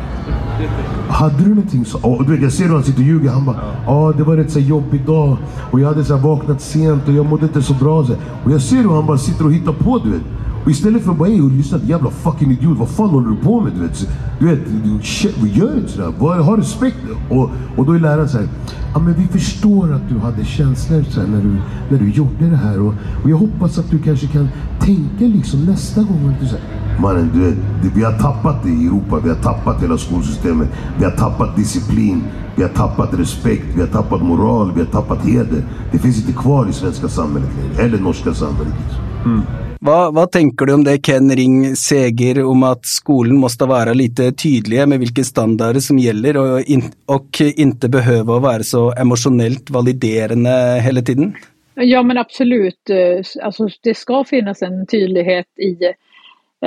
Hade 1.08 1.44
du 1.44 1.48
någonting 1.48 1.84
så? 1.84 1.98
Och, 1.98 2.24
du 2.24 2.32
vet, 2.32 2.42
jag 2.42 2.52
ser 2.52 2.64
hur 2.64 2.74
han 2.74 2.84
sitter 2.84 3.00
och 3.00 3.06
ljuger. 3.06 3.30
Han 3.30 3.44
bara, 3.44 3.56
ja 3.86 4.12
det 4.16 4.22
var 4.22 4.36
rätt 4.36 4.50
så 4.50 4.60
jobbig 4.60 5.06
dag. 5.06 5.36
Och 5.70 5.80
jag 5.80 5.88
hade 5.88 6.04
så 6.04 6.16
vaknat 6.16 6.60
sent 6.60 7.08
och 7.08 7.14
jag 7.14 7.26
mådde 7.26 7.44
inte 7.44 7.62
så 7.62 7.74
bra. 7.74 8.04
Så. 8.04 8.12
Och 8.44 8.50
jag 8.50 8.60
ser 8.60 8.76
hur 8.76 8.90
han 8.90 9.06
bara 9.06 9.18
sitter 9.18 9.44
och 9.44 9.52
hittar 9.52 9.72
på, 9.72 9.98
du 10.04 10.10
vet. 10.10 10.22
Och 10.64 10.70
istället 10.70 11.04
för 11.04 11.12
att 11.12 11.18
bara, 11.18 11.28
hey, 11.28 11.50
lyssna 11.50 11.78
jävla 11.84 12.10
fucking 12.10 12.50
idiot, 12.50 12.78
vad 12.78 12.88
fan 12.88 13.08
håller 13.08 13.28
du 13.28 13.36
på 13.36 13.60
med? 13.60 13.72
Du 13.72 13.80
vet, 13.80 14.06
du 14.38 14.46
vet 14.46 14.58
shit, 15.04 15.36
gör 15.42 15.76
inte 15.76 15.92
sådär. 15.92 16.42
ha 16.42 16.56
respekt. 16.56 16.96
Och, 17.30 17.50
och 17.76 17.86
då 17.86 17.92
är 17.92 17.98
läraren 17.98 18.28
såhär, 18.28 18.48
ja 18.94 19.00
men 19.00 19.14
vi 19.14 19.26
förstår 19.26 19.92
att 19.92 20.08
du 20.08 20.18
hade 20.18 20.44
känslor 20.44 21.02
så 21.02 21.20
när, 21.20 21.42
du, 21.42 21.56
när 21.88 21.98
du 21.98 22.10
gjorde 22.10 22.50
det 22.50 22.56
här. 22.56 22.80
Och, 22.80 22.94
och 23.24 23.30
jag 23.30 23.36
hoppas 23.36 23.78
att 23.78 23.90
du 23.90 23.98
kanske 23.98 24.26
kan 24.26 24.48
tänka 24.80 25.24
liksom 25.24 25.64
nästa 25.64 26.02
gång. 26.02 26.28
Att 26.34 26.40
du, 26.40 26.46
så 26.46 26.56
Mannen, 27.00 27.30
du 27.34 27.40
vet, 27.40 27.56
vi 27.96 28.02
har 28.04 28.12
tappat 28.12 28.62
det 28.62 28.70
i 28.70 28.86
Europa. 28.86 29.20
Vi 29.22 29.28
har 29.28 29.36
tappat 29.36 29.82
hela 29.82 29.98
skolsystemet. 29.98 30.68
Vi 30.98 31.04
har 31.04 31.10
tappat 31.10 31.56
disciplin. 31.56 32.22
Vi 32.56 32.62
har 32.62 32.70
tappat 32.70 33.14
respekt. 33.14 33.64
Vi 33.74 33.80
har 33.80 33.88
tappat 33.88 34.22
moral. 34.22 34.72
Vi 34.74 34.80
har 34.80 34.86
tappat 34.86 35.26
heder. 35.26 35.64
Det 35.92 35.98
finns 35.98 36.16
inte 36.16 36.32
kvar 36.32 36.66
i 36.68 36.72
svenska 36.72 37.08
samhället 37.08 37.50
längre. 37.56 37.82
Eller 37.86 37.98
norska 37.98 38.34
samhället. 38.34 38.74
Liksom. 38.84 39.32
Mm. 39.32 39.42
Vad, 39.86 40.14
vad 40.14 40.32
tänker 40.32 40.66
du 40.66 40.74
om 40.74 40.84
det 40.84 40.98
Ken 40.98 41.36
Ring 41.36 41.76
säger 41.76 42.44
om 42.44 42.62
att 42.62 42.86
skolan 42.86 43.36
måste 43.36 43.64
vara 43.64 43.92
lite 43.92 44.32
tydlig 44.32 44.88
med 44.88 44.98
vilka 44.98 45.24
standarder 45.24 45.80
som 45.80 45.98
gäller 45.98 46.36
och 46.36 46.60
in, 46.60 46.82
och 47.06 47.40
inte 47.56 47.88
behöva 47.88 48.38
vara 48.38 48.62
så 48.62 48.92
emotionellt 48.92 49.70
validerande 49.70 50.80
hela 50.84 51.02
tiden? 51.02 51.34
Ja 51.74 52.02
men 52.02 52.18
absolut, 52.18 52.90
eh, 52.90 53.44
alltså, 53.44 53.68
det 53.82 53.94
ska 53.94 54.24
finnas 54.24 54.62
en 54.62 54.86
tydlighet 54.86 55.46
i, 55.58 55.76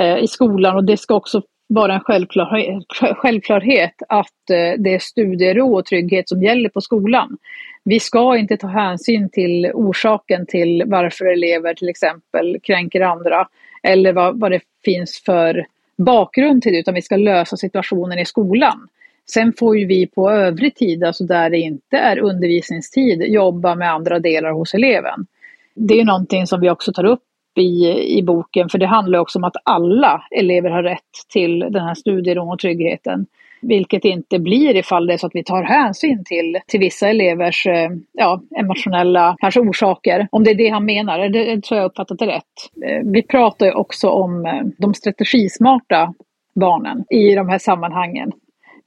eh, 0.00 0.18
i 0.18 0.26
skolan 0.28 0.76
och 0.76 0.84
det 0.84 0.96
ska 0.96 1.14
också 1.14 1.42
vara 1.66 1.94
en 1.94 2.00
självklarhet, 2.00 2.84
självklarhet 3.16 3.94
att 4.08 4.50
eh, 4.50 4.82
det 4.82 4.94
är 4.94 4.98
studiero 4.98 5.78
och 5.78 5.84
trygghet 5.84 6.28
som 6.28 6.42
gäller 6.42 6.68
på 6.68 6.80
skolan. 6.80 7.36
Vi 7.84 8.00
ska 8.00 8.36
inte 8.36 8.56
ta 8.56 8.66
hänsyn 8.66 9.28
till 9.28 9.70
orsaken 9.74 10.46
till 10.46 10.82
varför 10.86 11.24
elever 11.24 11.74
till 11.74 11.88
exempel 11.88 12.58
kränker 12.62 13.00
andra 13.00 13.48
eller 13.82 14.12
vad, 14.12 14.40
vad 14.40 14.50
det 14.50 14.60
finns 14.84 15.22
för 15.26 15.66
bakgrund 15.96 16.62
till 16.62 16.72
det, 16.72 16.78
utan 16.78 16.94
vi 16.94 17.02
ska 17.02 17.16
lösa 17.16 17.56
situationen 17.56 18.18
i 18.18 18.24
skolan. 18.24 18.88
Sen 19.30 19.52
får 19.58 19.78
ju 19.78 19.86
vi 19.86 20.06
på 20.06 20.30
övrig 20.30 20.74
tid, 20.74 21.04
alltså 21.04 21.24
där 21.24 21.50
det 21.50 21.58
inte 21.58 21.96
är 21.96 22.18
undervisningstid, 22.18 23.22
jobba 23.22 23.74
med 23.74 23.92
andra 23.92 24.18
delar 24.18 24.50
hos 24.50 24.74
eleven. 24.74 25.26
Det 25.74 26.00
är 26.00 26.04
någonting 26.04 26.46
som 26.46 26.60
vi 26.60 26.70
också 26.70 26.92
tar 26.92 27.04
upp 27.04 27.22
i, 27.54 28.02
i 28.18 28.22
boken, 28.22 28.68
för 28.68 28.78
det 28.78 28.86
handlar 28.86 29.18
också 29.18 29.38
om 29.38 29.44
att 29.44 29.56
alla 29.64 30.22
elever 30.30 30.70
har 30.70 30.82
rätt 30.82 31.00
till 31.32 31.58
den 31.58 31.84
här 31.84 31.94
studieron 31.94 32.48
och 32.48 32.58
tryggheten. 32.58 33.26
Vilket 33.62 34.04
inte 34.04 34.38
blir 34.38 34.76
ifall 34.76 35.06
det 35.06 35.12
är 35.12 35.16
så 35.16 35.26
att 35.26 35.34
vi 35.34 35.44
tar 35.44 35.62
hänsyn 35.62 36.24
till, 36.24 36.58
till 36.66 36.80
vissa 36.80 37.08
elevers 37.08 37.66
eh, 37.66 37.90
ja, 38.12 38.42
emotionella 38.56 39.36
kanske 39.38 39.60
orsaker. 39.60 40.28
Om 40.30 40.44
det 40.44 40.50
är 40.50 40.54
det 40.54 40.68
han 40.68 40.84
menar, 40.84 41.28
det 41.28 41.62
tror 41.62 41.80
jag 41.80 41.86
uppfattat 41.86 42.18
det 42.18 42.26
rätt. 42.26 42.44
Eh, 42.86 43.00
vi 43.04 43.22
pratar 43.22 43.66
ju 43.66 43.72
också 43.72 44.08
om 44.08 44.46
eh, 44.46 44.62
de 44.78 44.94
strategismarta 44.94 46.14
barnen 46.54 47.04
i 47.10 47.34
de 47.34 47.48
här 47.48 47.58
sammanhangen. 47.58 48.32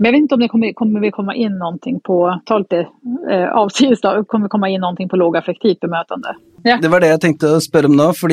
Men 0.02 0.06
jag 0.06 0.12
vet 0.12 0.22
inte 0.22 0.36
om 0.36 0.42
det 0.42 0.48
kommer, 0.48 0.74
kommer 0.74 1.00
vi 1.00 1.12
komma 1.12 1.36
in 1.36 1.58
någonting 1.58 2.00
på, 2.00 2.42
ta 2.46 2.58
lite 2.58 2.88
eh, 3.32 3.50
avsides 3.52 4.02
då, 4.02 4.24
kommer 4.24 4.46
vi 4.46 4.50
komma 4.50 4.70
in 4.70 4.82
någonting 4.82 5.10
på 5.10 5.16
lågaffektivt 5.16 5.80
bemötande? 5.80 6.36
Ja. 6.64 6.78
Det 6.82 6.88
var 6.88 7.00
det 7.00 7.08
jag 7.08 7.22
tänkte 7.22 7.62
spørre 7.62 7.86
om 7.86 7.96
nå, 7.96 8.14
för 8.14 8.32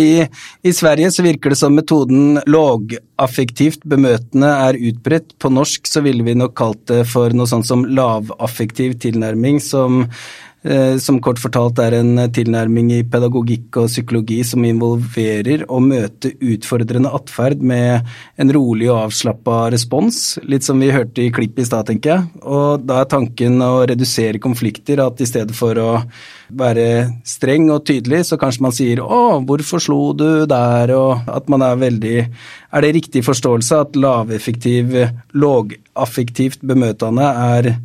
i 0.63 0.73
Sverige 0.73 1.11
så 1.11 1.23
virker 1.23 1.51
det 1.51 1.57
som 1.57 1.75
metoden 1.75 2.41
lågaffektivt 2.47 3.85
bemötande 3.85 4.47
är 4.47 4.75
utbrett. 4.75 5.39
På 5.39 5.51
norsk 5.51 5.87
så 5.87 6.01
ville 6.01 6.23
vi 6.23 6.35
nog 6.35 6.55
kallat 6.55 6.87
det 6.87 7.05
för 7.05 7.31
något 7.31 7.49
sånt 7.49 7.67
som 7.67 7.87
lavaffektiv 7.87 8.93
tillnärmning, 8.93 9.61
som 9.61 10.07
Eh, 10.67 10.97
som 10.99 11.21
kort 11.23 11.39
fortalt 11.39 11.79
er 11.79 11.95
en 12.01 12.17
eh, 12.19 12.31
tilnærming 12.35 12.89
i 12.97 13.05
pedagogikk 13.07 13.77
og 13.79 13.87
psykologi 13.93 14.41
som 14.43 14.65
involverer 14.67 15.63
å 15.71 15.79
møte 15.79 16.33
utfordrende 16.35 17.13
atferd 17.15 17.63
med 17.63 18.09
en 18.43 18.51
rolig 18.57 18.89
og 18.91 19.05
avslappa 19.05 19.69
respons, 19.71 20.19
litt 20.51 20.67
som 20.67 20.83
vi 20.83 20.91
hørte 20.91 21.23
i 21.23 21.31
klippet 21.31 21.63
i 21.63 21.69
stad, 21.69 21.87
tenker 21.87 22.11
jeg. 22.11 22.43
Og 22.43 22.83
da 22.83 22.99
er 23.05 23.11
tanken 23.15 23.63
å 23.63 23.87
redusere 23.87 24.43
konflikter, 24.43 24.99
at 24.99 25.23
i 25.23 25.31
stedet 25.31 25.55
for 25.55 25.79
å 25.79 25.89
være 26.51 26.89
streng 27.29 27.71
og 27.71 27.85
tydelig, 27.87 28.25
så 28.27 28.41
kanskje 28.41 28.65
man 28.67 28.75
sier 28.75 28.99
'Å, 28.99 29.39
hvorfor 29.47 29.79
slo 29.79 30.13
du 30.13 30.45
der?' 30.47 30.91
og 30.91 31.23
at 31.29 31.49
man 31.49 31.63
er 31.63 31.77
veldig 31.77 32.29
Er 32.73 32.81
det 32.83 32.95
riktig 32.95 33.25
forståelse 33.25 33.81
at 33.81 33.97
laveffektiv, 33.97 34.93
lågaffektivt 35.33 36.61
bemøtende 36.61 37.25
er, 37.25 37.79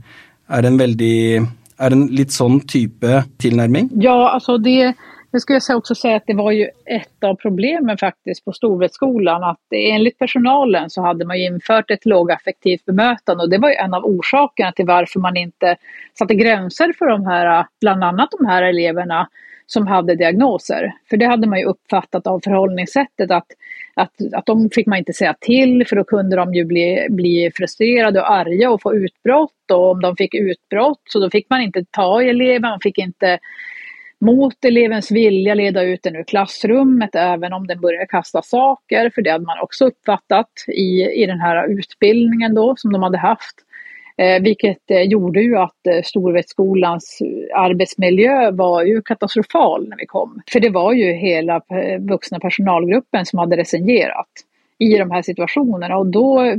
er 0.49 0.65
en 0.65 0.77
veldig 0.77 1.47
är 1.77 1.89
det 1.89 1.95
en 1.95 2.07
lite 2.07 2.31
sån 2.31 2.59
typ 2.67 2.93
tillnärmning? 3.37 3.89
Ja, 3.93 4.29
alltså 4.29 4.57
det, 4.57 4.93
det 5.31 5.39
skulle 5.39 5.59
jag 5.67 5.77
också 5.77 5.95
säga 5.95 6.15
att 6.15 6.27
det 6.27 6.33
var 6.33 6.51
ju 6.51 6.63
ett 6.85 7.23
av 7.23 7.35
problemen 7.35 7.97
faktiskt 7.97 8.45
på 8.45 8.51
Storvretskolan 8.51 9.43
att 9.43 9.59
enligt 9.71 10.19
personalen 10.19 10.89
så 10.89 11.01
hade 11.01 11.25
man 11.25 11.37
infört 11.37 11.91
ett 11.91 12.05
lågaffektivt 12.05 12.85
bemötande 12.85 13.43
och 13.43 13.49
det 13.49 13.57
var 13.57 13.69
ju 13.69 13.75
en 13.75 13.93
av 13.93 14.05
orsakerna 14.05 14.71
till 14.71 14.85
varför 14.85 15.19
man 15.19 15.37
inte 15.37 15.75
satte 16.19 16.35
gränser 16.35 16.93
för 16.99 17.05
de 17.05 17.25
här, 17.25 17.65
bland 17.81 18.03
annat 18.03 18.29
de 18.39 18.45
här 18.45 18.63
eleverna 18.63 19.27
som 19.65 19.87
hade 19.87 20.15
diagnoser. 20.15 20.93
För 21.09 21.17
det 21.17 21.25
hade 21.25 21.47
man 21.47 21.59
ju 21.59 21.65
uppfattat 21.65 22.27
av 22.27 22.39
förhållningssättet 22.43 23.31
att, 23.31 23.47
att, 23.95 24.13
att 24.33 24.45
de 24.45 24.69
fick 24.69 24.87
man 24.87 24.97
inte 24.97 25.13
säga 25.13 25.35
till 25.39 25.87
för 25.87 25.95
då 25.95 26.03
kunde 26.03 26.35
de 26.35 26.53
ju 26.53 26.65
bli, 26.65 27.07
bli 27.09 27.51
frustrerade 27.55 28.21
och 28.21 28.31
arga 28.31 28.71
och 28.71 28.81
få 28.81 28.95
utbrott 28.95 29.71
och 29.71 29.91
om 29.91 30.01
de 30.01 30.15
fick 30.15 30.33
utbrott 30.33 31.01
så 31.05 31.19
då 31.19 31.29
fick 31.29 31.49
man 31.49 31.61
inte 31.61 31.85
ta 31.91 32.23
i 32.23 32.29
eleven, 32.29 32.61
man 32.61 32.79
fick 32.79 32.97
inte 32.97 33.39
mot 34.19 34.65
elevens 34.65 35.11
vilja 35.11 35.53
leda 35.53 35.83
ut 35.83 36.03
den 36.03 36.15
ur 36.15 36.23
klassrummet 36.23 37.15
även 37.15 37.53
om 37.53 37.67
den 37.67 37.81
började 37.81 38.05
kasta 38.05 38.41
saker, 38.41 39.09
för 39.15 39.21
det 39.21 39.31
hade 39.31 39.45
man 39.45 39.59
också 39.59 39.85
uppfattat 39.85 40.51
i, 40.67 41.23
i 41.23 41.25
den 41.25 41.39
här 41.39 41.67
utbildningen 41.79 42.55
då 42.55 42.75
som 42.77 42.91
de 42.91 43.03
hade 43.03 43.17
haft. 43.17 43.55
Eh, 44.17 44.41
vilket 44.41 44.91
eh, 44.91 45.01
gjorde 45.01 45.41
ju 45.41 45.57
att 45.57 45.87
eh, 45.87 45.95
eh, 45.95 46.01
arbetsmiljö 47.55 48.51
var 48.51 48.83
ju 48.83 49.01
katastrofal 49.01 49.89
när 49.89 49.97
vi 49.97 50.05
kom. 50.05 50.41
För 50.51 50.59
det 50.59 50.69
var 50.69 50.93
ju 50.93 51.13
hela 51.13 51.55
eh, 51.55 51.99
vuxna 51.99 52.39
personalgruppen 52.39 53.25
som 53.25 53.39
hade 53.39 53.57
resignerat 53.57 54.29
i 54.79 54.97
de 54.97 55.11
här 55.11 55.21
situationerna 55.21 55.97
och 55.97 56.07
då, 56.07 56.41
eh, 56.41 56.55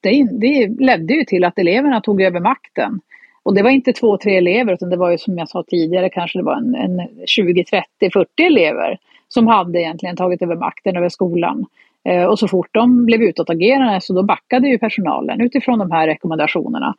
det, 0.00 0.28
det 0.32 0.68
ledde 0.78 1.14
ju 1.14 1.24
till 1.24 1.44
att 1.44 1.58
eleverna 1.58 2.00
tog 2.00 2.22
över 2.22 2.40
makten. 2.40 3.00
Och 3.42 3.54
det 3.54 3.62
var 3.62 3.70
inte 3.70 3.92
två, 3.92 4.18
tre 4.18 4.36
elever 4.36 4.72
utan 4.72 4.90
det 4.90 4.96
var 4.96 5.10
ju 5.10 5.18
som 5.18 5.38
jag 5.38 5.48
sa 5.48 5.64
tidigare 5.66 6.08
kanske 6.08 6.38
det 6.38 6.44
var 6.44 6.56
en, 6.56 6.74
en 6.74 7.08
20, 7.26 7.64
30, 7.64 8.10
40 8.12 8.42
elever 8.42 8.98
som 9.28 9.46
hade 9.46 9.80
egentligen 9.80 10.16
tagit 10.16 10.42
över 10.42 10.56
makten 10.56 10.96
över 10.96 11.08
skolan. 11.08 11.66
Eh, 12.06 12.24
och 12.24 12.38
så 12.38 12.48
fort 12.48 12.68
de 12.72 13.06
blev 13.06 13.22
utåtagerande 13.22 14.00
så 14.00 14.12
då 14.12 14.22
backade 14.22 14.68
ju 14.68 14.78
personalen 14.78 15.40
utifrån 15.40 15.78
de 15.78 15.90
här 15.90 16.06
rekommendationerna. 16.06 16.94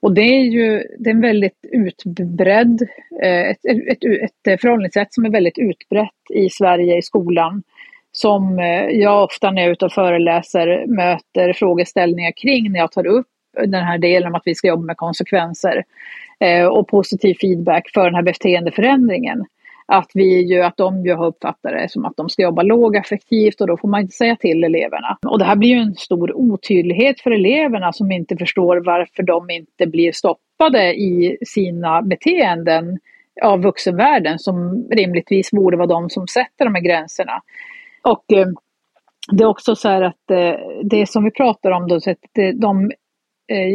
Och 0.00 0.14
det 0.14 0.20
är 0.20 0.42
ju 0.42 0.82
det 0.98 1.10
är 1.10 1.14
en 1.14 1.20
väldigt 1.20 1.64
utbredd, 1.72 2.82
eh, 3.22 3.50
ett, 3.50 3.64
ett, 3.64 4.04
ett 4.48 4.60
förhållningssätt 4.60 5.14
som 5.14 5.24
är 5.24 5.30
väldigt 5.30 5.58
utbrett 5.58 6.30
i 6.34 6.50
Sverige 6.50 6.98
i 6.98 7.02
skolan. 7.02 7.62
Som 8.12 8.58
eh, 8.58 8.84
jag 8.84 9.24
ofta 9.24 9.50
när 9.50 9.62
jag 9.62 9.68
är 9.68 9.72
ute 9.72 9.84
och 9.84 9.92
föreläser 9.92 10.86
möter 10.86 11.52
frågeställningar 11.52 12.32
kring 12.32 12.72
när 12.72 12.78
jag 12.78 12.92
tar 12.92 13.06
upp 13.06 13.26
den 13.66 13.84
här 13.84 13.98
delen 13.98 14.28
om 14.28 14.34
att 14.34 14.42
vi 14.44 14.54
ska 14.54 14.68
jobba 14.68 14.82
med 14.82 14.96
konsekvenser 14.96 15.84
eh, 16.40 16.66
och 16.66 16.88
positiv 16.88 17.34
feedback 17.40 17.90
för 17.94 18.04
den 18.04 18.14
här 18.14 18.22
beteendeförändringen 18.22 19.44
att 19.86 20.10
vi 20.14 20.52
ju, 20.52 20.62
att 20.62 20.76
de 20.76 21.04
ju 21.04 21.14
har 21.14 21.26
uppfattat 21.26 21.72
det 21.72 21.90
som 21.90 22.04
att 22.04 22.16
de 22.16 22.28
ska 22.28 22.42
jobba 22.42 22.62
lågaffektivt 22.62 23.60
och 23.60 23.66
då 23.66 23.76
får 23.76 23.88
man 23.88 24.00
inte 24.00 24.16
säga 24.16 24.36
till 24.36 24.64
eleverna. 24.64 25.18
Och 25.26 25.38
det 25.38 25.44
här 25.44 25.56
blir 25.56 25.68
ju 25.68 25.80
en 25.80 25.94
stor 25.94 26.36
otydlighet 26.36 27.20
för 27.20 27.30
eleverna 27.30 27.92
som 27.92 28.12
inte 28.12 28.36
förstår 28.36 28.82
varför 28.84 29.22
de 29.22 29.50
inte 29.50 29.86
blir 29.86 30.12
stoppade 30.12 30.94
i 30.94 31.38
sina 31.46 32.02
beteenden 32.02 32.98
av 33.42 33.62
vuxenvärlden 33.62 34.38
som 34.38 34.88
rimligtvis 34.90 35.50
borde 35.50 35.76
vara 35.76 35.86
de 35.86 36.10
som 36.10 36.26
sätter 36.26 36.64
de 36.64 36.74
här 36.74 36.82
gränserna. 36.82 37.42
Och 38.02 38.32
eh, 38.32 38.46
det 39.32 39.42
är 39.44 39.48
också 39.48 39.76
så 39.76 39.88
här 39.88 40.02
att 40.02 40.30
eh, 40.30 40.54
det 40.84 41.08
som 41.08 41.24
vi 41.24 41.30
pratar 41.30 41.70
om 41.70 41.88
då, 41.88 42.00
så 42.00 42.10
att 42.10 42.38
eh, 42.38 42.48
de, 42.54 42.92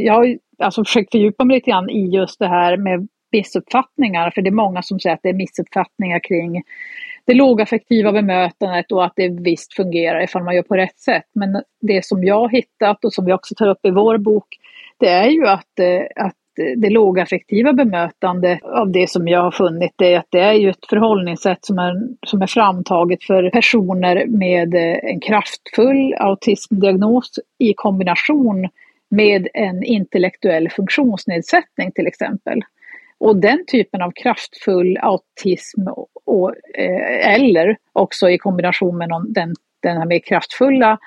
jag 0.04 0.14
har 0.14 0.38
alltså 0.60 0.84
försökt 0.84 1.12
fördjupa 1.12 1.46
mig 1.46 1.56
lite 1.56 1.70
grann 1.72 1.90
i 1.90 2.10
just 2.10 2.40
det 2.40 2.48
här 2.48 2.78
med 2.78 3.08
missuppfattningar, 3.32 4.32
för 4.32 4.42
det 4.42 4.50
är 4.50 4.52
många 4.52 4.82
som 4.82 5.00
säger 5.00 5.16
att 5.16 5.24
det 5.24 5.30
är 5.30 5.34
missuppfattningar 5.34 6.20
kring 6.20 6.64
det 7.26 7.34
lågaffektiva 7.34 8.12
bemötandet 8.12 8.92
och 8.92 9.06
att 9.06 9.14
det 9.16 9.30
visst 9.30 9.74
fungerar 9.74 10.24
ifall 10.24 10.44
man 10.44 10.56
gör 10.56 10.64
på 10.64 10.76
rätt 10.76 11.00
sätt. 11.00 11.26
Men 11.34 11.62
det 11.82 12.06
som 12.06 12.24
jag 12.24 12.40
har 12.40 12.50
hittat 12.50 13.06
och 13.06 13.14
som 13.14 13.26
vi 13.26 13.34
också 13.34 13.56
tar 13.56 13.68
upp 13.68 13.86
i 13.86 13.92
vår 13.92 14.18
bok, 14.18 14.48
det 14.98 15.10
är 15.10 15.30
ju 15.30 15.48
att, 15.48 15.80
eh, 15.80 16.26
att 16.26 16.36
det 16.78 16.90
lågaffektiva 16.90 17.74
bemötande 17.74 18.60
av 18.64 18.92
det 18.92 19.10
som 19.10 19.28
jag 19.28 19.42
har 19.42 19.52
funnit 19.52 19.92
det 19.96 20.14
är 20.14 20.20
att 20.20 20.28
det 20.30 20.40
är 20.40 20.54
ju 20.54 20.70
ett 20.70 20.86
förhållningssätt 20.90 21.66
som 21.66 21.80
är, 21.80 21.94
som 22.28 22.42
är 22.42 22.48
framtaget 22.48 23.24
för 23.24 23.50
personer 23.50 24.26
med 24.26 24.76
eh, 24.76 25.12
en 25.12 25.20
kraftfull 25.20 26.14
autismdiagnos 26.18 27.40
i 27.58 27.74
kombination 27.74 28.70
med 29.10 29.48
en 29.54 29.84
intellektuell 29.84 30.70
funktionsnedsättning 30.70 31.92
till 31.92 32.08
exempel. 32.08 32.62
Och 33.22 33.36
den 33.36 33.66
typen 33.68 34.02
av 34.02 34.12
kraftfull 34.12 34.98
autism 35.02 35.82
och, 36.26 36.56
eh, 36.78 37.34
eller 37.36 37.78
också 37.94 38.30
i 38.30 38.38
kombination 38.38 38.98
med 38.98 39.10
någon, 39.10 39.34
den, 39.34 39.56
den 39.80 39.98
här 39.98 40.06
mer 40.06 40.20
kraftfulla 40.20 40.98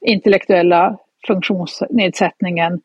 intellektuella 0.00 0.98
funktionsnedsättningen 1.26 2.80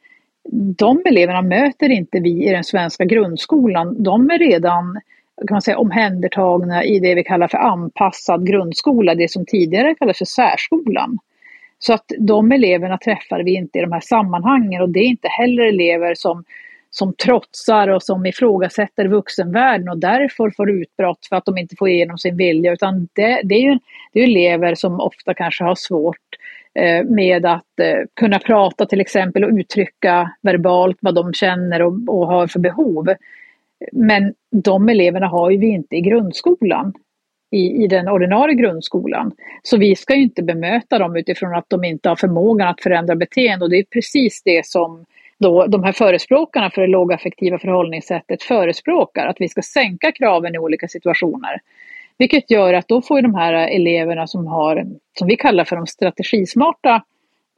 de 0.52 1.02
eleverna 1.06 1.42
möter 1.42 1.90
inte 1.90 2.20
vi 2.20 2.48
i 2.48 2.52
den 2.52 2.64
svenska 2.64 3.06
grundskolan. 3.06 4.04
De 4.04 4.30
är 4.30 4.40
redan 4.40 5.00
kan 5.48 5.56
man 5.56 5.62
säga, 5.62 5.78
omhändertagna 5.78 6.84
i 6.84 7.00
det 7.00 7.16
vi 7.16 7.24
kallar 7.24 7.48
för 7.48 7.58
anpassad 7.58 8.48
grundskola, 8.48 9.16
det 9.16 9.32
som 9.32 9.46
tidigare 9.46 9.96
kallades 9.96 10.18
för 10.18 10.26
särskolan. 10.26 11.18
Så 11.80 11.94
att 11.94 12.12
de 12.20 12.52
eleverna 12.52 12.98
träffar 12.98 13.44
vi 13.44 13.56
inte 13.56 13.78
i 13.78 13.82
de 13.82 13.92
här 13.92 14.00
sammanhangen 14.00 14.82
och 14.82 14.90
det 14.90 15.00
är 15.00 15.06
inte 15.06 15.28
heller 15.28 15.64
elever 15.64 16.16
som 16.16 16.44
som 16.90 17.14
trotsar 17.14 17.88
och 17.88 18.04
som 18.04 18.26
ifrågasätter 18.26 19.08
vuxenvärlden 19.08 19.90
och 19.90 19.98
därför 19.98 20.50
får 20.50 20.70
utbrott 20.72 21.26
för 21.30 21.36
att 21.36 21.46
de 21.46 21.58
inte 21.58 21.76
får 21.76 21.90
igenom 21.90 22.18
sin 22.18 22.38
vilja. 22.38 22.74
Utan 22.74 23.08
det, 23.14 23.42
det 23.44 23.56
är 23.56 23.62
ju 23.62 23.80
det 24.14 24.20
är 24.20 24.24
elever 24.24 24.76
som 24.76 25.00
ofta 25.00 25.34
kanske 25.34 25.64
har 25.64 25.76
svårt 25.76 26.16
eh, 26.74 27.04
med 27.04 27.46
att 27.46 27.80
eh, 27.82 28.00
kunna 28.14 28.40
prata 28.40 28.86
till 28.86 29.02
exempel 29.02 29.44
och 29.44 29.52
uttrycka 29.52 30.32
verbalt 30.42 30.98
vad 31.02 31.16
de 31.16 31.34
känner 31.34 31.82
och, 31.82 31.94
och 32.08 32.28
har 32.28 32.48
för 32.48 32.60
behov. 32.60 33.08
Men 33.92 34.34
de 34.52 34.90
eleverna 34.90 35.28
har 35.28 35.50
ju 35.50 35.58
vi 35.58 35.68
inte 35.68 35.96
i 35.96 36.02
grundskolan. 36.02 36.94
I, 37.52 37.84
i 37.84 37.88
den 37.88 38.08
ordinarie 38.08 38.56
grundskolan. 38.56 39.32
Så 39.64 39.78
vi 39.78 39.96
ska 39.96 40.16
ju 40.16 40.24
inte 40.24 40.44
bemöta 40.44 41.00
dem 41.00 41.16
utifrån 41.16 41.56
att 41.56 41.66
de 41.68 41.84
inte 41.84 42.10
har 42.10 42.16
förmågan 42.16 42.68
att 42.68 42.82
förändra 42.82 43.16
beteende 43.16 43.66
och 43.66 43.72
det 43.72 43.78
är 43.78 43.84
precis 43.84 44.42
det 44.44 44.66
som 44.66 45.06
då 45.40 45.68
de 45.68 45.84
här 45.84 45.92
förespråkarna 45.92 46.70
för 46.70 46.82
det 46.82 46.88
lågaffektiva 46.88 47.60
förhållningssättet 47.60 48.44
förespråkar, 48.44 49.28
att 49.28 49.38
vi 49.40 49.50
ska 49.50 49.62
sänka 49.62 50.12
kraven 50.12 50.56
i 50.56 50.60
olika 50.60 50.88
situationer. 50.88 51.62
Vilket 52.18 52.52
gör 52.52 52.74
att 52.74 52.88
då 52.88 53.02
får 53.02 53.22
de 53.22 53.36
här 53.36 53.54
eleverna 53.54 54.28
som 54.28 54.48
har, 54.48 54.86
som 55.20 55.28
vi 55.28 55.36
kallar 55.36 55.64
för 55.64 55.76
de 55.76 55.88
strategismarta 55.88 57.04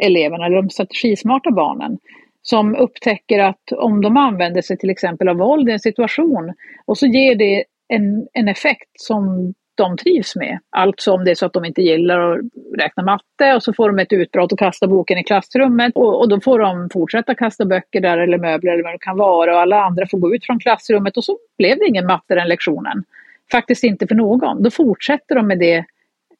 eleverna, 0.03 0.45
eller 0.45 0.55
de 0.55 0.69
strategismarta 0.69 1.51
barnen, 1.51 1.97
som 2.41 2.75
upptäcker 2.75 3.39
att 3.39 3.71
om 3.71 4.01
de 4.01 4.17
använder 4.17 4.61
sig 4.61 4.77
till 4.77 4.89
exempel 4.89 5.29
av 5.29 5.35
våld 5.37 5.69
i 5.69 5.71
en 5.71 5.79
situation 5.79 6.53
och 6.85 6.97
så 6.97 7.05
ger 7.05 7.35
det 7.35 7.63
en, 7.87 8.27
en 8.33 8.47
effekt 8.47 8.89
som 8.93 9.53
de 9.83 9.97
trivs 9.97 10.35
med. 10.35 10.59
Alltså 10.69 11.11
om 11.11 11.23
det 11.23 11.31
är 11.31 11.35
så 11.35 11.45
att 11.45 11.53
de 11.53 11.65
inte 11.65 11.81
gillar 11.81 12.19
att 12.19 12.39
räkna 12.77 13.03
matte 13.03 13.55
och 13.55 13.63
så 13.63 13.73
får 13.73 13.89
de 13.89 13.99
ett 13.99 14.13
utbrott 14.13 14.51
och 14.51 14.59
kastar 14.59 14.87
boken 14.87 15.17
i 15.17 15.23
klassrummet 15.23 15.91
och, 15.95 16.19
och 16.19 16.29
då 16.29 16.41
får 16.41 16.59
de 16.59 16.89
fortsätta 16.89 17.35
kasta 17.35 17.65
böcker 17.65 18.01
där 18.01 18.17
eller 18.17 18.37
möbler 18.37 18.73
eller 18.73 18.83
vad 18.83 18.93
det 18.93 18.99
kan 18.99 19.17
vara 19.17 19.55
och 19.55 19.61
alla 19.61 19.83
andra 19.83 20.07
får 20.07 20.17
gå 20.17 20.35
ut 20.35 20.45
från 20.45 20.59
klassrummet 20.59 21.17
och 21.17 21.23
så 21.23 21.37
blev 21.57 21.77
det 21.77 21.87
ingen 21.87 22.05
matte 22.05 22.35
den 22.35 22.47
lektionen. 22.47 23.03
Faktiskt 23.51 23.83
inte 23.83 24.07
för 24.07 24.15
någon. 24.15 24.63
Då 24.63 24.71
fortsätter 24.71 25.35
de 25.35 25.47
med 25.47 25.59
det 25.59 25.85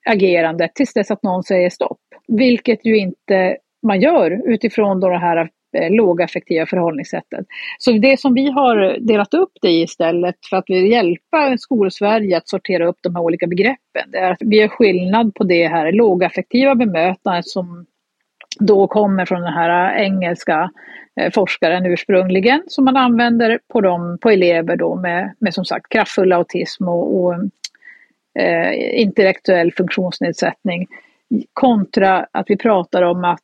agerandet 0.06 0.76
tills 0.76 0.94
dess 0.94 1.12
att 1.12 1.24
någon 1.24 1.44
säger 1.44 1.70
stopp. 1.70 2.00
Vilket 2.28 2.86
ju 2.86 2.98
inte 2.98 3.58
man 3.84 4.02
gör 4.02 4.42
utifrån 4.46 5.00
då 5.00 5.10
det 5.10 5.20
här 5.20 5.50
Eh, 5.74 5.92
lågaffektiva 5.92 6.66
förhållningssättet. 6.66 7.46
Så 7.78 7.92
det 7.92 8.20
som 8.20 8.34
vi 8.34 8.50
har 8.50 8.98
delat 9.00 9.34
upp 9.34 9.52
det 9.62 9.70
i 9.70 9.82
istället 9.82 10.36
för 10.50 10.58
att 10.58 10.70
hjälpa 10.70 11.58
Skolsverige 11.58 12.38
att 12.38 12.50
sortera 12.50 12.88
upp 12.88 12.98
de 13.02 13.16
här 13.16 13.24
olika 13.24 13.48
begreppen, 13.48 14.12
det 14.12 14.18
är 14.18 14.32
att 14.32 14.42
vi 14.42 14.58
gör 14.58 14.68
skillnad 14.68 15.36
på 15.36 15.44
det 15.44 15.68
här 15.68 15.92
lågaffektiva 15.92 16.76
bemötandet 16.76 17.48
som 17.48 17.86
då 18.60 18.88
kommer 18.88 19.26
från 19.26 19.42
den 19.42 19.54
här 19.54 19.96
engelska 19.96 20.72
eh, 21.22 21.32
forskaren 21.32 21.86
ursprungligen 21.86 22.64
som 22.68 22.86
man 22.86 22.98
använder 22.98 23.60
på, 23.74 23.82
dem, 23.82 24.18
på 24.22 24.30
elever 24.30 24.76
då 24.76 24.96
med, 24.96 25.36
med 25.40 25.54
som 25.54 25.66
sagt 25.66 25.90
kraftfull 25.90 26.34
autism 26.34 26.88
och, 26.88 27.24
och 27.24 27.34
eh, 28.40 29.02
intellektuell 29.02 29.72
funktionsnedsättning 29.72 30.88
kontra 31.54 32.28
att 32.32 32.50
vi 32.50 32.58
pratar 32.58 33.02
om 33.02 33.24
att 33.24 33.40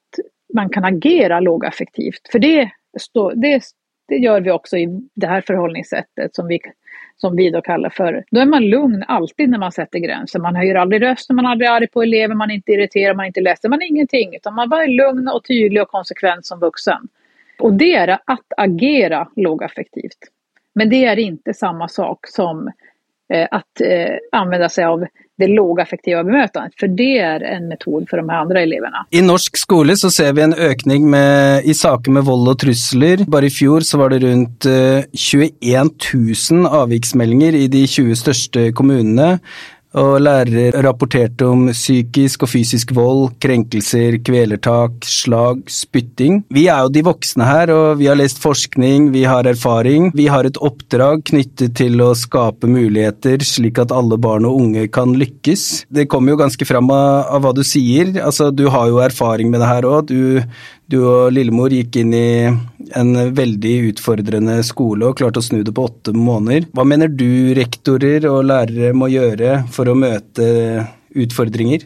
man 0.54 0.70
kan 0.70 0.86
agera 0.86 1.40
lågaffektivt. 1.40 2.22
För 2.32 2.40
det, 2.40 2.72
stå, 3.00 3.32
det, 3.32 3.64
det 4.08 4.16
gör 4.16 4.42
vi 4.42 4.52
också 4.52 4.78
i 4.78 4.88
det 5.14 5.28
här 5.28 5.42
förhållningssättet 5.42 6.36
som 6.36 6.48
vi, 6.48 6.60
som 7.18 7.36
vi 7.36 7.50
då 7.50 7.62
kallar 7.62 7.90
för, 7.90 8.24
då 8.32 8.40
är 8.40 8.46
man 8.46 8.66
lugn 8.66 9.04
alltid 9.08 9.50
när 9.50 9.58
man 9.58 9.72
sätter 9.72 10.00
gränser. 10.00 10.40
Man 10.40 10.56
höjer 10.56 10.76
aldrig 10.76 11.02
rösten, 11.02 11.36
man 11.36 11.46
är 11.46 11.50
aldrig 11.50 11.70
arg 11.70 11.88
på 11.88 12.04
elever, 12.04 12.36
man 12.36 12.52
är 12.52 12.56
inte 12.56 12.72
irriterad, 12.72 13.16
man 13.16 13.24
är 13.24 13.28
inte 13.28 13.42
ledsen, 13.42 13.70
man 13.70 13.82
är 13.82 13.88
ingenting. 13.88 14.36
Utan 14.36 14.54
man 14.54 14.70
bara 14.70 14.84
är 14.84 14.88
lugn 14.88 15.28
och 15.28 15.44
tydlig 15.44 15.82
och 15.82 15.90
konsekvent 15.90 16.46
som 16.46 16.60
vuxen. 16.60 17.08
Och 17.60 17.74
det 17.74 17.96
är 17.96 18.20
att 18.26 18.46
agera 18.58 19.28
lågaffektivt. 19.36 20.18
Men 20.74 20.90
det 20.90 21.06
är 21.06 21.20
inte 21.20 21.54
samma 21.54 21.88
sak 21.88 22.28
som 22.28 22.72
Eh, 23.34 23.48
att 23.52 23.82
eh, 23.82 24.40
använda 24.40 24.70
sig 24.70 24.86
av 24.86 25.06
det 25.38 25.48
lågaffektiva 25.48 26.24
bemötandet, 26.24 26.74
för 26.80 26.88
det 26.88 27.18
är 27.18 27.40
en 27.40 27.68
metod 27.68 28.10
för 28.10 28.18
de 28.18 28.30
här 28.30 28.38
andra 28.38 28.62
eleverna. 28.62 29.06
I 29.10 29.22
norsk 29.22 29.58
skola 29.58 29.96
så 29.96 30.12
ser 30.12 30.34
vi 30.34 30.42
en 30.42 30.54
ökning 30.54 31.10
med, 31.10 31.66
i 31.66 31.74
saker 31.74 32.12
med 32.12 32.24
våld 32.24 32.50
och 32.50 32.60
trusler. 32.60 33.18
Bara 33.28 33.46
i 33.46 33.50
fjol 33.50 33.84
så 33.84 33.98
var 33.98 34.10
det 34.10 34.20
runt 34.20 34.66
eh, 34.66 34.72
21 35.14 35.52
000 36.52 36.66
avviksmeldinger 36.66 37.56
i 37.56 37.68
de 37.68 37.88
20 37.88 38.16
största 38.16 38.72
kommunerna. 38.72 39.40
Og 39.96 40.18
lærere 40.20 40.82
rapporterte 40.84 41.48
om 41.48 41.70
psykisk 41.72 42.44
og 42.44 42.52
fysisk 42.52 42.92
vold, 42.96 43.38
krenkelser, 43.42 44.18
kvelertak, 44.26 45.00
slag, 45.08 45.62
spytting. 45.72 46.42
Vi 46.54 46.66
er 46.68 46.84
jo 46.84 46.92
de 46.92 47.06
voksne 47.08 47.48
her, 47.48 47.72
og 47.72 48.02
vi 48.02 48.10
har 48.12 48.20
lest 48.20 48.42
forskning, 48.44 49.12
vi 49.16 49.24
har 49.24 49.48
erfaring. 49.48 50.12
Vi 50.18 50.28
har 50.28 50.46
et 50.46 50.60
oppdrag 50.60 51.24
knyttet 51.32 51.78
til 51.80 52.04
å 52.04 52.12
skape 52.20 52.68
muligheter 52.68 53.42
slik 53.48 53.80
at 53.80 53.96
alle 53.96 54.20
barn 54.20 54.46
og 54.50 54.60
unge 54.60 54.88
kan 54.92 55.16
lykkes. 55.18 55.88
Det 55.88 56.10
kommer 56.12 56.36
jo 56.36 56.42
ganske 56.44 56.68
fram 56.68 56.92
av, 56.92 57.32
av 57.38 57.46
hva 57.46 57.56
du 57.56 57.64
sier. 57.68 58.12
Altså, 58.20 58.52
du 58.52 58.68
har 58.74 58.92
jo 58.92 59.00
erfaring 59.04 59.54
med 59.54 59.64
det 59.64 59.72
her 59.72 59.88
òg. 59.88 60.12
Du, 60.12 60.44
du 60.88 61.02
og 61.04 61.34
lillemor 61.36 61.74
gikk 61.76 62.00
inn 62.02 62.14
i 62.16 62.28
en 62.96 63.12
veldig 63.36 63.74
utfordrende 63.92 64.62
skole 64.64 65.10
og 65.10 65.18
klarte 65.20 65.42
å 65.42 65.46
snu 65.46 65.60
det 65.66 65.74
på 65.76 65.88
åtte 65.90 66.14
måneder. 66.16 66.70
Hva 66.76 66.86
mener 66.88 67.12
du 67.12 67.54
rektorer 67.58 68.30
og 68.32 68.46
lærere 68.48 68.94
må 68.96 69.10
gjøre 69.12 69.66
for 69.74 69.92
å 69.92 69.98
møte 70.00 70.48
utfordringer 71.18 71.84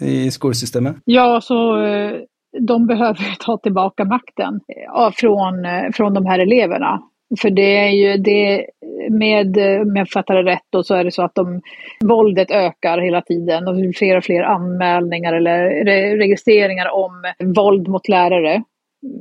i 0.00 0.28
skolesystemet? 0.32 1.00
Ja, 1.10 1.40
så 1.44 1.58
eh, 1.80 2.20
de 2.60 2.86
behöver 2.86 3.36
ta 3.40 3.56
tillbaka 3.58 4.04
makten 4.04 4.60
eh, 4.68 5.10
från, 5.14 5.64
eh, 5.64 5.90
från 5.92 6.14
de 6.14 6.26
här 6.26 6.38
eleverna. 6.38 7.00
För 7.40 7.50
det 7.50 7.76
är 7.76 7.90
ju 7.90 8.16
det 8.16 8.66
med, 9.10 9.56
om 9.56 9.96
jag 9.96 10.08
fattar 10.08 10.34
det 10.34 10.50
rätt 10.50 10.66
då, 10.70 10.82
så 10.82 10.94
är 10.94 11.04
det 11.04 11.12
så 11.12 11.22
att 11.22 11.34
de, 11.34 11.60
våldet 12.00 12.50
ökar 12.50 12.98
hela 12.98 13.22
tiden 13.22 13.68
och 13.68 13.74
det 13.74 13.80
blir 13.80 13.92
fler 13.92 14.16
och 14.16 14.24
fler 14.24 14.42
anmälningar 14.42 15.32
eller 15.32 15.86
registreringar 16.16 16.88
om 16.88 17.32
våld 17.54 17.88
mot 17.88 18.08
lärare. 18.08 18.62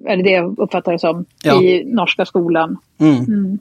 Är 0.08 0.18
det 0.18 0.24
det 0.24 0.32
jag 0.32 0.60
uppfattar 0.60 0.92
det 0.92 1.00
som 1.00 1.26
ja. 1.44 1.62
i 1.62 1.84
norska 1.86 2.26
skolan. 2.26 2.78
Mm. 3.00 3.16
Mm. 3.16 3.60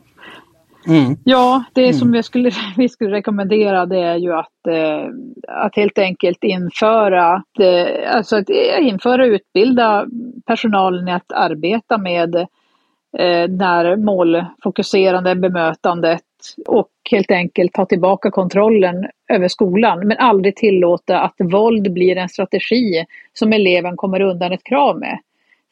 Mm. 0.89 1.17
Ja, 1.25 1.65
det 1.73 1.83
mm. 1.85 1.95
som 1.95 2.13
vi 2.13 2.23
skulle, 2.23 2.51
vi 2.77 2.89
skulle 2.89 3.17
rekommendera 3.17 3.87
det 3.87 3.99
är 3.99 4.17
ju 4.17 4.33
att, 4.33 4.67
eh, 4.69 5.09
att 5.49 5.77
helt 5.77 5.99
enkelt 5.99 6.45
införa, 6.45 7.43
eh, 7.61 8.17
alltså 8.17 8.37
att 8.37 8.51
införa 8.81 9.27
utbilda 9.27 10.07
personalen 10.47 11.09
i 11.09 11.13
att 11.13 11.33
arbeta 11.33 11.99
med 11.99 12.47
där 13.19 13.49
när 13.49 13.97
målfokuserande 13.97 15.35
bemötandet 15.35 16.23
och 16.67 16.91
helt 17.11 17.31
enkelt 17.31 17.73
ta 17.73 17.87
tillbaka 17.87 18.31
kontrollen 18.31 19.07
över 19.33 19.49
skolan 19.49 20.09
men 20.09 20.17
aldrig 20.19 20.57
tillåta 20.57 21.21
att 21.21 21.35
våld 21.39 21.93
blir 21.93 22.17
en 22.17 22.29
strategi 22.29 23.05
som 23.33 23.53
eleven 23.53 23.97
kommer 23.97 24.21
undan 24.21 24.53
ett 24.53 24.65
krav 24.65 24.99
med. 24.99 25.19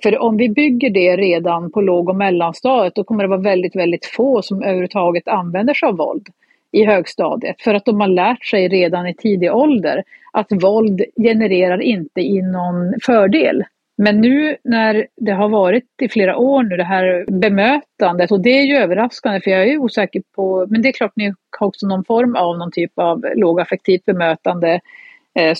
För 0.02 0.18
om 0.18 0.36
vi 0.36 0.48
bygger 0.48 0.90
det 0.90 1.16
redan 1.16 1.70
på 1.70 1.80
låg 1.80 2.08
och 2.08 2.16
mellanstadiet 2.16 2.94
då 2.94 3.04
kommer 3.04 3.24
det 3.24 3.28
vara 3.28 3.40
väldigt, 3.40 3.76
väldigt 3.76 4.06
få 4.06 4.42
som 4.42 4.62
överhuvudtaget 4.62 5.28
använder 5.28 5.74
sig 5.74 5.88
av 5.88 5.96
våld 5.96 6.28
i 6.72 6.84
högstadiet. 6.84 7.62
För 7.62 7.74
att 7.74 7.84
de 7.84 8.00
har 8.00 8.08
lärt 8.08 8.44
sig 8.44 8.68
redan 8.68 9.06
i 9.06 9.14
tidig 9.14 9.54
ålder 9.54 10.02
att 10.32 10.46
våld 10.62 11.02
genererar 11.16 11.82
inte 11.82 12.20
i 12.20 12.42
någon 12.42 12.94
fördel. 13.02 13.64
Men 14.00 14.20
nu 14.20 14.56
när 14.64 15.06
det 15.16 15.32
har 15.32 15.48
varit 15.48 15.84
i 16.02 16.08
flera 16.08 16.36
år 16.36 16.62
nu 16.62 16.76
det 16.76 16.84
här 16.84 17.24
bemötandet 17.28 18.30
och 18.30 18.40
det 18.40 18.50
är 18.50 18.62
ju 18.62 18.76
överraskande 18.76 19.40
för 19.40 19.50
jag 19.50 19.68
är 19.68 19.78
osäker 19.78 20.22
på, 20.36 20.66
men 20.70 20.82
det 20.82 20.88
är 20.88 20.92
klart 20.92 21.12
ni 21.16 21.32
har 21.58 21.66
också 21.66 21.86
någon 21.86 22.04
form 22.04 22.36
av 22.36 22.58
någon 22.58 22.72
typ 22.72 22.92
av 22.94 23.24
lågaffektivt 23.34 24.04
bemötande 24.04 24.80
eh, 25.34 25.56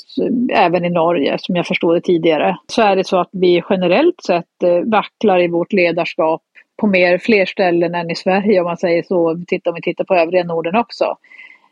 även 0.52 0.84
i 0.84 0.90
Norge 0.90 1.36
som 1.40 1.56
jag 1.56 1.66
förstod 1.66 1.94
det 1.94 2.00
tidigare. 2.00 2.56
Så 2.66 2.82
är 2.82 2.96
det 2.96 3.04
så 3.06 3.20
att 3.20 3.30
vi 3.32 3.62
generellt 3.70 4.22
sett 4.26 4.62
eh, 4.64 4.80
vacklar 4.84 5.40
i 5.40 5.48
vårt 5.48 5.72
ledarskap 5.72 6.42
på 6.76 6.86
mer, 6.86 7.18
fler 7.18 7.46
ställen 7.46 7.94
än 7.94 8.10
i 8.10 8.14
Sverige 8.14 8.60
om 8.60 8.66
man 8.66 8.76
säger 8.76 9.02
så, 9.02 9.30
om 9.30 9.74
vi 9.74 9.82
tittar 9.82 10.04
på 10.04 10.14
övriga 10.14 10.44
Norden 10.44 10.76
också. 10.76 11.16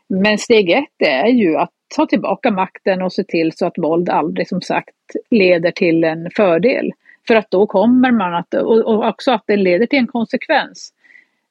Men 0.09 0.37
steg 0.37 0.69
ett 0.69 1.07
är 1.07 1.27
ju 1.27 1.57
att 1.57 1.71
ta 1.95 2.05
tillbaka 2.05 2.51
makten 2.51 3.01
och 3.01 3.13
se 3.13 3.23
till 3.23 3.51
så 3.51 3.65
att 3.65 3.77
våld 3.77 4.09
aldrig 4.09 4.47
som 4.47 4.61
sagt 4.61 4.95
leder 5.29 5.71
till 5.71 6.03
en 6.03 6.29
fördel. 6.35 6.91
För 7.27 7.35
att 7.35 7.51
då 7.51 7.67
kommer 7.67 8.11
man 8.11 8.33
att, 8.33 8.53
och 8.53 9.07
också 9.07 9.31
att 9.31 9.43
det 9.47 9.57
leder 9.57 9.85
till 9.85 9.99
en 9.99 10.07
konsekvens. 10.07 10.93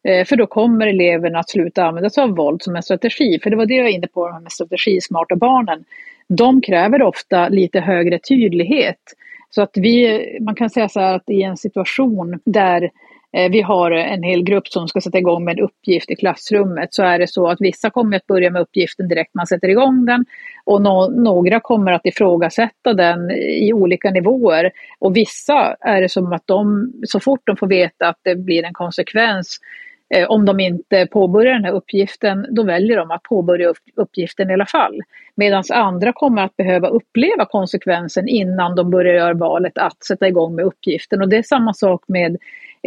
Eh, 0.08 0.24
för 0.24 0.36
då 0.36 0.46
kommer 0.46 0.86
eleverna 0.86 1.38
att 1.38 1.50
sluta 1.50 1.84
använda 1.84 2.10
sig 2.10 2.22
av 2.22 2.36
våld 2.36 2.62
som 2.62 2.76
en 2.76 2.82
strategi. 2.82 3.38
För 3.42 3.50
det 3.50 3.56
var 3.56 3.66
det 3.66 3.74
jag 3.74 3.82
var 3.82 3.90
inne 3.90 4.06
på, 4.06 4.40
med 4.42 4.52
strategismarta 4.52 5.36
barnen. 5.36 5.84
De 6.28 6.60
kräver 6.60 7.02
ofta 7.02 7.48
lite 7.48 7.80
högre 7.80 8.18
tydlighet. 8.18 9.00
Så 9.50 9.62
att 9.62 9.72
vi, 9.74 10.38
man 10.40 10.54
kan 10.54 10.70
säga 10.70 10.88
så 10.88 11.00
här 11.00 11.14
att 11.14 11.30
i 11.30 11.42
en 11.42 11.56
situation 11.56 12.40
där 12.44 12.82
Eh, 12.82 12.90
Eh, 13.32 13.50
vi 13.50 13.62
har 13.62 13.90
en 13.90 14.22
hel 14.22 14.42
grupp 14.42 14.68
som 14.68 14.88
ska 14.88 15.00
sätta 15.00 15.18
igång 15.18 15.44
med 15.44 15.58
en 15.58 15.64
uppgift 15.64 16.10
i 16.10 16.16
klassrummet 16.16 16.94
så 16.94 17.02
är 17.02 17.18
det 17.18 17.26
så 17.26 17.48
att 17.48 17.60
vissa 17.60 17.90
kommer 17.90 18.16
att 18.16 18.26
börja 18.26 18.50
med 18.50 18.62
uppgiften 18.62 19.08
direkt 19.08 19.34
man 19.34 19.46
sätter 19.46 19.68
igång 19.68 20.04
den 20.06 20.24
och 20.64 20.82
no 20.82 21.10
några 21.10 21.60
kommer 21.60 21.92
att 21.92 22.06
ifrågasätta 22.06 22.94
den 22.94 23.30
i 23.30 23.72
olika 23.72 24.10
nivåer 24.10 24.70
och 24.98 25.16
vissa 25.16 25.76
är 25.80 26.02
det 26.02 26.08
som 26.08 26.32
att 26.32 26.46
de 26.46 26.92
så 27.06 27.20
fort 27.20 27.40
de 27.44 27.56
får 27.56 27.66
veta 27.66 28.08
att 28.08 28.20
det 28.22 28.36
blir 28.36 28.64
en 28.64 28.72
konsekvens 28.72 29.58
eh, 30.14 30.30
om 30.30 30.44
de 30.44 30.60
inte 30.60 31.06
påbörjar 31.06 31.52
den 31.52 31.64
här 31.64 31.72
uppgiften, 31.72 32.46
då 32.50 32.62
väljer 32.62 32.96
de 32.96 33.10
att 33.10 33.22
påbörja 33.22 33.74
uppgiften 33.96 34.50
i 34.50 34.52
alla 34.52 34.66
fall. 34.66 35.00
Medan 35.34 35.64
andra 35.72 36.12
kommer 36.12 36.42
att 36.42 36.56
behöva 36.56 36.88
uppleva 36.88 37.44
konsekvensen 37.44 38.28
innan 38.28 38.76
de 38.76 38.90
börjar 38.90 39.14
göra 39.14 39.34
valet 39.34 39.78
att 39.78 40.04
sätta 40.04 40.28
igång 40.28 40.54
med 40.54 40.64
uppgiften. 40.64 41.22
Och 41.22 41.28
det 41.28 41.36
är 41.36 41.42
samma 41.42 41.74
sak 41.74 42.04
med 42.08 42.36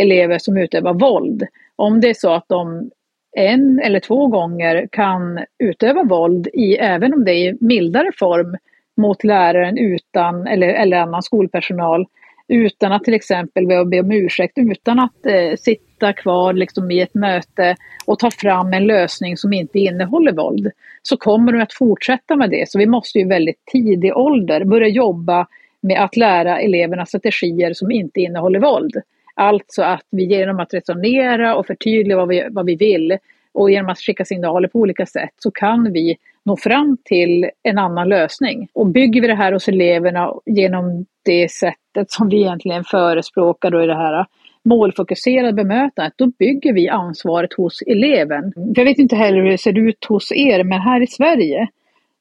elever 0.02 0.38
som 0.38 0.58
utövar 0.58 0.94
våld. 0.94 1.44
Om 1.76 2.02
det 2.02 2.10
är 2.10 2.14
så 2.14 2.34
att 2.34 2.46
de 2.48 2.92
en 3.38 3.80
eller 3.84 4.00
två 4.00 4.28
gånger 4.28 4.88
kan 4.92 5.40
utöva 5.60 6.04
våld 6.04 6.48
i, 6.54 6.76
även 6.76 7.14
om 7.14 7.26
det 7.26 7.32
är 7.32 7.54
i 7.54 7.58
mildare 7.60 8.12
form, 8.20 8.58
mot 8.98 9.24
läraren 9.24 9.78
utan, 9.78 10.48
eller, 10.48 10.68
eller 10.68 10.98
annan 10.98 11.24
skolpersonal, 11.24 12.06
utan 12.48 12.92
att 12.92 13.04
till 13.04 13.14
exempel 13.14 13.68
be 13.68 14.00
om 14.00 14.12
ursäkt, 14.12 14.58
utan 14.58 15.00
att 15.00 15.26
eh, 15.26 15.56
sitta 15.60 16.14
kvar 16.14 16.54
liksom, 16.54 16.92
i 16.92 17.02
ett 17.02 17.14
möte 17.14 17.76
och 18.06 18.20
ta 18.20 18.32
fram 18.32 18.74
en 18.74 18.88
lösning 18.88 19.38
som 19.38 19.54
inte 19.54 19.80
innehåller 19.80 20.32
våld, 20.32 20.72
så 21.04 21.18
kommer 21.18 21.54
de 21.54 21.62
att 21.62 21.74
fortsätta 21.74 22.36
med 22.36 22.50
det. 22.50 22.70
Så 22.70 22.80
vi 22.80 22.86
måste 22.86 23.20
ju 23.20 23.28
väldigt 23.28 23.66
tidig 23.72 24.18
ålder 24.18 24.64
börja 24.66 24.88
jobba 24.88 25.48
med 25.82 26.04
att 26.04 26.18
lära 26.18 26.60
eleverna 26.60 27.06
strategier 27.06 27.74
som 27.74 27.92
inte 27.92 28.22
innehåller 28.22 28.60
våld 28.60 28.94
Alltså 29.40 29.82
att 29.82 30.06
vi 30.12 30.24
genom 30.24 30.60
att 30.60 30.74
resonera 30.74 31.56
och 31.56 31.68
förtydliga 31.68 32.18
vad 32.18 32.28
vi, 32.28 32.48
vad 32.52 32.66
vi 32.66 32.76
vill 32.76 33.18
och 33.54 33.72
genom 33.72 33.92
att 33.92 34.00
skicka 34.00 34.26
signaler 34.26 34.68
på 34.68 34.80
olika 34.80 35.06
sätt 35.06 35.34
så 35.38 35.52
kan 35.52 35.94
vi 35.94 36.18
nå 36.46 36.58
fram 36.58 36.98
till 37.04 37.50
en 37.64 37.78
annan 37.78 38.10
lösning. 38.10 38.68
Och 38.74 38.88
bygger 38.88 39.22
vi 39.22 39.28
det 39.28 39.36
här 39.36 39.52
hos 39.52 39.68
eleverna 39.68 40.34
genom 40.46 41.06
det 41.26 41.52
sättet 41.52 42.12
som 42.12 42.30
vi 42.30 42.38
egentligen 42.42 42.84
förespråkar 42.84 43.72
då 43.72 43.84
i 43.84 43.88
det 43.88 43.96
här 43.96 44.26
målfokuserade 44.66 45.54
bemötandet, 45.54 46.14
då 46.16 46.28
bygger 46.28 46.74
vi 46.74 46.90
ansvaret 46.90 47.54
hos 47.54 47.82
eleven. 47.82 48.54
Jag 48.76 48.86
vet 48.86 48.98
inte 48.98 49.16
heller 49.16 49.42
hur 49.42 49.50
det 49.50 49.58
ser 49.58 49.78
ut 49.78 50.06
hos 50.06 50.32
er, 50.32 50.64
men 50.64 50.80
här 50.80 51.02
i 51.02 51.08
Sverige 51.08 51.68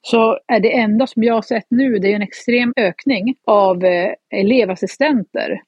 så 0.03 0.39
är 0.47 0.61
det 0.61 0.77
enda 0.77 1.07
som 1.07 1.25
jag 1.25 1.35
har 1.35 1.43
sett 1.43 1.67
nu, 1.69 1.99
det 1.99 2.13
är 2.13 2.17
en 2.17 2.23
extrem 2.23 2.73
ökning 2.77 3.35
av 3.45 3.85
eh, 3.85 4.13
elevassistenter 4.31 5.61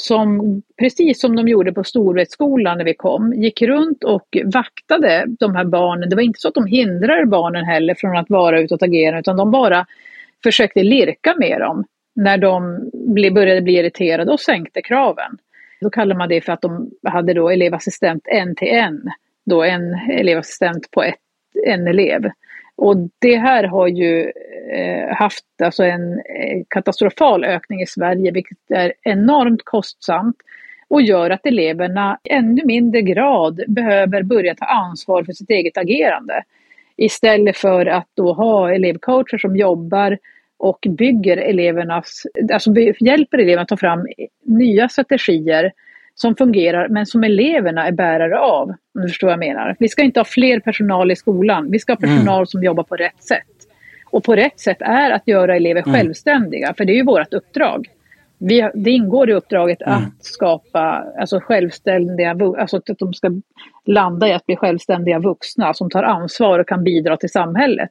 som, 0.00 0.62
precis 0.78 1.20
som 1.20 1.36
de 1.36 1.48
gjorde 1.48 1.72
på 1.72 1.84
Storvretskolan 1.84 2.78
när 2.78 2.84
vi 2.84 2.94
kom, 2.94 3.32
gick 3.32 3.62
runt 3.62 4.04
och 4.04 4.36
vaktade 4.44 5.24
de 5.38 5.56
här 5.56 5.64
barnen. 5.64 6.08
Det 6.08 6.16
var 6.16 6.22
inte 6.22 6.40
så 6.40 6.48
att 6.48 6.54
de 6.54 6.66
hindrade 6.66 7.26
barnen 7.26 7.64
heller 7.64 7.94
från 7.94 8.16
att 8.16 8.30
vara 8.30 8.60
ute 8.60 8.74
och 8.74 8.82
agera, 8.82 9.18
utan 9.18 9.36
de 9.36 9.50
bara 9.50 9.86
försökte 10.42 10.82
lirka 10.82 11.34
med 11.38 11.60
dem 11.60 11.84
när 12.14 12.38
de 12.38 12.90
började 13.34 13.62
bli 13.62 13.78
irriterade 13.78 14.32
och 14.32 14.40
sänkte 14.40 14.82
kraven. 14.82 15.38
Då 15.80 15.90
kallar 15.90 16.16
man 16.16 16.28
det 16.28 16.40
för 16.40 16.52
att 16.52 16.62
de 16.62 16.90
hade 17.04 17.34
då 17.34 17.50
elevassistent 17.50 18.22
en 18.26 18.54
till 18.54 18.68
en, 18.68 19.10
då 19.46 19.62
en 19.62 19.94
elevassistent 19.94 20.90
på 20.90 21.02
ett, 21.02 21.20
en 21.66 21.86
elev. 21.86 22.30
Och 22.80 22.96
det 23.18 23.36
här 23.36 23.64
har 23.64 23.88
ju 23.88 24.32
eh, 24.72 25.16
haft 25.16 25.44
alltså 25.62 25.84
en 25.84 26.12
eh, 26.12 26.62
katastrofal 26.68 27.44
ökning 27.44 27.82
i 27.82 27.86
Sverige, 27.86 28.30
vilket 28.30 28.58
är 28.68 28.92
enormt 29.02 29.60
kostsamt 29.64 30.36
och 30.88 31.02
gör 31.02 31.30
att 31.30 31.46
eleverna 31.46 32.18
i 32.24 32.32
ännu 32.32 32.64
mindre 32.64 33.02
grad 33.02 33.60
behöver 33.68 34.22
börja 34.22 34.54
ta 34.54 34.64
ansvar 34.64 35.24
för 35.24 35.32
sitt 35.32 35.50
eget 35.50 35.78
agerande. 35.78 36.44
Istället 36.96 37.56
för 37.56 37.86
att 37.86 38.08
då 38.14 38.32
ha 38.32 38.74
elevcoacher 38.74 39.38
som 39.38 39.56
jobbar 39.56 40.18
och 40.58 40.86
bygger 40.88 41.36
elevernas, 41.36 42.26
alltså 42.52 42.70
hjälper 43.00 43.38
eleverna 43.38 43.62
att 43.62 43.68
ta 43.68 43.76
fram 43.76 44.06
nya 44.44 44.88
strategier 44.88 45.72
som 46.20 46.36
fungerar 46.36 46.88
men 46.88 47.06
som 47.06 47.24
eleverna 47.24 47.86
är 47.86 47.92
bärare 47.92 48.38
av. 48.38 48.68
Om 48.68 49.02
du 49.02 49.08
förstår 49.08 49.26
vad 49.26 49.32
jag 49.32 49.38
menar. 49.38 49.76
Vi 49.78 49.88
ska 49.88 50.02
inte 50.02 50.20
ha 50.20 50.24
fler 50.24 50.60
personal 50.60 51.10
i 51.10 51.16
skolan. 51.16 51.70
Vi 51.70 51.78
ska 51.78 51.92
ha 51.92 51.98
mm. 52.02 52.16
personal 52.16 52.38
mm. 52.38 52.46
som 52.46 52.64
jobbar 52.64 52.82
på 52.82 52.96
rätt 52.96 53.22
sätt. 53.22 53.46
Och 54.04 54.24
på 54.24 54.36
rätt 54.36 54.60
sätt 54.60 54.76
är 54.80 55.10
att 55.10 55.28
göra 55.28 55.56
elever 55.56 55.82
mm. 55.82 55.94
självständiga, 55.94 56.74
för 56.76 56.84
det 56.84 56.92
är 56.92 56.96
ju 56.96 57.04
vårt 57.04 57.34
uppdrag. 57.34 57.88
Vi, 58.38 58.70
det 58.74 58.90
ingår 58.90 59.30
i 59.30 59.32
uppdraget 59.32 59.82
mm. 59.82 59.94
att 59.94 60.24
skapa 60.24 61.04
alltså 61.18 61.40
självständiga, 61.40 62.36
alltså 62.58 62.76
att 62.76 62.98
de 62.98 63.14
ska 63.14 63.40
landa 63.84 64.28
i 64.28 64.32
att 64.32 64.46
bli 64.46 64.56
självständiga 64.56 65.18
vuxna 65.18 65.74
som 65.74 65.90
tar 65.90 66.02
ansvar 66.02 66.58
och 66.58 66.68
kan 66.68 66.84
bidra 66.84 67.16
till 67.16 67.30
samhället. 67.30 67.90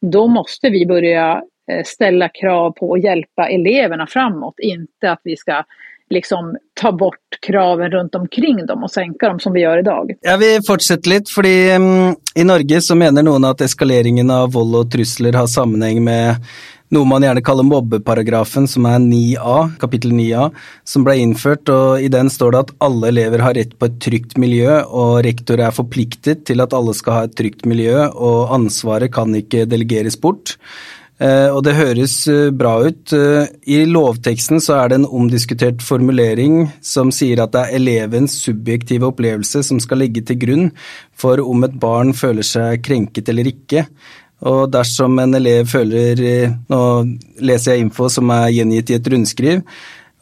Då 0.00 0.26
måste 0.26 0.70
vi 0.70 0.86
börja 0.86 1.42
eh, 1.70 1.84
ställa 1.84 2.28
krav 2.28 2.70
på 2.70 2.94
att 2.94 3.04
hjälpa 3.04 3.48
eleverna 3.48 4.06
framåt, 4.06 4.54
inte 4.58 5.12
att 5.12 5.20
vi 5.24 5.36
ska 5.36 5.64
liksom 6.10 6.56
ta 6.80 6.92
bort 6.92 7.30
kraven 7.46 7.90
runt 7.90 8.14
omkring 8.14 8.66
dem 8.66 8.82
och 8.82 8.90
sänka 8.90 9.28
dem 9.28 9.40
som 9.40 9.52
vi 9.52 9.60
gör 9.60 9.78
idag. 9.78 10.10
Jag 10.20 10.38
vill 10.38 10.62
fortsätta 10.66 11.10
lite, 11.10 11.32
för 11.32 11.44
um, 11.44 11.50
mm, 11.50 12.14
i 12.34 12.44
Norge 12.44 12.80
så 12.80 12.94
menar 12.94 13.22
någon 13.22 13.44
att 13.44 13.60
eskaleringen 13.60 14.30
av 14.30 14.52
våld 14.52 14.74
och 14.76 14.90
trusler 14.90 15.32
har 15.32 15.46
sammanhang 15.46 16.04
med 16.04 16.36
noe 16.90 17.06
man 17.06 17.22
gjerne 17.22 17.42
kaller 17.46 17.66
mobbeparagrafen, 17.66 18.66
som 18.66 18.86
er 18.90 18.98
9a, 18.98 19.56
kapittel 19.78 20.10
9a, 20.16 20.48
som 20.84 21.04
ble 21.06 21.16
innført. 21.22 21.70
og 21.70 22.02
I 22.02 22.08
den 22.10 22.30
står 22.30 22.54
det 22.54 22.62
at 22.64 22.72
alle 22.82 23.12
elever 23.12 23.44
har 23.46 23.54
rett 23.54 23.76
på 23.78 23.86
et 23.86 24.00
trygt 24.02 24.34
miljø, 24.42 24.80
og 24.86 25.20
rektor 25.26 25.62
er 25.62 25.76
forpliktet 25.76 26.42
til 26.50 26.62
at 26.64 26.74
alle 26.74 26.94
skal 26.98 27.16
ha 27.16 27.28
et 27.28 27.36
trygt 27.38 27.62
miljø, 27.70 28.08
og 28.10 28.50
ansvaret 28.56 29.12
kan 29.14 29.34
ikke 29.38 29.68
delegeres 29.70 30.18
bort. 30.18 30.56
Eh, 31.20 31.50
og 31.52 31.60
det 31.66 31.76
høres 31.76 32.14
eh, 32.32 32.48
bra 32.56 32.78
ut. 32.86 33.12
Eh, 33.12 33.50
I 33.68 33.82
lovteksten 33.88 34.62
så 34.64 34.78
er 34.78 34.88
det 34.88 35.00
en 35.00 35.10
omdiskutert 35.20 35.84
formulering 35.84 36.62
som 36.80 37.12
sier 37.12 37.42
at 37.44 37.52
det 37.52 37.66
er 37.66 37.76
elevens 37.76 38.38
subjektive 38.40 39.10
opplevelse 39.10 39.60
som 39.66 39.82
skal 39.84 40.00
ligge 40.00 40.24
til 40.24 40.40
grunn 40.40 40.70
for 41.12 41.42
om 41.44 41.66
et 41.68 41.76
barn 41.82 42.14
føler 42.16 42.46
seg 42.46 42.80
krenket 42.86 43.28
eller 43.28 43.52
ikke. 43.52 43.84
Og 44.48 44.70
dersom 44.72 45.18
en 45.20 45.36
elev 45.36 45.66
føler 45.68 46.22
Nå 46.72 46.80
leser 47.44 47.74
jeg 47.74 47.84
info 47.84 48.08
som 48.08 48.30
er 48.32 48.46
gjengitt 48.56 48.88
i 48.88 48.96
et 48.96 49.10
rundskriv. 49.12 49.60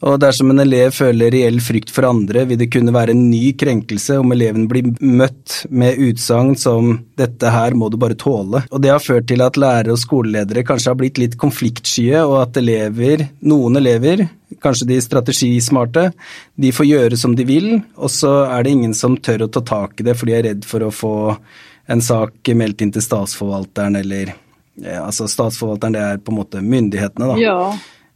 Og 0.07 0.15
dersom 0.21 0.53
en 0.53 0.61
elev 0.63 0.93
føler 0.95 1.33
reell 1.33 1.57
frykt 1.63 1.91
for 1.91 2.07
andre, 2.07 2.45
vil 2.47 2.59
det 2.61 2.69
kunne 2.71 2.93
være 2.95 3.11
en 3.11 3.25
ny 3.27 3.51
krenkelse 3.59 4.19
om 4.21 4.31
eleven 4.31 4.67
blir 4.71 4.93
møtt 5.03 5.65
med 5.69 5.99
utsagn 5.99 6.55
som 6.59 6.93
'dette 7.19 7.51
her 7.51 7.75
må 7.75 7.89
du 7.91 7.97
bare 7.99 8.15
tåle'. 8.15 8.63
Og 8.71 8.81
det 8.81 8.93
har 8.93 9.03
ført 9.03 9.27
til 9.27 9.43
at 9.43 9.59
lærere 9.59 9.91
og 9.91 9.99
skoleledere 9.99 10.63
kanskje 10.63 10.93
har 10.93 10.99
blitt 11.01 11.19
litt 11.19 11.35
konfliktskye, 11.37 12.23
og 12.23 12.41
at 12.45 12.57
elever, 12.57 13.27
noen 13.43 13.75
elever, 13.75 14.29
kanskje 14.63 14.87
de 14.87 15.01
strategismarte, 15.03 16.13
de 16.55 16.71
får 16.71 16.87
gjøre 16.87 17.17
som 17.17 17.35
de 17.35 17.43
vil, 17.43 17.83
og 17.97 18.09
så 18.09 18.47
er 18.47 18.63
det 18.63 18.71
ingen 18.71 18.93
som 18.93 19.17
tør 19.17 19.47
å 19.47 19.51
ta 19.51 19.61
tak 19.61 19.99
i 19.99 20.07
det, 20.07 20.15
for 20.15 20.25
de 20.25 20.33
er 20.33 20.47
redd 20.47 20.65
for 20.65 20.79
å 20.79 20.95
få 20.95 21.15
en 21.89 22.01
sak 22.01 22.47
meldt 22.55 22.81
inn 22.81 22.91
til 22.93 23.03
statsforvalteren 23.03 23.99
eller 23.99 24.35
ja, 24.79 25.03
Altså 25.03 25.27
statsforvalteren, 25.27 25.91
det 25.91 26.01
er 26.01 26.19
på 26.23 26.31
en 26.31 26.39
måte 26.39 26.61
myndighetene, 26.63 27.33
da. 27.33 27.39
Ja. 27.41 27.57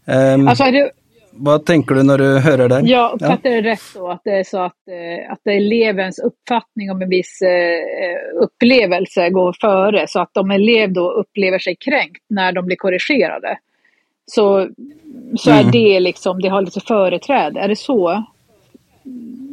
Um, 0.07 0.47
alltså, 0.47 0.71
det 0.71 0.91
vad 1.36 1.65
tänker 1.65 1.95
du 1.95 2.03
när 2.03 2.17
du 2.17 2.39
hör 2.39 2.69
det? 2.69 2.79
Jag 2.79 3.13
uppfattar 3.13 3.49
ja. 3.49 3.61
det 3.61 3.69
rätt 3.69 3.81
då, 3.95 4.09
att 4.09 4.21
det 4.23 4.31
är 4.31 4.43
så 4.43 4.61
att, 4.61 4.88
eh, 4.88 5.31
att 5.31 5.47
elevens 5.47 6.19
uppfattning 6.19 6.91
om 6.91 7.01
en 7.01 7.09
viss 7.09 7.41
eh, 7.41 8.41
upplevelse 8.43 9.29
går 9.29 9.55
före. 9.61 10.07
Så 10.07 10.19
att 10.19 10.38
om 10.38 10.51
elev 10.51 10.93
då 10.93 11.11
upplever 11.11 11.59
sig 11.59 11.75
kränkt 11.75 12.23
när 12.29 12.51
de 12.51 12.65
blir 12.65 12.75
korrigerade, 12.75 13.57
så, 14.25 14.69
så 15.38 15.51
mm. 15.51 15.67
är 15.67 15.71
det 15.71 15.99
liksom, 15.99 16.41
det 16.41 16.47
har 16.47 16.61
lite 16.61 16.79
företräde. 16.79 17.59
Är 17.59 17.67
det 17.67 17.75
så 17.75 18.23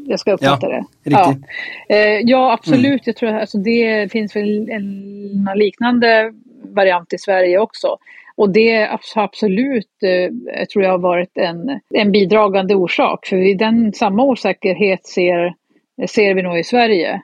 jag 0.06 0.20
ska 0.20 0.32
uppfatta 0.32 0.66
ja, 0.66 0.68
det? 0.68 1.10
Riktigt. 1.10 1.48
Ja. 1.88 1.96
Eh, 1.96 2.20
ja, 2.24 2.52
absolut. 2.52 2.84
Mm. 2.84 3.00
Jag 3.04 3.16
tror 3.16 3.28
att 3.28 3.40
alltså, 3.40 3.58
det 3.58 4.12
finns 4.12 4.36
väl 4.36 4.70
en 4.70 5.48
liknande 5.54 6.32
variant 6.62 7.12
i 7.12 7.18
Sverige 7.18 7.58
också. 7.58 7.98
Och 8.40 8.50
det 8.50 8.88
har 9.14 9.22
absolut, 9.22 10.02
eh, 10.02 10.64
tror 10.66 10.84
jag, 10.84 10.98
varit 10.98 11.38
en, 11.38 11.80
en 11.94 12.12
bidragande 12.12 12.74
orsak. 12.74 13.26
För 13.26 13.54
den, 13.54 13.92
samma 13.92 14.24
osäkerhet 14.24 15.06
ser, 15.06 15.54
ser 16.08 16.34
vi 16.34 16.42
nog 16.42 16.58
i 16.58 16.64
Sverige. 16.64 17.22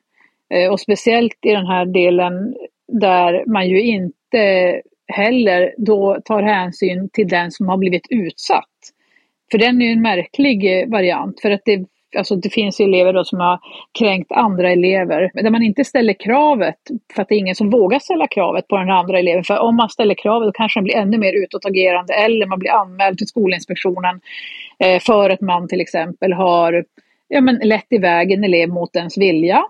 Eh, 0.54 0.72
och 0.72 0.80
speciellt 0.80 1.38
i 1.42 1.52
den 1.52 1.66
här 1.66 1.86
delen 1.86 2.54
där 2.92 3.44
man 3.46 3.68
ju 3.68 3.82
inte 3.82 4.80
heller 5.08 5.74
då 5.78 6.20
tar 6.24 6.42
hänsyn 6.42 7.08
till 7.12 7.28
den 7.28 7.50
som 7.50 7.68
har 7.68 7.76
blivit 7.76 8.06
utsatt. 8.10 8.74
För 9.50 9.58
den 9.58 9.82
är 9.82 9.86
ju 9.86 9.92
en 9.92 10.02
märklig 10.02 10.80
eh, 10.80 10.88
variant. 10.88 11.40
För 11.40 11.50
att 11.50 11.62
det 11.64 11.84
alltså 12.16 12.36
det 12.36 12.50
finns 12.50 12.80
elever 12.80 13.12
då 13.12 13.24
som 13.24 13.40
har 13.40 13.58
kränkt 13.98 14.32
andra 14.32 14.70
elever, 14.70 15.30
där 15.34 15.50
man 15.50 15.62
inte 15.62 15.84
ställer 15.84 16.12
kravet, 16.12 16.78
för 17.14 17.22
att 17.22 17.28
det 17.28 17.34
är 17.34 17.38
ingen 17.38 17.54
som 17.54 17.70
vågar 17.70 17.98
ställa 17.98 18.26
kravet 18.26 18.68
på 18.68 18.76
den 18.76 18.90
andra 18.90 19.18
eleven. 19.18 19.44
För 19.44 19.58
om 19.58 19.76
man 19.76 19.88
ställer 19.88 20.14
kravet 20.14 20.46
då 20.46 20.52
kanske 20.52 20.78
den 20.78 20.84
blir 20.84 20.96
ännu 20.96 21.18
mer 21.18 21.32
utåtagerande 21.44 22.14
eller 22.14 22.46
man 22.46 22.58
blir 22.58 22.70
anmäld 22.70 23.18
till 23.18 23.26
Skolinspektionen 23.26 24.20
eh, 24.78 25.00
för 25.00 25.30
att 25.30 25.40
man 25.40 25.68
till 25.68 25.80
exempel 25.80 26.32
har 26.32 26.84
ja, 27.28 27.40
men 27.40 27.56
lett 27.56 27.92
iväg 27.92 28.32
en 28.32 28.44
elev 28.44 28.68
mot 28.68 28.96
ens 28.96 29.18
vilja 29.18 29.64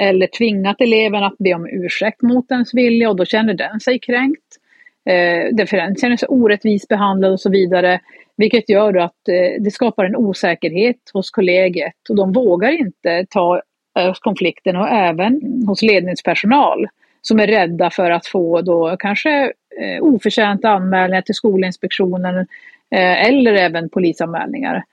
eller 0.00 0.26
tvingat 0.26 0.80
eleven 0.80 1.24
att 1.24 1.38
be 1.38 1.54
om 1.54 1.66
ursäkt 1.66 2.22
mot 2.22 2.50
ens 2.50 2.74
vilja 2.74 3.10
och 3.10 3.16
då 3.16 3.24
känner 3.24 3.54
den 3.54 3.80
sig 3.80 3.98
kränkt. 3.98 4.56
Eh, 5.04 5.54
den 5.54 5.66
känner 5.96 6.16
sig 6.16 6.28
orättvist 6.28 6.88
behandlad 6.88 7.32
och 7.32 7.40
så 7.40 7.50
vidare. 7.50 8.00
Vilket 8.36 8.68
gör 8.68 8.96
att 8.96 9.28
eh, 9.28 9.62
det 9.62 9.70
skapar 9.70 10.04
en 10.04 10.16
osäkerhet 10.16 10.96
hos 11.12 11.30
kollegiet 11.30 11.94
och 12.08 12.16
de 12.16 12.32
vågar 12.32 12.70
inte 12.70 13.26
ta 13.30 13.62
eh, 13.98 14.14
konflikten 14.20 14.76
och 14.76 14.88
även 14.88 15.40
hos 15.66 15.82
ledningspersonal 15.82 16.86
som 17.22 17.40
är 17.40 17.46
rädda 17.46 17.90
för 17.90 18.10
att 18.10 18.26
få 18.26 18.60
då 18.62 18.96
kanske 18.98 19.52
eh, 19.80 20.02
oförtjänta 20.02 20.68
anmälningar 20.68 21.22
till 21.22 21.34
Skolinspektionen 21.34 22.46
eller 22.90 23.54
även 23.54 23.88
polisanmälningar 23.88 24.84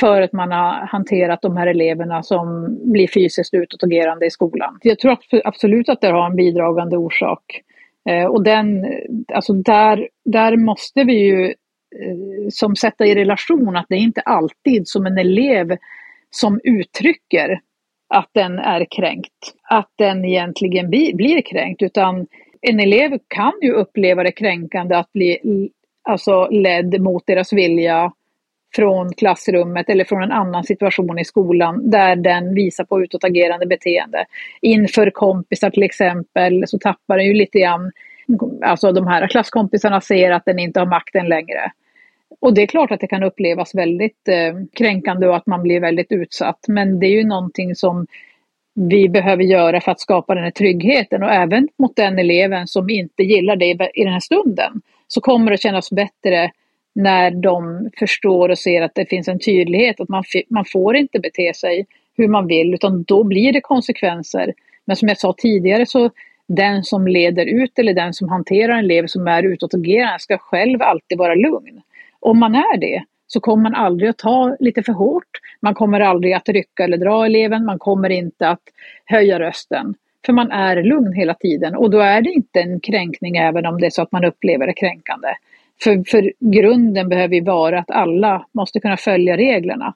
för 0.00 0.22
att 0.22 0.32
man 0.32 0.52
har 0.52 0.86
hanterat 0.86 1.42
de 1.42 1.56
här 1.56 1.66
eleverna 1.66 2.22
som 2.22 2.78
blir 2.92 3.08
fysiskt 3.08 3.54
utåtagerande 3.54 4.26
i 4.26 4.30
skolan. 4.30 4.78
Jag 4.82 4.98
tror 4.98 5.18
absolut 5.44 5.88
att 5.88 6.00
det 6.00 6.08
har 6.08 6.26
en 6.26 6.36
bidragande 6.36 6.96
orsak. 6.96 7.62
Och 8.28 8.42
den, 8.42 8.86
alltså 9.34 9.52
där, 9.52 10.08
där 10.24 10.56
måste 10.56 11.04
vi 11.04 11.12
ju 11.12 11.54
Eh, 12.02 12.48
som 12.50 12.76
sätta 12.76 13.06
i 13.06 13.14
relation 13.14 13.76
att 13.76 13.86
det 13.88 13.94
är 13.94 14.00
inte 14.00 14.20
alltid 14.20 14.88
som 14.88 15.06
en 15.06 15.18
elev 15.18 15.76
som 16.30 16.60
uttrycker 16.64 17.60
att 18.08 18.30
den 18.32 18.58
är 18.58 18.86
kränkt, 18.90 19.54
att 19.62 19.90
den 19.96 20.24
egentligen 20.24 20.90
blir 20.90 21.42
kränkt, 21.42 21.82
utan 21.82 22.26
en 22.60 22.80
elev 22.80 23.18
kan 23.28 23.52
ju 23.62 23.72
uppleva 23.72 24.22
det 24.22 24.32
kränkande 24.32 24.94
att 24.94 25.12
bli 25.12 25.38
alltså 26.02 26.48
ledd 26.50 27.00
mot 27.00 27.26
deras 27.26 27.52
vilja 27.52 28.12
från 28.76 29.14
klassrummet 29.14 29.88
eller 29.88 30.04
från 30.04 30.22
en 30.22 30.32
annan 30.32 30.64
situation 30.64 31.18
i 31.18 31.24
skolan 31.24 31.90
där 31.90 32.16
den 32.16 32.54
visar 32.54 32.84
på 32.84 33.02
utåtagerande 33.02 33.66
beteende. 33.66 34.24
Inför 34.60 35.10
kompisar 35.10 35.70
till 35.70 35.82
exempel 35.82 36.64
så 36.66 36.78
tappar 36.78 37.16
den 37.16 37.26
ju 37.26 37.34
lite 37.34 37.58
grann, 37.58 37.92
alltså 38.64 38.92
de 38.92 39.06
här 39.06 39.28
klasskompisarna 39.28 40.00
ser 40.00 40.30
att 40.30 40.44
den 40.44 40.58
inte 40.58 40.80
har 40.80 40.86
makten 40.86 41.28
längre. 41.28 41.72
Och 42.40 42.54
det 42.54 42.62
är 42.62 42.66
klart 42.66 42.90
att 42.90 43.00
det 43.00 43.06
kan 43.06 43.22
upplevas 43.22 43.74
väldigt 43.74 44.28
eh, 44.28 44.54
kränkande 44.72 45.26
och 45.26 45.36
att 45.36 45.46
man 45.46 45.62
blir 45.62 45.80
väldigt 45.80 46.12
utsatt. 46.12 46.64
Men 46.68 47.00
det 47.00 47.06
är 47.06 47.10
ju 47.10 47.24
någonting 47.24 47.74
som 47.74 48.06
vi 48.74 49.08
behöver 49.08 49.44
göra 49.44 49.80
för 49.80 49.92
att 49.92 50.00
skapa 50.00 50.34
den 50.34 50.44
här 50.44 50.50
tryggheten 50.50 51.22
och 51.22 51.32
även 51.32 51.68
mot 51.78 51.96
den 51.96 52.18
eleven 52.18 52.66
som 52.66 52.90
inte 52.90 53.22
gillar 53.22 53.56
det 53.56 53.90
i 53.94 54.04
den 54.04 54.12
här 54.12 54.20
stunden 54.20 54.72
så 55.08 55.20
kommer 55.20 55.50
det 55.50 55.60
kännas 55.60 55.90
bättre 55.90 56.50
när 56.94 57.30
de 57.30 57.90
förstår 57.98 58.48
och 58.48 58.58
ser 58.58 58.82
att 58.82 58.94
det 58.94 59.06
finns 59.06 59.28
en 59.28 59.38
tydlighet 59.38 60.00
att 60.00 60.08
man, 60.08 60.24
man 60.48 60.64
får 60.64 60.96
inte 60.96 61.18
bete 61.18 61.54
sig 61.54 61.86
hur 62.16 62.28
man 62.28 62.46
vill 62.46 62.74
utan 62.74 63.02
då 63.02 63.24
blir 63.24 63.52
det 63.52 63.60
konsekvenser. 63.60 64.54
Men 64.84 64.96
som 64.96 65.08
jag 65.08 65.18
sa 65.18 65.34
tidigare 65.38 65.86
så 65.86 66.10
den 66.48 66.82
som 66.82 67.06
leder 67.06 67.46
ut 67.46 67.78
eller 67.78 67.94
den 67.94 68.14
som 68.14 68.28
hanterar 68.28 68.72
en 68.72 68.84
elev 68.84 69.06
som 69.06 69.28
är 69.28 69.42
utåtagerande 69.42 70.18
ska 70.18 70.38
själv 70.38 70.82
alltid 70.82 71.18
vara 71.18 71.34
lugn. 71.34 71.82
Om 72.26 72.38
man 72.38 72.54
är 72.54 72.76
det 72.76 73.04
så 73.26 73.40
kommer 73.40 73.62
man 73.62 73.74
aldrig 73.74 74.10
att 74.10 74.18
ta 74.18 74.56
lite 74.60 74.82
för 74.82 74.92
hårt. 74.92 75.30
Man 75.60 75.74
kommer 75.74 76.00
aldrig 76.00 76.32
att 76.32 76.48
rycka 76.48 76.84
eller 76.84 76.96
dra 76.96 77.26
eleven. 77.26 77.64
Man 77.64 77.78
kommer 77.78 78.10
inte 78.10 78.48
att 78.48 78.60
höja 79.04 79.38
rösten. 79.38 79.94
För 80.26 80.32
man 80.32 80.50
är 80.50 80.82
lugn 80.82 81.12
hela 81.12 81.34
tiden 81.34 81.76
och 81.76 81.90
då 81.90 81.98
är 81.98 82.22
det 82.22 82.30
inte 82.30 82.60
en 82.60 82.80
kränkning 82.80 83.36
även 83.36 83.66
om 83.66 83.80
det 83.80 83.86
är 83.86 83.90
så 83.90 84.02
att 84.02 84.12
man 84.12 84.24
upplever 84.24 84.66
det 84.66 84.72
kränkande. 84.72 85.28
För, 85.82 86.10
för 86.10 86.32
grunden 86.38 87.08
behöver 87.08 87.34
ju 87.34 87.44
vara 87.44 87.78
att 87.78 87.90
alla 87.90 88.46
måste 88.52 88.80
kunna 88.80 88.96
följa 88.96 89.36
reglerna. 89.36 89.94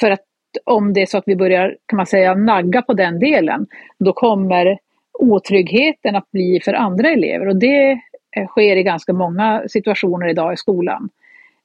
För 0.00 0.10
att 0.10 0.24
om 0.64 0.92
det 0.92 1.02
är 1.02 1.06
så 1.06 1.18
att 1.18 1.24
vi 1.26 1.36
börjar, 1.36 1.76
kan 1.86 1.96
man 1.96 2.06
säga, 2.06 2.34
nagga 2.34 2.82
på 2.82 2.94
den 2.94 3.18
delen, 3.18 3.66
då 3.98 4.12
kommer 4.12 4.78
otryggheten 5.12 6.16
att 6.16 6.30
bli 6.30 6.60
för 6.64 6.74
andra 6.74 7.08
elever 7.08 7.48
och 7.48 7.56
det 7.56 8.00
sker 8.48 8.76
i 8.76 8.82
ganska 8.82 9.12
många 9.12 9.62
situationer 9.68 10.28
idag 10.28 10.52
i 10.52 10.56
skolan. 10.56 11.10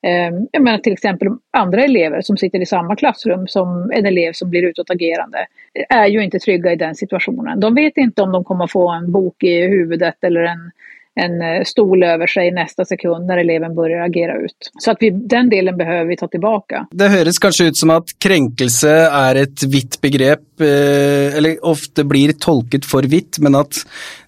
Ehm, 0.03 0.47
jag 0.51 0.63
menar 0.63 0.77
till 0.77 0.93
exempel 0.93 1.27
andra 1.51 1.83
elever 1.83 2.21
som 2.21 2.37
sitter 2.37 2.59
i 2.59 2.65
samma 2.65 2.95
klassrum 2.95 3.47
som 3.47 3.91
en 3.93 4.05
elev 4.05 4.33
som 4.33 4.49
blir 4.49 4.63
utåtagerande 4.63 5.37
eh, 5.73 5.97
är 5.97 6.07
ju 6.07 6.23
inte 6.23 6.39
trygga 6.39 6.71
i 6.71 6.75
den 6.75 6.95
situationen. 6.95 7.59
De 7.59 7.75
vet 7.75 7.97
inte 7.97 8.21
om 8.21 8.31
de 8.31 8.43
kommer 8.43 8.67
få 8.67 8.89
en 8.89 9.11
bok 9.11 9.43
i 9.43 9.67
huvudet 9.67 10.15
eller 10.21 10.41
en, 10.41 10.71
en 11.15 11.41
eh, 11.41 11.63
stol 11.63 12.03
över 12.03 12.27
sig 12.27 12.51
nästa 12.51 12.85
sekund 12.85 13.25
när 13.25 13.37
eleven 13.37 13.75
börjar 13.75 14.05
agera 14.05 14.37
ut. 14.37 14.71
Så 14.79 14.91
att 14.91 14.97
vi, 14.99 15.09
den 15.09 15.49
delen 15.49 15.77
behöver 15.77 16.05
vi 16.05 16.17
ta 16.17 16.27
tillbaka. 16.27 16.87
Det 16.91 17.07
hörs 17.07 17.39
kanske 17.39 17.67
ut 17.67 17.77
som 17.77 17.89
att 17.89 18.19
kränkelse 18.19 18.89
är 19.11 19.35
ett 19.35 19.63
vitt 19.63 20.01
begrepp, 20.01 20.61
eh, 20.61 21.37
eller 21.37 21.65
ofta 21.65 22.03
blir 22.03 22.31
tolkat 22.31 22.85
för 22.85 23.03
vitt, 23.03 23.37
men 23.39 23.55
att 23.55 23.73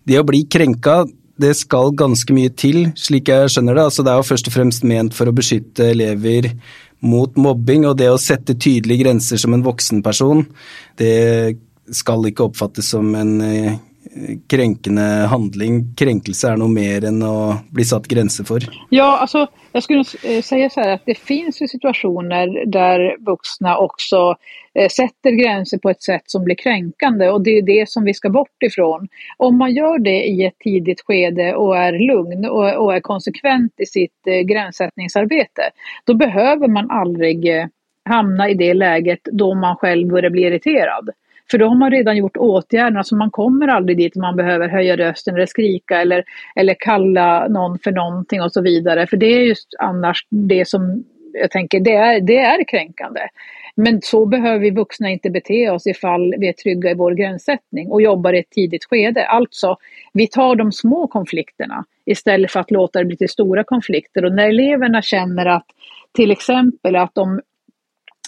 det 0.04 0.18
att 0.18 0.26
bli 0.26 0.42
kränkad 0.42 1.10
det 1.42 1.54
skal 1.58 1.94
ganske 1.98 2.36
mye 2.36 2.52
til, 2.54 2.92
slik 3.00 3.32
jeg 3.32 3.52
skjønner 3.52 3.78
det. 3.78 3.86
Altså, 3.90 4.06
det 4.06 4.14
er 4.14 4.22
jo 4.22 4.28
først 4.28 4.50
og 4.50 4.56
fremst 4.56 4.86
ment 4.88 5.16
for 5.18 5.30
å 5.30 5.36
beskytte 5.36 5.90
elever 5.94 6.52
mot 7.04 7.34
mobbing, 7.36 7.88
og 7.90 7.98
det 8.00 8.12
å 8.12 8.20
sette 8.22 8.56
tydelige 8.56 9.04
grenser 9.04 9.42
som 9.42 9.56
en 9.56 9.66
voksen 9.66 10.04
person, 10.06 10.46
det 11.02 11.58
skal 11.92 12.30
ikke 12.30 12.48
oppfattes 12.48 12.94
som 12.94 13.10
en 13.20 13.34
eh, 13.44 13.74
kränkande 14.48 15.02
handling. 15.02 15.96
Kränkelse 15.96 16.50
är 16.50 16.58
nog 16.58 16.70
mer 16.70 17.06
än 17.06 17.24
att 17.24 17.70
bli 17.70 17.84
satt 17.86 18.08
gränser 18.08 18.44
för. 18.44 18.60
Ja, 18.90 19.18
alltså 19.18 19.48
jag 19.72 19.84
skulle 19.84 20.04
eh, 20.24 20.42
säga 20.42 20.70
så 20.70 20.82
här 20.82 20.90
att 20.94 21.06
det 21.06 21.18
finns 21.18 21.62
ju 21.62 21.68
situationer 21.68 22.66
där 22.66 23.26
vuxna 23.26 23.78
också 23.78 24.36
eh, 24.74 24.90
sätter 24.90 25.32
gränser 25.32 25.78
på 25.78 25.90
ett 25.90 26.04
sätt 26.04 26.24
som 26.26 26.44
blir 26.44 26.56
kränkande 26.56 27.30
och 27.30 27.42
det 27.42 27.52
är 27.52 27.62
det 27.62 27.90
som 27.90 28.04
vi 28.04 28.14
ska 28.14 28.30
bort 28.30 28.64
ifrån. 28.66 29.08
Om 29.38 29.58
man 29.58 29.74
gör 29.74 30.00
det 30.00 30.24
i 30.24 30.46
ett 30.46 30.60
tidigt 30.60 31.02
skede 31.02 31.56
och 31.56 31.78
är 31.78 32.00
lugn 32.08 32.46
och, 32.46 32.96
är 32.96 33.00
konsekvent 33.00 33.74
i 33.78 33.86
sitt 33.86 34.28
eh, 34.28 34.40
gränssättningsarbete, 34.40 35.62
då 36.06 36.14
behöver 36.14 36.68
man 36.68 36.92
aldrig 36.92 37.48
hamna 38.06 38.50
i 38.50 38.54
det 38.54 38.74
läget 38.74 39.20
då 39.24 39.54
man 39.54 39.76
själv 39.76 40.08
börjar 40.08 40.30
bli 40.30 40.42
irriterad. 40.42 41.10
För 41.52 41.58
då 41.58 41.68
har 41.68 41.76
man 41.76 41.92
redan 41.92 42.18
gjort 42.18 42.38
åtgärderna 42.38 43.04
så 43.04 43.16
man 43.16 43.32
kommer 43.32 43.68
aldrig 43.68 43.98
dit 43.98 44.16
man 44.16 44.36
behöver 44.36 44.68
höja 44.68 44.98
rösten 44.98 45.36
eller 45.36 45.46
skrika 45.46 46.02
eller, 46.02 46.24
eller 46.56 46.74
kalla 46.80 47.48
någon 47.48 47.80
för 47.80 47.92
någonting 47.92 48.42
och 48.42 48.52
så 48.52 48.62
vidare. 48.62 49.08
För 49.08 49.18
det 49.18 49.26
är 49.26 49.40
just 49.40 49.76
annars 49.80 50.28
det 50.30 50.68
som 50.68 51.04
jag 51.34 51.52
tänker, 51.52 51.80
det 51.80 51.96
är, 51.96 52.22
det 52.22 52.38
är 52.38 52.64
kränkande. 52.64 53.22
Men 53.76 54.02
så 54.02 54.26
behöver 54.26 54.60
vi 54.60 54.72
vuxna 54.72 55.10
inte 55.10 55.30
bete 55.30 55.70
oss 55.70 55.88
ifall 55.88 56.36
vi 56.38 56.48
är 56.48 56.54
trygga 56.54 56.92
i 56.92 56.94
vår 56.94 57.12
gränssättning 57.12 57.92
och 57.92 58.02
jobbar 58.02 58.34
i 58.34 58.40
ett 58.40 58.50
tidigt 58.50 58.86
skede. 58.86 59.26
Alltså, 59.26 59.78
vi 60.14 60.28
tar 60.28 60.56
de 60.56 60.72
små 60.72 61.08
konflikterna 61.08 61.86
istället 62.06 62.52
för 62.52 62.60
att 62.60 62.72
låta 62.72 63.00
det 63.00 63.06
bli 63.06 63.18
till 63.18 63.30
stora 63.30 63.64
konflikter. 63.64 64.26
Och 64.26 64.34
när 64.34 64.50
eleverna 64.50 65.02
känner 65.02 65.46
att 65.46 65.66
till 66.12 66.32
exempel 66.32 66.96
att 66.96 67.16
de 67.16 67.42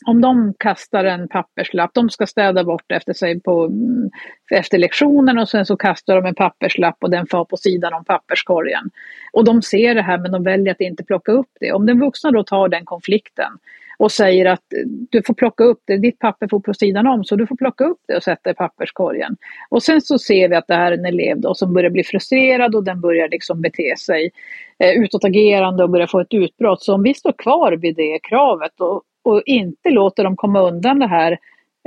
om 0.06 0.22
de 0.22 0.54
kastar 0.60 1.06
en 1.06 1.28
papperslapp, 1.28 1.92
de 1.94 2.10
ska 2.10 2.28
städa 2.28 2.64
bort 2.64 2.92
efter 2.92 3.14
sig 3.14 3.40
på, 3.40 3.64
mm, 3.66 4.10
efter 4.52 4.78
lektionen 4.78 5.38
och 5.38 5.50
sen 5.50 5.66
så 5.66 5.78
kastar 5.78 6.16
de 6.16 6.26
en 6.26 6.36
papperslapp 6.36 6.98
och 7.02 7.10
den 7.10 7.28
far 7.28 7.46
på 7.46 7.58
sidan 7.58 7.94
om 7.94 8.06
papperskorgen. 8.06 8.90
Och 9.32 9.46
de 9.46 9.62
ser 9.62 9.96
det 9.96 10.02
här 10.02 10.18
men 10.18 10.32
de 10.32 10.44
väljer 10.44 10.72
att 10.72 10.82
inte 10.82 11.04
plocka 11.04 11.32
upp 11.32 11.50
det. 11.60 11.72
Om 11.72 11.86
den 11.86 12.00
vuxna 12.00 12.32
då 12.32 12.44
tar 12.44 12.70
den 12.70 12.86
konflikten 12.86 13.52
och 13.98 14.12
säger 14.12 14.46
att 14.46 14.74
eh, 14.74 14.90
du 15.10 15.24
får 15.24 15.34
plocka 15.34 15.64
upp 15.64 15.82
det, 15.86 15.98
ditt 15.98 16.20
papper 16.20 16.48
får 16.48 16.60
på 16.60 16.74
sidan 16.74 17.08
om 17.08 17.24
så 17.24 17.36
du 17.36 17.48
får 17.48 17.56
plocka 17.56 17.84
upp 17.84 18.00
det 18.08 18.16
och 18.16 18.24
sätta 18.24 18.50
i 18.50 18.54
papperskorgen. 18.54 19.38
Och 19.70 19.84
sen 19.84 20.02
så 20.02 20.20
ser 20.20 20.50
vi 20.50 20.56
att 20.56 20.68
det 20.68 20.76
här 20.76 20.92
är 20.92 20.98
en 20.98 21.06
elev 21.06 21.40
då 21.40 21.56
som 21.56 21.74
börjar 21.74 21.90
bli 21.90 22.04
frustrerad 22.04 22.76
och 22.76 22.84
den 22.84 23.02
börjar 23.02 23.30
liksom 23.30 23.62
bete 23.62 23.96
sig 23.98 24.32
eh, 24.80 24.92
utåtagerande 24.92 25.84
och 25.84 25.90
börjar 25.90 26.08
få 26.08 26.20
ett 26.20 26.34
utbrott. 26.34 26.82
Så 26.82 26.94
om 26.94 27.04
vi 27.04 27.14
står 27.14 27.34
kvar 27.38 27.72
vid 27.72 27.96
det 27.96 28.20
kravet 28.24 28.82
och, 28.82 29.04
och 29.26 29.42
inte 29.46 29.90
låter 29.90 30.24
dem 30.24 30.36
komma 30.36 30.62
undan 30.62 31.00
det 31.00 31.08
här, 31.08 31.32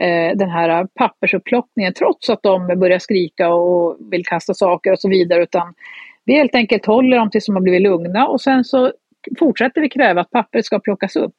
eh, 0.03 0.36
den 0.36 0.51
här 0.51 0.86
pappersupplockningen 0.95 1.93
trots 1.93 2.30
att 2.30 2.43
de 2.43 2.66
börjar 2.66 2.99
skrika 2.99 3.49
och 3.49 3.97
vill 4.11 4.26
kasta 4.26 4.55
saker 4.55 4.93
och 4.93 5.01
så 5.01 5.09
vidare. 5.09 5.43
Utan 5.43 5.74
vi 6.24 6.34
helt 6.34 6.55
enkelt 6.55 6.86
håller 6.86 7.16
dem 7.16 7.30
tills 7.30 7.47
de 7.47 7.55
har 7.55 7.62
blivit 7.62 7.82
lugna 7.82 8.28
och 8.28 8.41
sen 8.41 8.64
så 8.64 8.93
fortsätter 9.39 9.80
vi 9.80 9.89
kräva 9.89 10.20
att 10.20 10.30
pappret 10.30 10.64
ska 10.64 10.78
plockas 10.78 11.16
upp 11.16 11.34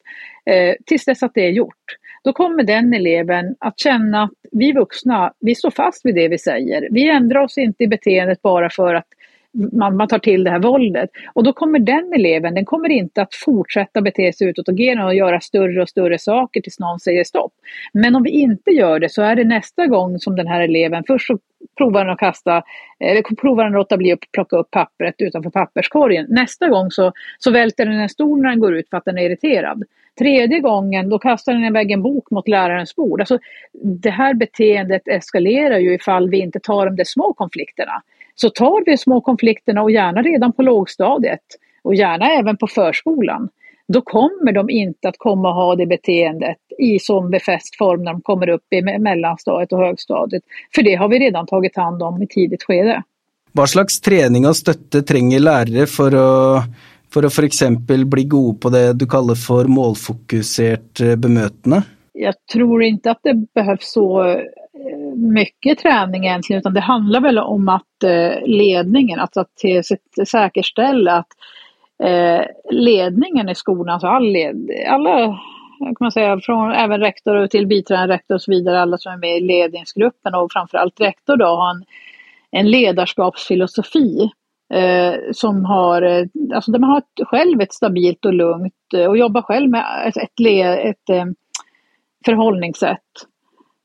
eh, 0.46 0.74
tills 0.86 1.04
dess 1.04 1.22
att 1.22 1.34
det 1.34 1.46
är 1.46 1.50
gjort. 1.50 1.84
Då 2.24 2.32
kommer 2.32 2.62
den 2.62 2.94
eleven 2.94 3.56
att 3.60 3.78
känna 3.78 4.22
att 4.22 4.30
vi 4.52 4.72
vuxna, 4.72 5.32
vi 5.40 5.54
står 5.54 5.70
fast 5.70 6.06
vid 6.06 6.14
det 6.14 6.28
vi 6.28 6.38
säger. 6.38 6.88
Vi 6.90 7.10
ändrar 7.10 7.40
oss 7.40 7.58
inte 7.58 7.84
i 7.84 7.88
beteendet 7.88 8.42
bara 8.42 8.70
för 8.70 8.94
att 8.94 9.06
man, 9.52 9.96
man 9.96 10.08
tar 10.08 10.18
till 10.18 10.44
det 10.44 10.50
här 10.50 10.58
våldet. 10.58 11.10
Och 11.32 11.44
då 11.44 11.52
kommer 11.52 11.78
den 11.78 12.12
eleven, 12.12 12.54
den 12.54 12.64
kommer 12.64 12.88
inte 12.88 13.22
att 13.22 13.34
fortsätta 13.34 14.00
bete 14.00 14.32
sig 14.32 14.48
utåtagerande 14.48 15.04
och 15.04 15.14
göra 15.14 15.40
större 15.40 15.82
och 15.82 15.88
större 15.88 16.18
saker 16.18 16.60
tills 16.60 16.78
någon 16.78 17.00
säger 17.00 17.24
stopp. 17.24 17.52
Men 17.92 18.16
om 18.16 18.22
vi 18.22 18.30
inte 18.30 18.70
gör 18.70 19.00
det 19.00 19.08
så 19.08 19.22
är 19.22 19.36
det 19.36 19.44
nästa 19.44 19.86
gång 19.86 20.18
som 20.18 20.36
den 20.36 20.46
här 20.46 20.60
eleven, 20.60 21.04
först 21.06 21.26
så 21.26 21.38
provar 21.76 22.04
den 22.04 22.12
att 22.12 22.18
kasta, 22.18 22.62
eller 23.00 23.36
provar 23.36 23.64
den 23.64 23.72
att 23.72 23.78
låta 23.78 23.96
bli 23.96 24.12
att 24.12 24.18
plocka 24.32 24.56
upp 24.56 24.70
pappret 24.70 25.14
utanför 25.18 25.50
papperskorgen. 25.50 26.26
Nästa 26.28 26.68
gång 26.68 26.90
så, 26.90 27.12
så 27.38 27.50
välter 27.50 27.86
den 27.86 28.00
en 28.00 28.08
stol 28.08 28.42
när 28.42 28.48
den 28.48 28.60
går 28.60 28.74
ut 28.74 28.90
för 28.90 28.96
att 28.96 29.04
den 29.04 29.18
är 29.18 29.22
irriterad. 29.22 29.82
Tredje 30.18 30.60
gången 30.60 31.08
då 31.08 31.18
kastar 31.18 31.52
den 31.52 31.64
iväg 31.64 31.90
en 31.90 32.02
bok 32.02 32.30
mot 32.30 32.48
lärarens 32.48 32.96
bord. 32.96 33.20
Alltså, 33.20 33.38
det 33.82 34.10
här 34.10 34.34
beteendet 34.34 35.08
eskalerar 35.08 35.78
ju 35.78 35.94
ifall 35.94 36.30
vi 36.30 36.38
inte 36.38 36.60
tar 36.60 36.86
de 36.86 36.96
där 36.96 37.04
små 37.04 37.32
konflikterna. 37.32 38.02
Så 38.34 38.50
tar 38.50 38.82
vi 38.86 38.98
små 38.98 39.20
konflikterna 39.20 39.82
och 39.82 39.90
gärna 39.90 40.22
redan 40.22 40.52
på 40.52 40.62
lågstadiet 40.62 41.40
och 41.82 41.94
gärna 41.94 42.30
även 42.30 42.56
på 42.56 42.66
förskolan, 42.66 43.48
då 43.88 44.00
kommer 44.02 44.52
de 44.52 44.70
inte 44.70 45.08
att 45.08 45.18
komma 45.18 45.48
och 45.48 45.54
ha 45.54 45.76
det 45.76 45.86
beteendet 45.86 46.56
i 46.78 46.98
som 46.98 47.30
befäst 47.30 47.76
form 47.76 48.02
när 48.04 48.12
de 48.12 48.22
kommer 48.22 48.48
upp 48.48 48.72
i 48.72 48.82
mellanstadiet 48.82 49.72
och 49.72 49.78
högstadiet. 49.78 50.42
För 50.74 50.82
det 50.82 50.94
har 50.94 51.08
vi 51.08 51.18
redan 51.18 51.46
tagit 51.46 51.76
hand 51.76 52.02
om 52.02 52.22
i 52.22 52.26
tidigt 52.26 52.62
skede. 52.62 53.02
Vad 53.52 53.70
slags 53.70 54.00
träning 54.00 54.46
och 54.46 54.56
stötte 54.56 55.02
tränger 55.02 55.40
lärare 55.40 55.86
för 55.86 56.12
att 56.12 56.64
för 57.14 57.22
att 57.22 57.38
exempel 57.38 58.06
bli 58.06 58.24
god 58.24 58.60
på 58.60 58.68
det 58.68 58.92
du 58.92 59.06
kallar 59.06 59.34
för 59.34 59.64
målfokuserat 59.64 61.00
eh, 61.00 61.16
bemötande? 61.16 61.82
Jag 62.12 62.34
tror 62.52 62.82
inte 62.82 63.10
att 63.10 63.20
det 63.22 63.34
behövs 63.54 63.92
så 63.92 64.36
mycket 65.20 65.78
träning 65.78 66.24
egentligen 66.24 66.60
utan 66.60 66.74
det 66.74 66.80
handlar 66.80 67.20
väl 67.20 67.38
om 67.38 67.68
att 67.68 68.04
eh, 68.04 68.46
ledningen, 68.46 69.20
alltså 69.20 69.40
att 69.40 69.56
till, 69.56 69.82
säkerställa 70.26 71.12
att 71.12 71.28
eh, 72.02 72.44
ledningen 72.70 73.48
i 73.48 73.54
skolan, 73.54 73.94
alltså 73.94 74.06
all 74.06 74.32
led, 74.32 74.70
alla 74.88 75.38
kan 75.80 75.96
man 76.00 76.12
säga, 76.12 76.40
från 76.40 76.72
även 76.72 77.00
rektor 77.00 77.46
till 77.46 77.66
biträdande 77.66 78.14
rektor 78.14 78.34
och 78.34 78.42
så 78.42 78.50
vidare, 78.50 78.80
alla 78.80 78.98
som 78.98 79.12
är 79.12 79.16
med 79.16 79.36
i 79.36 79.40
ledningsgruppen 79.40 80.34
och 80.34 80.52
framförallt 80.52 81.00
rektor 81.00 81.36
då 81.36 81.46
har 81.46 81.70
en, 81.70 81.84
en 82.50 82.70
ledarskapsfilosofi 82.70 84.30
eh, 84.74 85.14
som 85.32 85.64
har, 85.64 86.02
eh, 86.02 86.24
alltså 86.54 86.72
där 86.72 86.78
man 86.78 86.90
har 86.90 86.98
ett, 86.98 87.28
själv 87.28 87.60
ett 87.60 87.72
stabilt 87.72 88.24
och 88.24 88.34
lugnt 88.34 88.74
eh, 88.94 89.06
och 89.06 89.18
jobbar 89.18 89.42
själv 89.42 89.70
med 89.70 89.84
ett, 90.06 90.16
ett, 90.16 90.40
ett, 90.40 91.10
ett 91.10 91.36
förhållningssätt. 92.24 92.98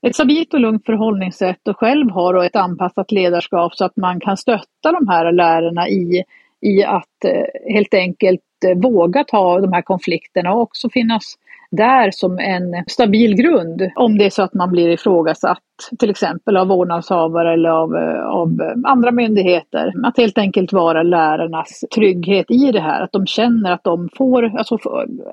Ett 0.05 0.15
stabilt 0.15 0.53
och 0.53 0.59
lugnt 0.59 0.85
förhållningssätt 0.85 1.67
och 1.67 1.77
själv 1.77 2.09
har 2.09 2.45
ett 2.45 2.55
anpassat 2.55 3.11
ledarskap 3.11 3.75
så 3.75 3.85
att 3.85 3.97
man 3.97 4.19
kan 4.19 4.37
stötta 4.37 4.91
de 4.91 5.07
här 5.07 5.31
lärarna 5.31 5.89
i, 5.89 6.23
i 6.61 6.83
att 6.83 7.25
eh, 7.25 7.73
helt 7.73 7.93
enkelt 7.93 8.41
eh, 8.67 8.77
våga 8.77 9.23
ta 9.23 9.59
de 9.59 9.73
här 9.73 9.81
konflikterna 9.81 10.53
och 10.53 10.61
också 10.61 10.89
finnas 10.89 11.35
där 11.71 12.11
som 12.11 12.39
en 12.39 12.83
stabil 12.87 13.35
grund 13.35 13.91
om 13.95 14.17
det 14.17 14.25
är 14.25 14.29
så 14.29 14.43
att 14.43 14.53
man 14.53 14.71
blir 14.71 14.89
ifrågasatt 14.89 15.59
till 15.99 16.09
exempel 16.09 16.57
av 16.57 16.67
vårdnadshavare 16.67 17.53
eller 17.53 17.69
av, 17.69 17.95
eh, 17.95 18.25
av 18.25 18.73
andra 18.85 19.11
myndigheter. 19.11 19.93
Att 20.03 20.17
helt 20.17 20.37
enkelt 20.37 20.73
vara 20.73 21.03
lärarnas 21.03 21.83
trygghet 21.95 22.51
i 22.51 22.71
det 22.71 22.81
här, 22.81 23.01
att 23.01 23.11
de 23.11 23.25
känner 23.25 23.71
att 23.71 23.83
de 23.83 24.09
får, 24.17 24.57
alltså, 24.57 24.77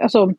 alltså 0.03 0.33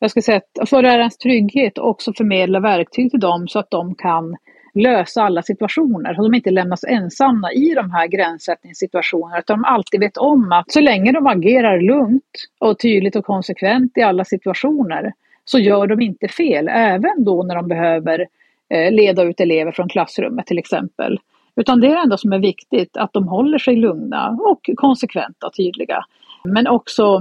jag 0.00 0.10
ska 0.10 0.22
säga 0.22 0.36
att 0.36 0.68
förarens 0.68 0.92
lärarens 0.92 1.18
trygghet 1.18 1.78
och 1.78 1.88
också 1.88 2.12
förmedla 2.12 2.60
verktyg 2.60 3.10
till 3.10 3.20
dem 3.20 3.48
så 3.48 3.58
att 3.58 3.70
de 3.70 3.94
kan 3.94 4.36
lösa 4.74 5.22
alla 5.22 5.42
situationer. 5.42 6.14
Så 6.14 6.22
de 6.22 6.34
inte 6.34 6.50
lämnas 6.50 6.84
ensamma 6.84 7.52
i 7.52 7.74
de 7.74 7.90
här 7.90 8.06
gränssättningssituationerna 8.06 9.36
att 9.36 9.46
de 9.46 9.64
alltid 9.64 10.00
vet 10.00 10.16
om 10.16 10.52
att 10.52 10.72
så 10.72 10.80
länge 10.80 11.12
de 11.12 11.26
agerar 11.26 11.80
lugnt 11.80 12.48
och 12.58 12.78
tydligt 12.78 13.16
och 13.16 13.24
konsekvent 13.24 13.98
i 13.98 14.02
alla 14.02 14.24
situationer 14.24 15.12
så 15.44 15.58
gör 15.58 15.86
de 15.86 16.00
inte 16.00 16.28
fel, 16.28 16.68
även 16.68 17.24
då 17.24 17.42
när 17.42 17.54
de 17.54 17.68
behöver 17.68 18.26
eh, 18.68 18.92
leda 18.92 19.22
ut 19.22 19.40
elever 19.40 19.72
från 19.72 19.88
klassrummet 19.88 20.46
till 20.46 20.58
exempel. 20.58 21.18
Utan 21.56 21.80
det 21.80 21.86
är 21.86 21.94
det 21.94 22.00
enda 22.00 22.16
som 22.16 22.32
är 22.32 22.38
viktigt, 22.38 22.96
att 22.96 23.12
de 23.12 23.28
håller 23.28 23.58
sig 23.58 23.76
lugna 23.76 24.38
och 24.40 24.70
konsekventa 24.76 25.46
och 25.46 25.54
tydliga. 25.54 26.04
Men 26.44 26.66
också, 26.66 27.20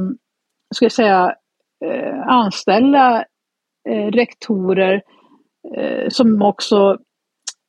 ska 0.76 0.86
jag 0.86 0.92
säga, 0.92 1.36
Eh, 1.86 2.28
anställa 2.28 3.26
eh, 3.90 4.08
rektorer 4.12 5.02
eh, 5.78 6.10
som 6.10 6.42
också 6.42 6.98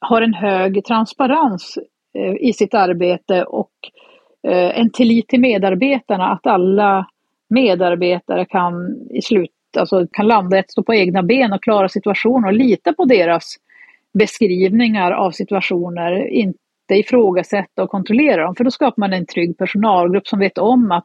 har 0.00 0.22
en 0.22 0.34
hög 0.34 0.84
transparens 0.84 1.78
eh, 2.18 2.48
i 2.48 2.52
sitt 2.52 2.74
arbete 2.74 3.44
och 3.44 3.70
en 4.42 4.90
tillit 4.90 5.28
till 5.28 5.40
medarbetarna, 5.40 6.32
att 6.32 6.46
alla 6.46 7.06
medarbetare 7.50 8.44
kan 8.44 8.74
i 9.10 9.22
slut 9.22 9.50
alltså, 9.78 10.06
kan 10.12 10.26
landa 10.26 10.58
ett, 10.58 10.70
stå 10.70 10.82
på 10.82 10.94
egna 10.94 11.22
ben 11.22 11.52
och 11.52 11.62
klara 11.62 11.88
situationer 11.88 12.48
och 12.48 12.52
lita 12.52 12.92
på 12.92 13.04
deras 13.04 13.56
beskrivningar 14.18 15.12
av 15.12 15.30
situationer, 15.30 16.28
inte 16.28 16.54
ifrågasätta 16.94 17.82
och 17.82 17.90
kontrollera 17.90 18.44
dem. 18.44 18.54
För 18.54 18.64
då 18.64 18.70
skapar 18.70 19.00
man 19.00 19.12
en 19.12 19.26
trygg 19.26 19.58
personalgrupp 19.58 20.26
som 20.26 20.38
vet 20.38 20.58
om 20.58 20.92
att 20.92 21.04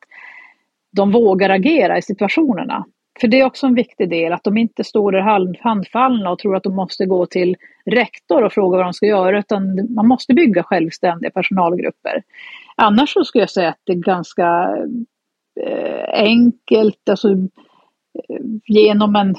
de 0.92 1.12
vågar 1.12 1.50
agera 1.50 1.98
i 1.98 2.02
situationerna. 2.02 2.86
För 3.22 3.28
det 3.28 3.40
är 3.40 3.46
också 3.46 3.68
en 3.68 3.76
viktig 3.76 4.10
del, 4.10 4.34
att 4.34 4.44
de 4.44 4.58
inte 4.58 4.84
står 4.84 5.12
där 5.12 5.62
handfallna 5.64 6.32
och 6.32 6.40
tror 6.40 6.56
att 6.56 6.64
de 6.64 6.76
måste 6.76 7.06
gå 7.06 7.26
till 7.26 7.56
rektor 7.86 8.44
och 8.44 8.54
fråga 8.54 8.78
vad 8.78 8.86
de 8.86 8.94
ska 8.94 9.06
göra, 9.06 9.40
utan 9.40 9.94
man 9.94 10.08
måste 10.08 10.34
bygga 10.34 10.64
självständiga 10.64 11.32
personalgrupper. 11.32 12.24
Annars 12.76 13.14
så 13.14 13.24
skulle 13.24 13.42
jag 13.42 13.50
säga 13.50 13.70
att 13.70 13.82
det 13.84 13.92
är 13.92 13.96
ganska 13.98 14.78
eh, 15.62 16.10
enkelt, 16.14 17.10
alltså 17.10 17.30
eh, 17.30 18.42
genom 18.66 19.16
en, 19.16 19.36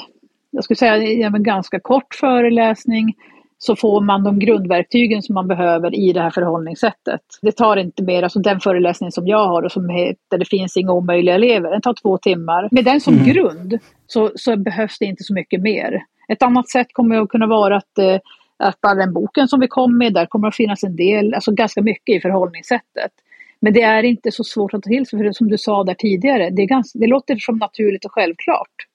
jag 0.50 0.64
skulle 0.64 0.76
säga, 0.76 0.96
genom 0.96 1.34
en 1.34 1.42
ganska 1.42 1.80
kort 1.80 2.14
föreläsning 2.14 3.14
så 3.58 3.76
får 3.76 4.00
man 4.00 4.24
de 4.24 4.38
grundverktygen 4.38 5.22
som 5.22 5.34
man 5.34 5.48
behöver 5.48 5.94
i 5.94 6.12
det 6.12 6.20
här 6.20 6.30
förhållningssättet. 6.30 7.20
Det 7.42 7.52
tar 7.52 7.76
inte 7.76 8.02
mer, 8.02 8.22
alltså 8.22 8.38
den 8.38 8.60
föreläsning 8.60 9.12
som 9.12 9.26
jag 9.26 9.48
har 9.48 9.62
och 9.62 9.72
som 9.72 9.88
heter 9.88 10.38
Det 10.38 10.44
finns 10.44 10.76
inga 10.76 10.92
omöjliga 10.92 11.34
elever, 11.34 11.70
den 11.70 11.80
tar 11.80 11.94
två 12.02 12.18
timmar. 12.18 12.68
Med 12.70 12.84
den 12.84 13.00
som 13.00 13.14
mm. 13.14 13.26
grund 13.26 13.78
så, 14.06 14.30
så, 14.34 14.56
behövs 14.56 14.98
det 14.98 15.04
inte 15.04 15.24
så 15.24 15.34
mycket 15.34 15.60
mer. 15.60 16.02
Ett 16.28 16.42
annat 16.42 16.68
sätt 16.68 16.86
kommer 16.92 17.22
att 17.22 17.28
kunna 17.28 17.46
vara 17.46 17.76
att, 17.76 17.98
eh, 17.98 18.18
att 18.56 18.80
bara 18.80 18.94
den 18.94 19.12
boken 19.12 19.48
som 19.48 19.60
vi 19.60 19.68
kom 19.68 19.98
med, 19.98 20.14
där 20.14 20.26
kommer 20.26 20.48
att 20.48 20.56
finnas 20.56 20.84
en 20.84 20.96
del, 20.96 21.34
alltså 21.34 21.52
ganska 21.52 21.82
mycket 21.82 22.16
i 22.16 22.20
förhållningssättet. 22.20 23.12
Men 23.60 23.72
det 23.72 23.82
är 23.82 24.02
inte 24.02 24.32
så 24.32 24.44
svårt 24.44 24.74
att 24.74 24.82
ta 24.82 24.88
till 24.88 25.06
sig, 25.06 25.18
för 25.18 25.24
det, 25.24 25.34
som 25.34 25.48
du 25.48 25.58
sa 25.58 25.84
där 25.84 25.94
tidigare, 25.94 26.50
det, 26.50 26.66
ganska, 26.66 26.98
det 26.98 27.06
låter 27.06 27.36
som 27.36 27.56
naturligt 27.56 28.04
och 28.04 28.12
självklart. 28.12 28.86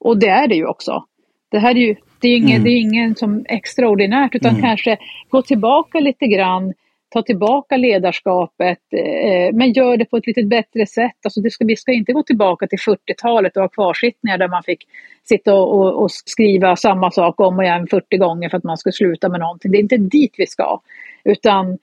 Och 0.00 0.18
det 0.18 0.28
är 0.28 0.48
det 0.48 0.54
ju 0.54 0.66
också. 0.66 1.04
Det 1.48 1.58
här 1.58 1.70
är 1.70 1.80
ju 1.80 1.96
det 2.24 2.28
är 2.28 2.36
ingen, 2.36 2.50
mm. 2.50 2.64
det 2.64 2.70
är 2.70 2.80
ingen 2.80 3.16
som 3.16 3.44
extraordinärt, 3.48 4.34
utan 4.34 4.50
mm. 4.50 4.62
kanske 4.62 4.96
gå 5.28 5.42
tillbaka 5.42 6.00
lite 6.00 6.26
grann, 6.26 6.72
ta 7.12 7.22
tillbaka 7.22 7.76
ledarskapet, 7.76 8.78
eh, 8.92 9.52
men 9.52 9.72
gör 9.72 9.96
det 9.96 10.04
på 10.04 10.16
ett 10.16 10.26
lite 10.26 10.42
bättre 10.42 10.86
sätt. 10.86 11.16
Alltså 11.24 11.40
det 11.40 11.50
ska, 11.50 11.64
vi 11.64 11.76
ska 11.76 11.92
inte 11.92 12.12
gå 12.12 12.22
tillbaka 12.22 12.66
till 12.66 12.78
40-talet 12.78 13.56
och 13.56 13.62
ha 13.62 13.68
kvarsittningar 13.68 14.38
där 14.38 14.48
man 14.48 14.62
fick 14.62 14.78
sitta 15.24 15.54
och, 15.54 15.78
och, 15.78 16.02
och, 16.02 16.10
skriva 16.10 16.76
samma 16.76 17.10
sak 17.10 17.40
om 17.40 17.58
och 17.58 17.64
igen 17.64 17.86
40 17.86 18.16
gånger 18.16 18.48
för 18.48 18.56
att 18.56 18.64
man 18.64 18.78
ska 18.78 18.92
sluta 18.92 19.28
med 19.28 19.40
någonting. 19.40 19.70
Det 19.70 19.78
är 19.78 19.82
inte 19.82 19.96
dit 19.96 20.34
vi 20.38 20.46
ska. 20.46 20.80
Utan 21.24 21.78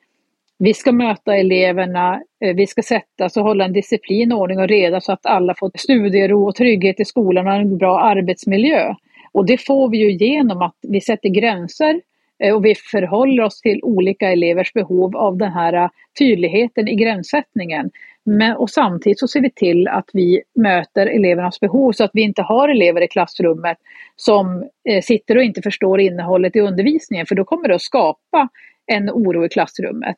vi 0.58 0.74
ska 0.74 0.92
möta 0.92 1.36
eleverna, 1.36 2.22
eh, 2.44 2.56
vi 2.56 2.68
ska 2.68 2.82
sätta 2.82 3.26
oss 3.26 3.38
och 3.38 3.44
hålla 3.44 3.66
en 3.66 3.74
disciplin, 3.74 4.32
ordning 4.32 4.60
och 4.60 4.68
reda 4.68 5.02
så 5.02 5.12
att 5.12 5.26
alla 5.26 5.56
får 5.56 5.72
studiero 5.76 6.48
och 6.48 6.56
trygghet 6.56 7.00
i 7.00 7.06
skolan 7.06 7.48
och 7.48 7.54
en 7.54 7.78
bra 7.78 8.00
arbetsmiljö. 8.00 8.96
Och 9.32 9.46
det 9.46 9.58
får 9.58 9.90
vi 9.90 9.98
ju 9.98 10.12
genom 10.12 10.62
att 10.62 10.76
vi 10.82 11.02
sätter 11.02 11.30
gränser 11.30 12.02
eh, 12.44 12.56
och 12.56 12.66
vi 12.66 12.76
förhåller 12.76 13.44
oss 13.44 13.62
till 13.62 13.80
olika 13.84 14.32
elevers 14.32 14.74
behov 14.74 15.18
av 15.18 15.38
den 15.38 15.52
här 15.52 15.74
eh, 15.74 15.90
tydligheten 16.20 16.88
i 16.88 16.96
gränssättningen. 16.96 17.92
Men, 18.24 18.56
och 18.56 18.70
samtidigt 18.70 19.20
så 19.20 19.28
ser 19.28 19.42
vi 19.42 19.52
till 19.52 19.88
att 19.88 20.10
vi 20.14 20.42
möter 20.56 21.08
elevernas 21.08 21.60
behov 21.60 21.92
så 21.92 22.04
att 22.04 22.12
vi 22.14 22.22
inte 22.22 22.42
har 22.42 22.70
elever 22.70 23.02
i 23.02 23.08
klassrummet 23.08 23.78
som 24.16 24.70
eh, 24.90 25.02
sitter 25.02 25.38
och 25.38 25.44
inte 25.44 25.62
förstår 25.62 26.00
innehållet 26.00 26.56
i 26.56 26.60
undervisningen 26.60 27.26
för 27.26 27.36
då 27.36 27.44
kommer 27.44 27.68
det 27.68 27.76
att 27.76 27.82
skapa 27.82 28.50
en 28.86 29.10
oro 29.10 29.46
i 29.46 29.50
klassrummet. 29.50 30.18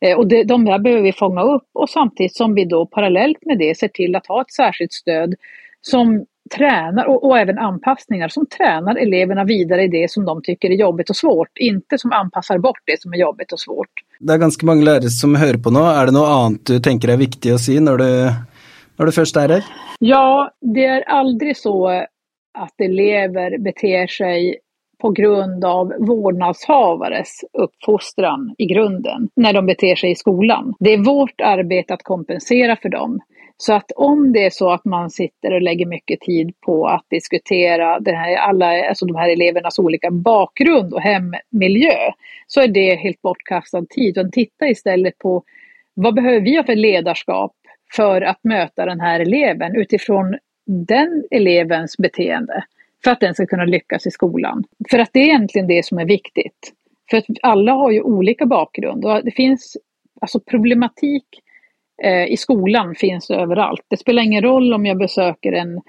Eh, 0.00 0.18
och 0.18 0.26
det, 0.26 0.44
de 0.44 0.64
där 0.64 0.78
behöver 0.78 1.02
vi 1.02 1.12
fånga 1.12 1.42
upp 1.42 1.68
och 1.72 1.90
samtidigt 1.90 2.36
som 2.36 2.54
vi 2.54 2.64
då 2.64 2.86
parallellt 2.86 3.38
med 3.46 3.58
det 3.58 3.78
ser 3.78 3.88
till 3.88 4.16
att 4.16 4.26
ha 4.26 4.40
ett 4.40 4.52
särskilt 4.52 4.92
stöd 4.92 5.34
som 5.80 6.26
tränar 6.56 7.04
och, 7.04 7.24
och, 7.24 7.38
även 7.38 7.58
anpassningar 7.58 8.28
som 8.28 8.46
tränar 8.46 8.96
eleverna 8.96 9.44
vidare 9.44 9.82
i 9.82 9.88
det 9.88 10.10
som 10.10 10.24
de 10.24 10.42
tycker 10.42 10.70
är 10.70 10.74
jobbigt 10.74 11.10
och 11.10 11.16
svårt, 11.16 11.58
inte 11.58 11.98
som 11.98 12.12
anpassar 12.12 12.58
bort 12.58 12.80
det 12.84 13.02
som 13.02 13.12
är 13.12 13.16
jobbigt 13.16 13.52
och 13.52 13.60
svårt. 13.60 13.88
Det 14.20 14.32
är 14.32 14.38
ganska 14.38 14.66
många 14.66 14.84
lärare 14.84 15.10
som 15.10 15.34
hör 15.34 15.54
på 15.54 15.70
nu. 15.70 15.80
Är 15.80 16.06
det 16.06 16.12
något 16.12 16.28
annat 16.28 16.66
du 16.66 16.80
tänker 16.80 17.08
är 17.08 17.16
viktigt 17.16 17.54
att 17.54 17.60
säga 17.60 17.80
när 17.80 17.96
du, 17.96 18.30
när 18.96 19.06
du 19.06 19.12
först 19.12 19.36
är 19.36 19.48
här? 19.48 19.64
Ja, 19.98 20.50
det 20.60 20.86
är 20.86 21.02
aldrig 21.08 21.56
så 21.56 21.88
att 22.58 22.80
elever 22.80 23.58
beter 23.58 24.06
sig 24.06 24.58
på 25.02 25.10
grund 25.10 25.64
av 25.64 25.92
vårdnadshavares 25.98 27.40
uppfostran 27.52 28.54
i 28.58 28.66
grunden 28.66 29.28
när 29.36 29.52
de 29.52 29.66
beter 29.66 29.96
sig 29.96 30.10
i 30.10 30.14
skolan. 30.14 30.74
Det 30.80 30.92
är 30.92 31.04
vårt 31.04 31.40
arbete 31.40 31.94
att 31.94 32.02
kompensera 32.02 32.76
för 32.76 32.88
dem. 32.88 33.20
Så 33.64 33.72
att 33.72 33.92
om 33.96 34.32
det 34.32 34.46
är 34.46 34.50
så 34.50 34.70
att 34.70 34.84
man 34.84 35.10
sitter 35.10 35.52
och 35.52 35.62
lägger 35.62 35.86
mycket 35.86 36.20
tid 36.20 36.60
på 36.60 36.86
att 36.86 37.06
diskutera 37.10 38.00
den 38.00 38.16
här, 38.16 38.36
alla, 38.36 38.88
alltså 38.88 39.06
de 39.06 39.16
här 39.16 39.28
elevernas 39.28 39.78
olika 39.78 40.10
bakgrund 40.10 40.94
och 40.94 41.00
hemmiljö 41.00 42.12
så 42.46 42.60
är 42.60 42.68
det 42.68 42.94
helt 42.94 43.22
bortkastad 43.22 43.84
tid. 43.90 44.18
Utan 44.18 44.30
titta 44.30 44.68
istället 44.68 45.18
på 45.18 45.44
vad 45.94 46.14
behöver 46.14 46.40
vi 46.40 46.56
ha 46.56 46.64
för 46.64 46.76
ledarskap 46.76 47.52
för 47.96 48.20
att 48.20 48.44
möta 48.44 48.86
den 48.86 49.00
här 49.00 49.20
eleven 49.20 49.76
utifrån 49.76 50.38
den 50.66 51.24
elevens 51.30 51.96
beteende 51.96 52.64
för 53.04 53.10
att 53.10 53.20
den 53.20 53.34
ska 53.34 53.46
kunna 53.46 53.64
lyckas 53.64 54.06
i 54.06 54.10
skolan. 54.10 54.64
För 54.90 54.98
att 54.98 55.10
det 55.12 55.20
är 55.20 55.24
egentligen 55.24 55.66
det 55.66 55.84
som 55.84 55.98
är 55.98 56.06
viktigt. 56.06 56.72
För 57.10 57.16
att 57.16 57.24
alla 57.42 57.72
har 57.72 57.90
ju 57.90 58.02
olika 58.02 58.46
bakgrund 58.46 59.04
och 59.04 59.24
det 59.24 59.30
finns 59.30 59.76
alltså 60.20 60.40
problematik 60.40 61.26
Eh, 62.02 62.26
i 62.26 62.36
skolan 62.36 62.94
finns 62.94 63.30
överallt. 63.30 63.82
Det 63.88 63.96
spelar 63.96 64.22
ingen 64.22 64.42
roll 64.42 64.74
om 64.74 64.86
jag 64.86 64.98
besöker 64.98 65.52
en, 65.52 65.80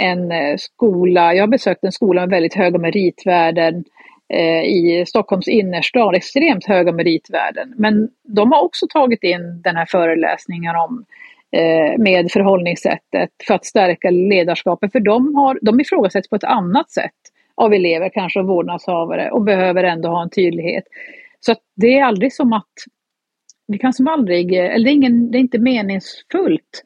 en 0.00 0.32
eh, 0.32 0.56
skola, 0.56 1.34
jag 1.34 1.42
har 1.42 1.48
besökt 1.48 1.84
en 1.84 1.92
skola 1.92 2.20
med 2.20 2.30
väldigt 2.30 2.54
höga 2.54 2.78
meritvärden 2.78 3.84
eh, 4.28 4.62
i 4.62 5.04
Stockholms 5.06 5.48
innerstad, 5.48 6.14
extremt 6.14 6.66
höga 6.66 6.92
meritvärden. 6.92 7.74
Men 7.76 8.08
de 8.22 8.52
har 8.52 8.62
också 8.62 8.86
tagit 8.86 9.22
in 9.22 9.62
den 9.62 9.76
här 9.76 9.86
föreläsningen 9.86 10.76
om 10.76 11.04
Eh, 11.50 11.98
med 11.98 12.30
förhållningssättet 12.32 13.30
för 13.46 13.54
att 13.54 13.64
stärka 13.64 14.10
ledarskapet. 14.10 14.92
För 14.92 15.00
de, 15.00 15.34
har, 15.34 15.58
de 15.62 15.80
ifrågasätts 15.80 16.28
på 16.28 16.36
ett 16.36 16.44
annat 16.44 16.90
sätt 16.90 17.12
av 17.54 17.72
elever, 17.72 18.08
kanske 18.08 18.40
av 18.40 18.46
vårdnadshavare 18.46 19.30
och 19.30 19.42
behöver 19.42 19.84
ändå 19.84 20.08
ha 20.08 20.22
en 20.22 20.30
tydlighet. 20.30 20.84
Så 21.40 21.54
det 21.76 21.98
är 21.98 22.04
aldrig 22.04 22.32
som 22.32 22.52
att, 22.52 22.72
vi 23.68 23.78
kan 23.78 23.92
som 23.92 24.08
aldrig, 24.08 24.54
eh, 24.54 24.74
eller 24.74 24.84
det 24.84 24.90
är, 24.90 24.94
ingen, 24.94 25.30
det 25.30 25.38
är 25.38 25.40
inte 25.40 25.58
meningsfullt 25.58 26.84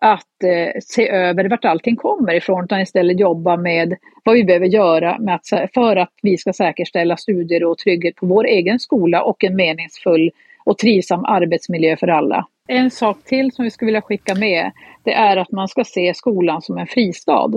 att 0.00 0.44
eh, 0.44 0.80
se 0.82 1.08
över 1.08 1.48
vart 1.48 1.64
allting 1.64 1.96
kommer 1.96 2.34
ifrån 2.34 2.64
utan 2.64 2.80
istället 2.80 3.20
jobba 3.20 3.56
med 3.56 3.96
vad 4.24 4.34
vi 4.34 4.44
behöver 4.44 4.66
göra 4.66 5.18
med 5.18 5.34
att, 5.34 5.70
för 5.74 5.96
att 5.96 6.12
vi 6.22 6.36
ska 6.36 6.52
säkerställa 6.52 7.16
studier 7.16 7.64
och 7.64 7.78
trygghet 7.78 8.16
på 8.16 8.26
vår 8.26 8.46
egen 8.46 8.78
skola 8.78 9.22
och 9.22 9.44
en 9.44 9.56
meningsfull 9.56 10.30
och 10.64 10.78
trivsam 10.78 11.24
arbetsmiljö 11.24 11.96
för 11.96 12.08
alla. 12.08 12.46
En 12.68 12.90
sak 12.90 13.24
till 13.24 13.52
som 13.52 13.64
vi 13.64 13.70
skulle 13.70 13.86
vilja 13.86 14.02
skicka 14.02 14.34
med, 14.34 14.70
det 15.02 15.12
är 15.12 15.36
att 15.36 15.52
man 15.52 15.68
ska 15.68 15.84
se 15.84 16.14
skolan 16.14 16.62
som 16.62 16.78
en 16.78 16.86
fristad. 16.86 17.50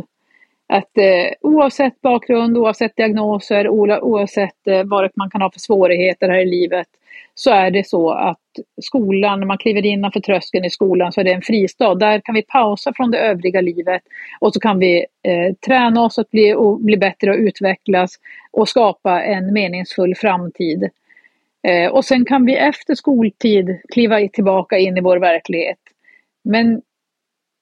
Att 0.68 0.98
eh, 0.98 1.34
oavsett 1.42 2.02
bakgrund, 2.02 2.58
oavsett 2.58 2.96
diagnoser, 2.96 3.70
oavsett 3.70 4.68
eh, 4.68 4.84
vad 4.84 5.10
man 5.16 5.30
kan 5.30 5.42
ha 5.42 5.52
för 5.52 5.60
svårigheter 5.60 6.30
här 6.30 6.40
i 6.40 6.46
livet, 6.46 6.88
så 7.34 7.52
är 7.52 7.72
det 7.72 7.88
så 7.88 8.12
att 8.12 8.40
skolan, 8.82 9.40
när 9.40 9.48
man 9.48 9.58
kliver 9.58 9.86
innanför 9.86 10.20
tröskeln 10.20 10.66
i 10.66 10.70
skolan 10.70 11.12
så 11.12 11.20
är 11.20 11.24
det 11.24 11.34
en 11.34 11.42
fristad. 11.42 11.96
Där 11.96 12.20
kan 12.20 12.36
vi 12.36 12.42
pausa 12.42 12.94
från 12.96 13.12
det 13.12 13.18
övriga 13.18 13.62
livet 13.62 14.02
och 14.40 14.54
så 14.54 14.60
kan 14.60 14.80
vi 14.80 15.06
eh, 15.24 15.56
träna 15.66 16.02
oss 16.02 16.20
att 16.20 16.32
bli, 16.32 16.54
och 16.54 16.80
bli 16.80 16.98
bättre 16.98 17.32
och 17.32 17.38
utvecklas 17.38 18.16
och 18.52 18.70
skapa 18.70 19.24
en 19.24 19.54
meningsfull 19.54 20.16
framtid. 20.16 20.90
Eh, 21.68 21.92
och 21.92 22.06
sen 22.06 22.26
kan 22.26 22.46
vi 22.46 22.56
efter 22.56 22.96
skoltid 22.96 23.80
kliva 23.94 24.28
tillbaka 24.28 24.78
in 24.78 24.98
i 24.98 25.02
vår 25.02 25.18
verklighet. 25.18 25.80
Men 26.44 26.82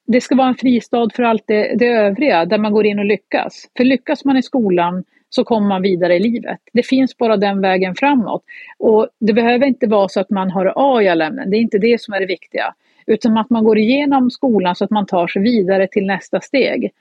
det 0.07 0.21
ska 0.21 0.35
vara 0.35 0.47
en 0.47 0.55
fristad 0.55 1.09
för 1.15 1.23
allt 1.23 1.43
det, 1.47 1.75
det 1.75 1.87
övriga 1.87 2.45
där 2.45 2.57
man 2.57 2.73
går 2.73 2.85
in 2.85 2.99
och 2.99 3.05
lyckas. 3.05 3.69
För 3.77 3.83
lyckas 3.83 4.25
man 4.25 4.37
i 4.37 4.43
skolan 4.43 5.03
så 5.29 5.43
kommer 5.43 5.67
man 5.67 5.81
vidare 5.81 6.15
i 6.15 6.19
livet. 6.19 6.59
Det 6.73 6.83
finns 6.83 7.17
bara 7.17 7.37
den 7.37 7.61
vägen 7.61 7.95
framåt. 7.95 8.43
Och 8.77 9.07
det 9.19 9.33
behöver 9.33 9.65
inte 9.65 9.87
vara 9.87 10.09
så 10.09 10.19
att 10.19 10.29
man 10.29 10.51
har 10.51 10.73
A 10.75 11.01
i 11.01 11.07
alla 11.07 11.25
ämnen, 11.25 11.49
det 11.49 11.57
är 11.57 11.61
inte 11.61 11.77
det 11.77 12.01
som 12.01 12.13
är 12.13 12.19
det 12.19 12.25
viktiga. 12.25 12.73
Utan 13.07 13.37
att 13.37 13.49
man 13.49 13.63
går 13.63 13.77
igenom 13.77 14.31
skolan 14.31 14.75
så 14.75 14.83
att 14.83 14.91
man 14.91 15.05
tar 15.05 15.27
sig 15.27 15.41
vidare 15.41 15.87
till 15.87 16.05
nästa 16.05 16.41
steg. 16.41 16.91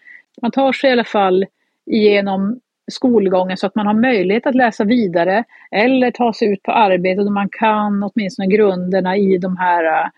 Man 0.43 0.51
tar 0.51 0.73
sig 0.73 0.91
i 0.91 0.93
alla 0.93 1.05
fall 1.05 1.47
igenom 1.87 2.61
skolgången 2.91 3.57
så 3.57 3.67
att 3.67 3.75
man 3.75 3.87
har 3.87 3.95
möjlighet 3.95 4.47
att 4.47 4.55
läsa 4.55 4.85
vidare 4.85 5.45
eller 5.71 6.11
ta 6.11 6.33
sig 6.33 6.53
ut 6.53 6.63
på 6.63 6.73
arbete 6.73 7.21
och 7.21 7.33
man 7.33 7.49
kan 7.49 8.03
åtminstone 8.03 8.49
grunderna 8.49 9.17
i 9.17 9.39
de 9.39 9.57
här 9.57 10.11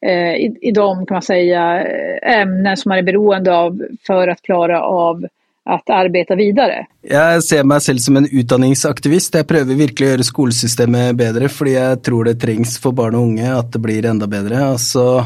eh, 0.00 0.34
i, 0.34 0.58
i 0.60 0.70
de 0.70 1.06
kan 1.06 1.14
man 1.14 1.22
säga 1.22 1.86
eh, 1.86 2.40
ämnen 2.40 2.76
som 2.76 2.88
man 2.88 2.98
är 2.98 3.02
beroende 3.02 3.56
av 3.56 3.82
för 4.06 4.28
att 4.28 4.42
klara 4.42 4.82
av 4.82 5.26
att 5.64 5.90
arbeta 5.90 6.34
vidare. 6.34 6.86
Jag 7.02 7.44
ser 7.44 7.64
mig 7.64 7.80
själv 7.80 7.98
som 7.98 8.16
en 8.16 8.24
utbildningsaktivist. 8.24 9.34
Jag 9.34 9.48
försöker 9.48 9.74
verkligen 9.74 10.12
göra 10.12 10.22
skolsystemet 10.22 11.16
bättre 11.16 11.48
för 11.48 11.66
jag 11.66 12.02
tror 12.02 12.24
det 12.24 12.34
trängs 12.34 12.78
för 12.78 12.92
barn 12.92 13.14
och 13.14 13.20
unga 13.22 13.56
att 13.56 13.72
det 13.72 13.78
blir 13.78 14.04
ännu 14.04 14.26
bättre. 14.26 14.66
Alltså, 14.66 15.24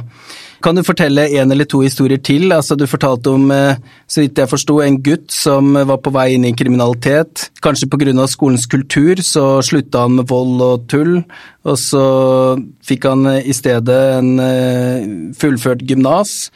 kan 0.60 0.74
du 0.74 0.82
berätta 0.82 1.28
en 1.28 1.52
eller 1.52 1.64
två 1.64 1.82
historier 1.82 2.18
till? 2.18 2.52
Alltså, 2.52 2.76
du 2.76 2.86
berättade 2.86 3.30
om, 3.30 3.50
eh, 3.50 3.72
så 4.06 4.20
vitt 4.20 4.38
jag 4.38 4.50
förstod, 4.50 4.84
en 4.84 5.02
gutt 5.02 5.30
som 5.30 5.74
var 5.74 5.96
på 5.96 6.10
väg 6.10 6.34
in 6.34 6.44
i 6.44 6.52
kriminalitet. 6.52 7.50
Kanske 7.60 7.88
på 7.88 7.96
grund 7.96 8.20
av 8.20 8.26
skolans 8.26 8.66
kultur 8.66 9.16
så 9.16 9.62
slutade 9.62 10.04
han 10.04 10.14
med 10.14 10.28
våld 10.28 10.62
och 10.62 10.88
tull. 10.88 11.22
Och 11.62 11.78
så 11.78 12.58
fick 12.84 13.04
han 13.04 13.26
eh, 13.26 13.48
istället 13.48 13.88
en 13.88 14.40
eh, 14.40 15.34
fullförd 15.38 15.82
gymnas. 15.82 16.52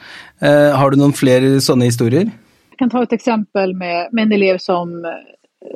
Har 0.74 0.91
du 0.91 0.97
några 0.97 1.12
fler 1.12 1.61
sådana 1.61 1.85
historier? 1.85 2.30
Jag 2.83 2.91
kan 2.91 2.99
ta 2.99 3.03
ett 3.03 3.12
exempel 3.12 3.74
med, 3.74 4.09
med 4.12 4.22
en 4.22 4.33
elev 4.33 4.59
som, 4.59 5.14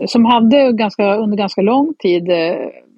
som 0.07 0.25
hade 0.25 0.73
ganska, 0.73 1.17
under 1.17 1.37
ganska 1.37 1.63
lång 1.63 1.95
tid 1.99 2.31
eh, 2.31 2.57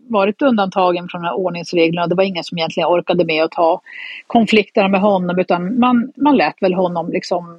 varit 0.09 0.43
undantagen 0.43 1.09
från 1.09 1.23
de 1.23 1.29
här 1.29 1.37
ordningsreglerna. 1.37 2.07
Det 2.07 2.15
var 2.15 2.25
ingen 2.25 2.45
som 2.45 2.59
egentligen 2.59 2.89
orkade 2.89 3.25
med 3.25 3.45
att 3.45 3.51
ta 3.51 3.81
konflikterna 4.27 4.89
med 4.89 5.01
honom 5.01 5.39
utan 5.39 5.79
man, 5.79 6.13
man 6.17 6.37
lät 6.37 6.63
väl 6.63 6.75
honom 6.75 7.11
liksom 7.11 7.59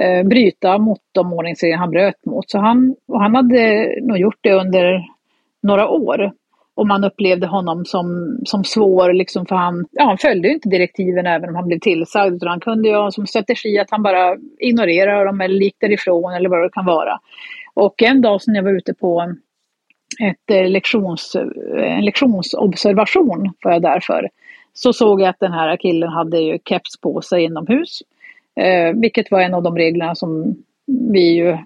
eh, 0.00 0.26
bryta 0.26 0.78
mot 0.78 1.00
de 1.12 1.32
ordningsregler 1.32 1.76
han 1.76 1.90
bröt 1.90 2.24
mot. 2.26 2.50
Så 2.50 2.58
han, 2.58 2.96
och 3.08 3.20
han 3.20 3.34
hade 3.34 3.88
nog 4.02 4.18
gjort 4.18 4.38
det 4.40 4.52
under 4.52 5.04
några 5.62 5.88
år. 5.88 6.32
Och 6.76 6.86
man 6.86 7.04
upplevde 7.04 7.46
honom 7.46 7.84
som, 7.84 8.38
som 8.44 8.64
svår, 8.64 9.12
liksom, 9.12 9.46
för 9.46 9.56
han, 9.56 9.86
ja, 9.92 10.04
han 10.04 10.18
följde 10.18 10.48
inte 10.48 10.68
direktiven 10.68 11.26
även 11.26 11.48
om 11.48 11.54
han 11.54 11.68
blev 11.68 11.78
tillsagd. 11.78 12.34
Utan 12.34 12.48
han 12.48 12.60
kunde 12.60 12.88
ju 12.88 12.94
ha 12.94 13.10
som 13.10 13.26
strategi 13.26 13.78
att 13.78 13.90
han 13.90 14.02
bara 14.02 14.36
ignorerar 14.58 15.26
dem 15.26 15.40
eller 15.40 15.60
gick 15.60 15.76
därifrån 15.80 16.34
eller 16.34 16.48
vad 16.48 16.62
det 16.62 16.70
kan 16.72 16.86
vara. 16.86 17.18
Och 17.74 18.02
en 18.02 18.22
dag 18.22 18.42
som 18.42 18.54
jag 18.54 18.62
var 18.62 18.70
ute 18.70 18.94
på 18.94 19.34
ett 20.22 20.50
eh, 20.50 20.68
lektions, 20.68 21.36
en 21.76 22.04
lektionsobservation, 22.04 23.52
var 23.62 23.72
jag 23.72 23.82
där 23.82 24.00
för, 24.00 24.28
så 24.72 24.92
såg 24.92 25.20
jag 25.20 25.28
att 25.28 25.40
den 25.40 25.52
här 25.52 25.76
killen 25.76 26.08
hade 26.08 26.38
ju 26.38 26.58
keps 26.64 27.00
på 27.00 27.20
sig 27.22 27.44
inomhus. 27.44 28.02
Eh, 28.60 28.92
vilket 28.92 29.30
var 29.30 29.40
en 29.40 29.54
av 29.54 29.62
de 29.62 29.76
reglerna 29.76 30.14
som 30.14 30.56
vi 30.86 31.34
ju 31.34 31.48
eh, 31.48 31.58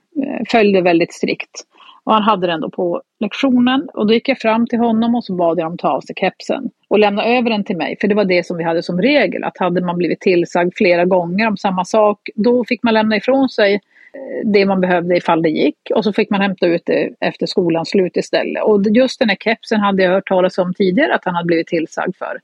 följde 0.48 0.80
väldigt 0.80 1.12
strikt. 1.12 1.66
Och 2.04 2.12
han 2.12 2.22
hade 2.22 2.46
den 2.46 2.60
då 2.60 2.70
på 2.70 3.02
lektionen 3.20 3.88
och 3.94 4.06
då 4.06 4.14
gick 4.14 4.28
jag 4.28 4.38
fram 4.38 4.66
till 4.66 4.78
honom 4.78 5.14
och 5.14 5.24
så 5.24 5.34
bad 5.34 5.58
jag 5.58 5.64
honom 5.64 5.78
ta 5.78 5.88
av 5.88 6.00
sig 6.00 6.14
kepsen 6.20 6.70
och 6.88 6.98
lämna 6.98 7.24
över 7.24 7.50
den 7.50 7.64
till 7.64 7.76
mig. 7.76 7.96
För 8.00 8.08
det 8.08 8.14
var 8.14 8.24
det 8.24 8.46
som 8.46 8.56
vi 8.56 8.64
hade 8.64 8.82
som 8.82 9.02
regel, 9.02 9.44
att 9.44 9.58
hade 9.58 9.80
man 9.80 9.98
blivit 9.98 10.20
tillsagd 10.20 10.72
flera 10.76 11.04
gånger 11.04 11.48
om 11.48 11.56
samma 11.56 11.84
sak, 11.84 12.28
då 12.34 12.64
fick 12.64 12.82
man 12.82 12.94
lämna 12.94 13.16
ifrån 13.16 13.48
sig 13.48 13.74
eh, 13.74 14.48
det 14.50 14.66
man 14.66 14.80
behövde 14.80 15.16
ifall 15.16 15.42
det 15.42 15.48
gick 15.48 15.78
och 15.94 16.04
så 16.04 16.12
fick 16.12 16.30
man 16.30 16.40
hämta 16.40 16.66
ut 16.66 16.82
det 16.86 17.10
efter 17.20 17.46
skolans 17.46 17.90
slut 17.90 18.16
istället. 18.16 18.62
Och 18.62 18.82
just 18.90 19.18
den 19.18 19.28
här 19.28 19.36
kepsen 19.36 19.80
hade 19.80 20.02
jag 20.02 20.10
hört 20.10 20.28
talas 20.28 20.58
om 20.58 20.74
tidigare 20.74 21.14
att 21.14 21.24
han 21.24 21.34
hade 21.34 21.46
blivit 21.46 21.66
tillsagd 21.66 22.16
för. 22.16 22.40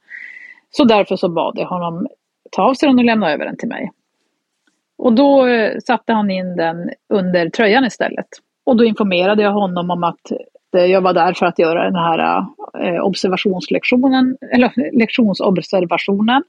Så 0.70 0.84
därför 0.84 1.16
så 1.16 1.28
bad 1.28 1.54
jag 1.57 1.66
honom 1.66 2.07
ta 2.50 2.62
av 2.62 2.74
sig 2.74 2.88
den 2.88 2.98
och 2.98 3.04
lämna 3.04 3.32
över 3.32 3.44
den 3.44 3.57
till 3.57 3.68
mig. 3.68 3.90
Och 4.98 5.12
då 5.12 5.46
eh, 5.46 5.78
satte 5.78 6.12
han 6.12 6.30
in 6.30 6.57
den 6.57 6.90
under 7.09 7.48
tröjan 7.48 7.84
istället. 7.84 8.26
Och 8.66 8.76
då 8.76 8.84
informerade 8.84 9.42
jag 9.42 9.52
honom 9.52 9.90
om 9.90 10.04
att 10.04 10.30
eh, 10.76 10.84
jag 10.84 11.00
var 11.00 11.12
där 11.12 11.32
för 11.32 11.46
att 11.46 11.58
göra 11.58 11.84
den 11.84 11.94
här 11.94 12.46
eh, 12.80 13.04
observationslektionen, 13.04 14.36
eller 14.52 14.98
lektionsobservationen. 14.98 16.42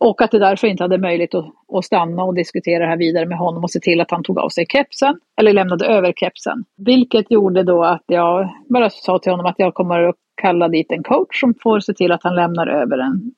Och 0.00 0.22
att 0.22 0.30
det 0.30 0.38
därför 0.38 0.66
inte 0.66 0.84
hade 0.84 0.98
möjlighet 0.98 1.34
att, 1.34 1.46
att, 1.72 1.84
stanna 1.84 2.24
och 2.24 2.34
diskutera 2.34 2.84
det 2.84 2.90
här 2.90 2.96
vidare 2.96 3.26
med 3.26 3.38
honom 3.38 3.64
och 3.64 3.70
se 3.70 3.80
till 3.80 4.00
att 4.00 4.10
han 4.10 4.22
tog 4.22 4.38
av 4.38 4.48
sig 4.48 4.66
kepsen, 4.66 5.20
eller 5.40 5.52
lämnade 5.52 5.86
över 5.86 6.12
kepsen. 6.16 6.64
Vilket 6.76 7.30
gjorde 7.30 7.62
då 7.62 7.84
att 7.84 8.04
jag 8.06 8.48
bara 8.68 8.90
sa 8.90 9.18
till 9.18 9.32
honom 9.32 9.46
att 9.46 9.58
jag 9.58 9.74
kommer 9.74 10.02
att 10.02 10.16
kalla 10.42 10.68
dit 10.68 10.92
en 10.92 11.02
coach 11.02 11.40
som 11.40 11.54
får 11.62 11.80
se 11.80 11.92
till 11.92 12.12
att 12.12 12.22
han 12.22 12.34
lämnar 12.34 12.66
över 12.66 12.96
den 12.96 13.32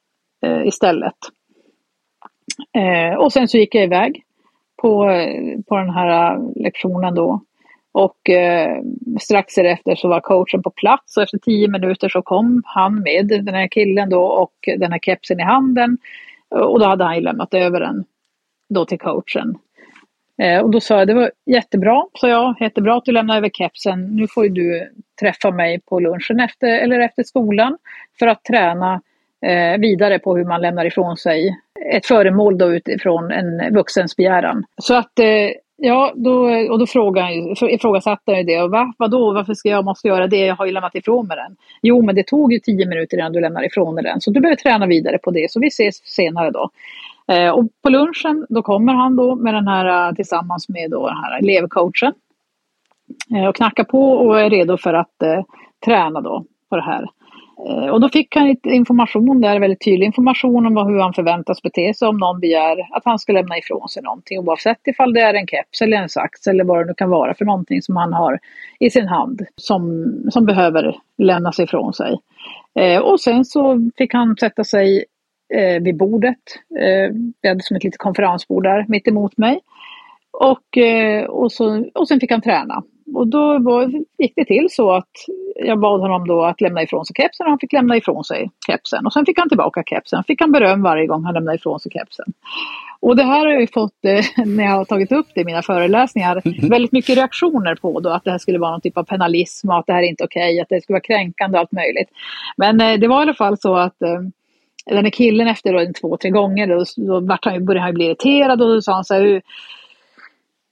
eh, 0.47 0.67
istället. 0.67 1.17
Eh, 2.77 3.19
och 3.19 3.33
sen 3.33 3.49
så 3.49 3.59
gick 3.59 3.75
jag 3.75 3.85
iväg 3.85 4.23
på, 4.83 5.11
eh, 5.11 5.61
på 5.69 5.77
den 5.77 5.91
här 5.91 6.39
lektionen 6.63 7.15
då 7.15 7.41
och 7.93 8.31
eh, 8.31 8.83
strax 9.21 9.59
efter 9.59 9.95
så 9.95 10.09
var 10.09 10.21
coachen 10.21 10.63
på 10.63 10.71
plats 10.71 11.17
och 11.17 11.23
efter 11.23 11.39
tio 11.39 11.69
minuter 11.69 12.09
så 12.09 12.23
kom 12.23 12.63
han 12.65 13.03
med 13.03 13.27
den 13.27 13.55
här 13.55 13.69
killen 13.69 14.11
då 14.11 14.23
och 14.23 14.55
den 14.79 14.93
här 14.93 14.99
kepsen 14.99 15.41
i 15.41 15.43
handen. 15.43 15.99
Och 16.49 16.81
då 16.81 16.87
hade 16.87 17.05
han 17.05 17.15
ju 17.15 17.21
lämnat 17.21 17.55
över 17.55 17.81
den 17.81 18.05
då 18.69 18.85
till 18.85 18.99
coachen. 18.99 19.59
Eh, 20.43 20.61
och 20.61 20.71
då 20.71 20.81
sa 20.81 20.99
jag, 20.99 21.07
det 21.07 21.15
var 21.15 21.31
jättebra, 21.47 22.05
sa 22.15 22.29
jag, 22.29 22.57
jättebra 22.61 22.97
att 22.97 23.05
du 23.05 23.13
lämnade 23.13 23.39
över 23.39 23.51
kepsen. 23.53 24.17
Nu 24.17 24.27
får 24.29 24.49
du 24.49 24.93
träffa 25.21 25.51
mig 25.51 25.81
på 25.81 26.01
lunchen 26.01 26.41
efter, 26.41 26.69
eller 26.69 27.01
efter 27.01 27.23
skolan 27.23 27.79
för 28.19 28.27
att 28.27 28.45
träna 28.45 29.03
eh, 29.47 29.81
vidare 29.81 30.19
på 30.19 30.37
hur 30.37 30.45
man 30.45 30.61
lämnar 30.61 30.85
ifrån 30.85 31.17
sig 31.17 31.57
ett 31.93 32.07
föremål 32.07 32.59
då 32.59 32.75
utifrån 32.75 33.33
en 33.33 33.75
vuxens 33.75 34.17
begäran. 34.17 34.65
Så 34.77 34.95
att 34.95 35.19
eh, 35.19 35.51
Ja, 35.85 36.13
då, 36.17 36.33
och 36.71 36.79
då 36.79 36.87
ifrågasatte 37.69 38.33
han 38.33 38.37
ju 38.37 38.43
det. 38.43 38.63
Och 38.63 38.71
va? 38.71 38.93
Vadå, 38.99 39.33
varför 39.33 39.55
ska 39.55 39.69
jag 39.69 39.85
måste 39.85 40.09
göra 40.09 40.27
det? 40.27 40.47
Jag 40.47 40.57
har 40.57 40.67
ju 40.67 40.73
lämnat 40.73 40.95
ifrån 40.95 41.27
mig 41.27 41.37
den. 41.37 41.57
Jo, 41.83 42.03
men 42.03 42.15
det 42.15 42.27
tog 42.27 42.53
ju 42.53 42.59
tio 42.59 42.87
minuter 42.87 43.17
innan 43.17 43.33
du 43.33 43.41
lämnade 43.41 43.67
ifrån 43.67 43.95
dig 43.95 44.05
den. 44.05 44.21
Så 44.21 44.31
du 44.31 44.41
behöver 44.41 44.57
träna 44.57 44.87
vidare 44.87 45.19
på 45.19 45.31
det. 45.31 45.51
Så 45.51 45.61
vi 45.61 45.67
ses 45.67 45.97
senare 46.05 46.51
då. 46.51 46.71
Eh, 47.29 47.51
och 47.51 47.65
på 47.83 47.91
lunchen, 47.91 48.47
då 48.49 48.63
kommer 48.63 48.93
han 48.93 49.17
då 49.17 49.35
med 49.37 49.55
den 49.55 49.69
här 49.69 50.09
eh, 50.09 50.15
tillsammans 50.15 50.69
med 50.69 50.91
då 50.91 51.07
den 51.07 51.17
här 51.17 51.39
elevcoachen. 51.39 52.13
Eh, 53.37 53.47
och 53.47 53.57
knackar 53.57 53.85
på 53.85 54.13
och 54.13 54.41
är 54.41 54.51
redo 54.51 54.77
för 54.77 54.95
att 54.95 55.23
eh, 55.23 55.45
träna 55.85 56.21
då 56.21 56.45
på 56.69 56.77
det 56.77 56.83
här. 56.83 57.07
Eh, 57.69 57.87
och 57.87 58.01
då 58.01 58.09
fick 58.09 58.37
han 58.37 58.49
lite 58.49 58.69
information 58.69 59.41
där, 59.41 59.61
väldigt 59.61 59.85
tydlig 59.85 60.07
information 60.07 60.67
om 60.67 60.87
hur 60.87 60.99
han 60.99 61.13
förväntas 61.13 61.63
bete 61.63 61.95
sig 61.95 62.09
om 62.09 62.19
någon 62.19 62.41
begär 62.41 62.89
att 62.91 63.05
han 63.05 63.19
ska 63.19 63.33
lämna 63.33 63.59
ifrån 63.59 63.89
sig 63.89 64.03
någonting 64.03 64.39
oavsett 64.39 64.81
ifall 64.87 65.13
det 65.13 65.21
är 65.21 65.35
en 65.35 65.47
keps 65.47 65.83
eller 65.83 65.97
en 65.97 66.09
sax 66.09 66.47
eller 66.47 66.65
vad 66.65 66.79
det 66.79 66.85
nu 66.85 66.95
kan 66.95 67.11
vara 67.11 67.35
för 67.35 67.45
någonting 67.45 67.83
som 67.83 67.97
han 67.97 68.13
har 68.13 68.39
i 68.79 68.91
sin 68.91 69.09
hand 69.09 69.41
som, 69.57 70.13
som 70.31 70.47
behöver 70.47 70.97
lämnas 71.19 71.59
ifrån 71.59 71.93
sig. 71.93 72.19
Eh, 72.79 72.99
och 72.99 73.21
sen 73.21 73.45
så 73.45 73.91
fick 73.97 74.15
han 74.15 74.37
sätta 74.37 74.65
sig 74.65 75.05
eh, 75.55 75.83
vid 75.83 75.97
bordet. 75.97 76.39
Eh, 76.81 77.15
vi 77.43 77.49
hade 77.49 77.63
som 77.63 77.77
ett 77.77 77.85
litet 77.85 77.99
konferensbord 77.99 78.63
där 78.63 78.85
mitt 78.89 79.09
emot 79.09 79.39
mig. 79.39 79.61
Och, 80.33 80.79
eh, 80.79 81.25
och, 81.25 81.53
så, 81.53 81.85
och 81.95 82.09
sen 82.09 82.21
fick 82.21 82.31
han 82.31 82.43
träna 82.43 82.83
och 83.15 83.27
då 83.27 83.59
var, 83.59 83.93
gick 84.19 84.33
det 84.37 84.45
till 84.45 84.67
så 84.71 84.91
att 84.91 85.11
jag 85.57 85.81
bad 85.81 86.01
honom 86.01 86.27
då 86.27 86.45
att 86.45 86.61
lämna 86.61 86.83
ifrån 86.83 87.07
sig 87.07 87.15
kepsen 87.17 87.47
och 87.47 87.51
han 87.51 87.59
fick 87.59 87.73
lämna 87.73 87.97
ifrån 87.97 88.25
sig 88.25 88.51
kepsen. 88.67 89.07
Och 89.07 89.13
sen 89.13 89.27
fick 89.27 89.39
han 89.39 89.49
tillbaka 89.49 89.83
kepsen. 89.87 90.25
Fick 90.25 90.41
han 90.41 90.53
beröm 90.53 90.83
varje 90.83 91.07
gång 91.07 91.25
han 91.25 91.35
lämnade 91.35 91.57
ifrån 91.57 91.81
sig 91.81 91.93
kepsen. 91.93 92.27
Och 93.01 93.17
det 93.17 93.23
här 93.23 93.47
har 93.47 93.53
jag 93.53 93.73
fått, 93.73 94.05
eh, 94.05 94.25
när 94.47 94.65
jag 94.65 94.71
har 94.71 94.85
tagit 94.85 95.13
upp 95.13 95.27
det 95.35 95.41
i 95.41 95.45
mina 95.45 95.63
föreläsningar, 95.63 96.69
väldigt 96.69 96.93
mycket 96.93 97.17
reaktioner 97.17 97.75
på 97.75 98.01
då 98.01 98.11
att 98.11 98.25
det 98.25 98.31
här 98.31 98.39
skulle 98.39 98.59
vara 98.59 98.71
någon 98.71 98.81
typ 98.81 98.97
av 98.97 99.05
penalism 99.05 99.69
och 99.71 99.79
att 99.79 99.87
det 99.87 99.93
här 99.93 100.03
är 100.03 100.07
inte 100.07 100.25
okej, 100.25 100.53
okay, 100.53 100.61
att 100.61 100.69
det 100.69 100.83
skulle 100.83 100.95
vara 100.95 101.01
kränkande 101.01 101.59
och 101.59 101.61
allt 101.61 101.73
möjligt. 101.73 102.09
Men 102.57 102.81
eh, 102.81 102.99
det 102.99 103.09
var 103.09 103.19
i 103.19 103.23
alla 103.23 103.35
fall 103.35 103.59
så 103.59 103.77
att 103.77 104.03
eh, 104.03 104.21
den 104.87 105.05
här 105.05 105.11
killen 105.11 105.49
efter 105.49 105.73
då, 105.73 105.79
en, 105.79 105.95
två, 105.95 106.17
tre 106.17 106.31
gånger, 106.31 106.67
då, 106.67 106.85
då 106.97 107.37
han, 107.43 107.65
började 107.65 107.85
han 107.85 107.95
bli 107.95 108.07
irriterad 108.07 108.63
och 108.63 108.69
då 108.69 108.83
sa 108.83 108.95
han 108.95 109.05
så 109.05 109.15
här, 109.15 109.43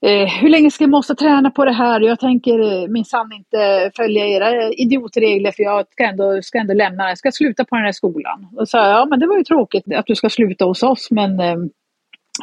eh, 0.01 0.27
hur 0.41 0.49
länge 0.49 0.71
ska 0.71 0.83
jag 0.83 0.91
måste 0.91 1.15
träna 1.15 1.51
på 1.51 1.65
det 1.65 1.71
här? 1.71 2.01
Jag 2.01 2.19
tänker 2.19 2.83
eh, 2.83 2.87
minsann 2.87 3.31
inte 3.33 3.91
följa 3.95 4.25
era 4.25 4.69
idiotregler 4.69 5.51
för 5.51 5.63
jag 5.63 5.85
ska 5.91 6.03
ändå, 6.03 6.41
ska 6.41 6.59
ändå 6.59 6.73
lämna, 6.73 7.09
jag 7.09 7.17
ska 7.17 7.31
sluta 7.31 7.65
på 7.65 7.75
den 7.75 7.85
här 7.85 7.91
skolan. 7.91 8.47
Och 8.57 8.69
så 8.69 8.77
ja 8.77 9.07
men 9.09 9.19
det 9.19 9.27
var 9.27 9.37
ju 9.37 9.43
tråkigt 9.43 9.93
att 9.95 10.05
du 10.05 10.15
ska 10.15 10.29
sluta 10.29 10.65
hos 10.65 10.83
oss 10.83 11.07
men 11.11 11.39
eh, 11.39 11.55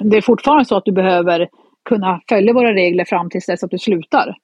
det 0.00 0.16
är 0.16 0.22
fortfarande 0.22 0.64
så 0.64 0.76
att 0.76 0.84
du 0.84 0.92
behöver 0.92 1.48
kunna 1.88 2.20
följa 2.28 2.52
våra 2.52 2.74
regler 2.74 3.04
fram 3.04 3.30
tills 3.30 3.46
dess 3.46 3.64
att 3.64 3.70
du 3.70 3.78
slutar. 3.78 4.36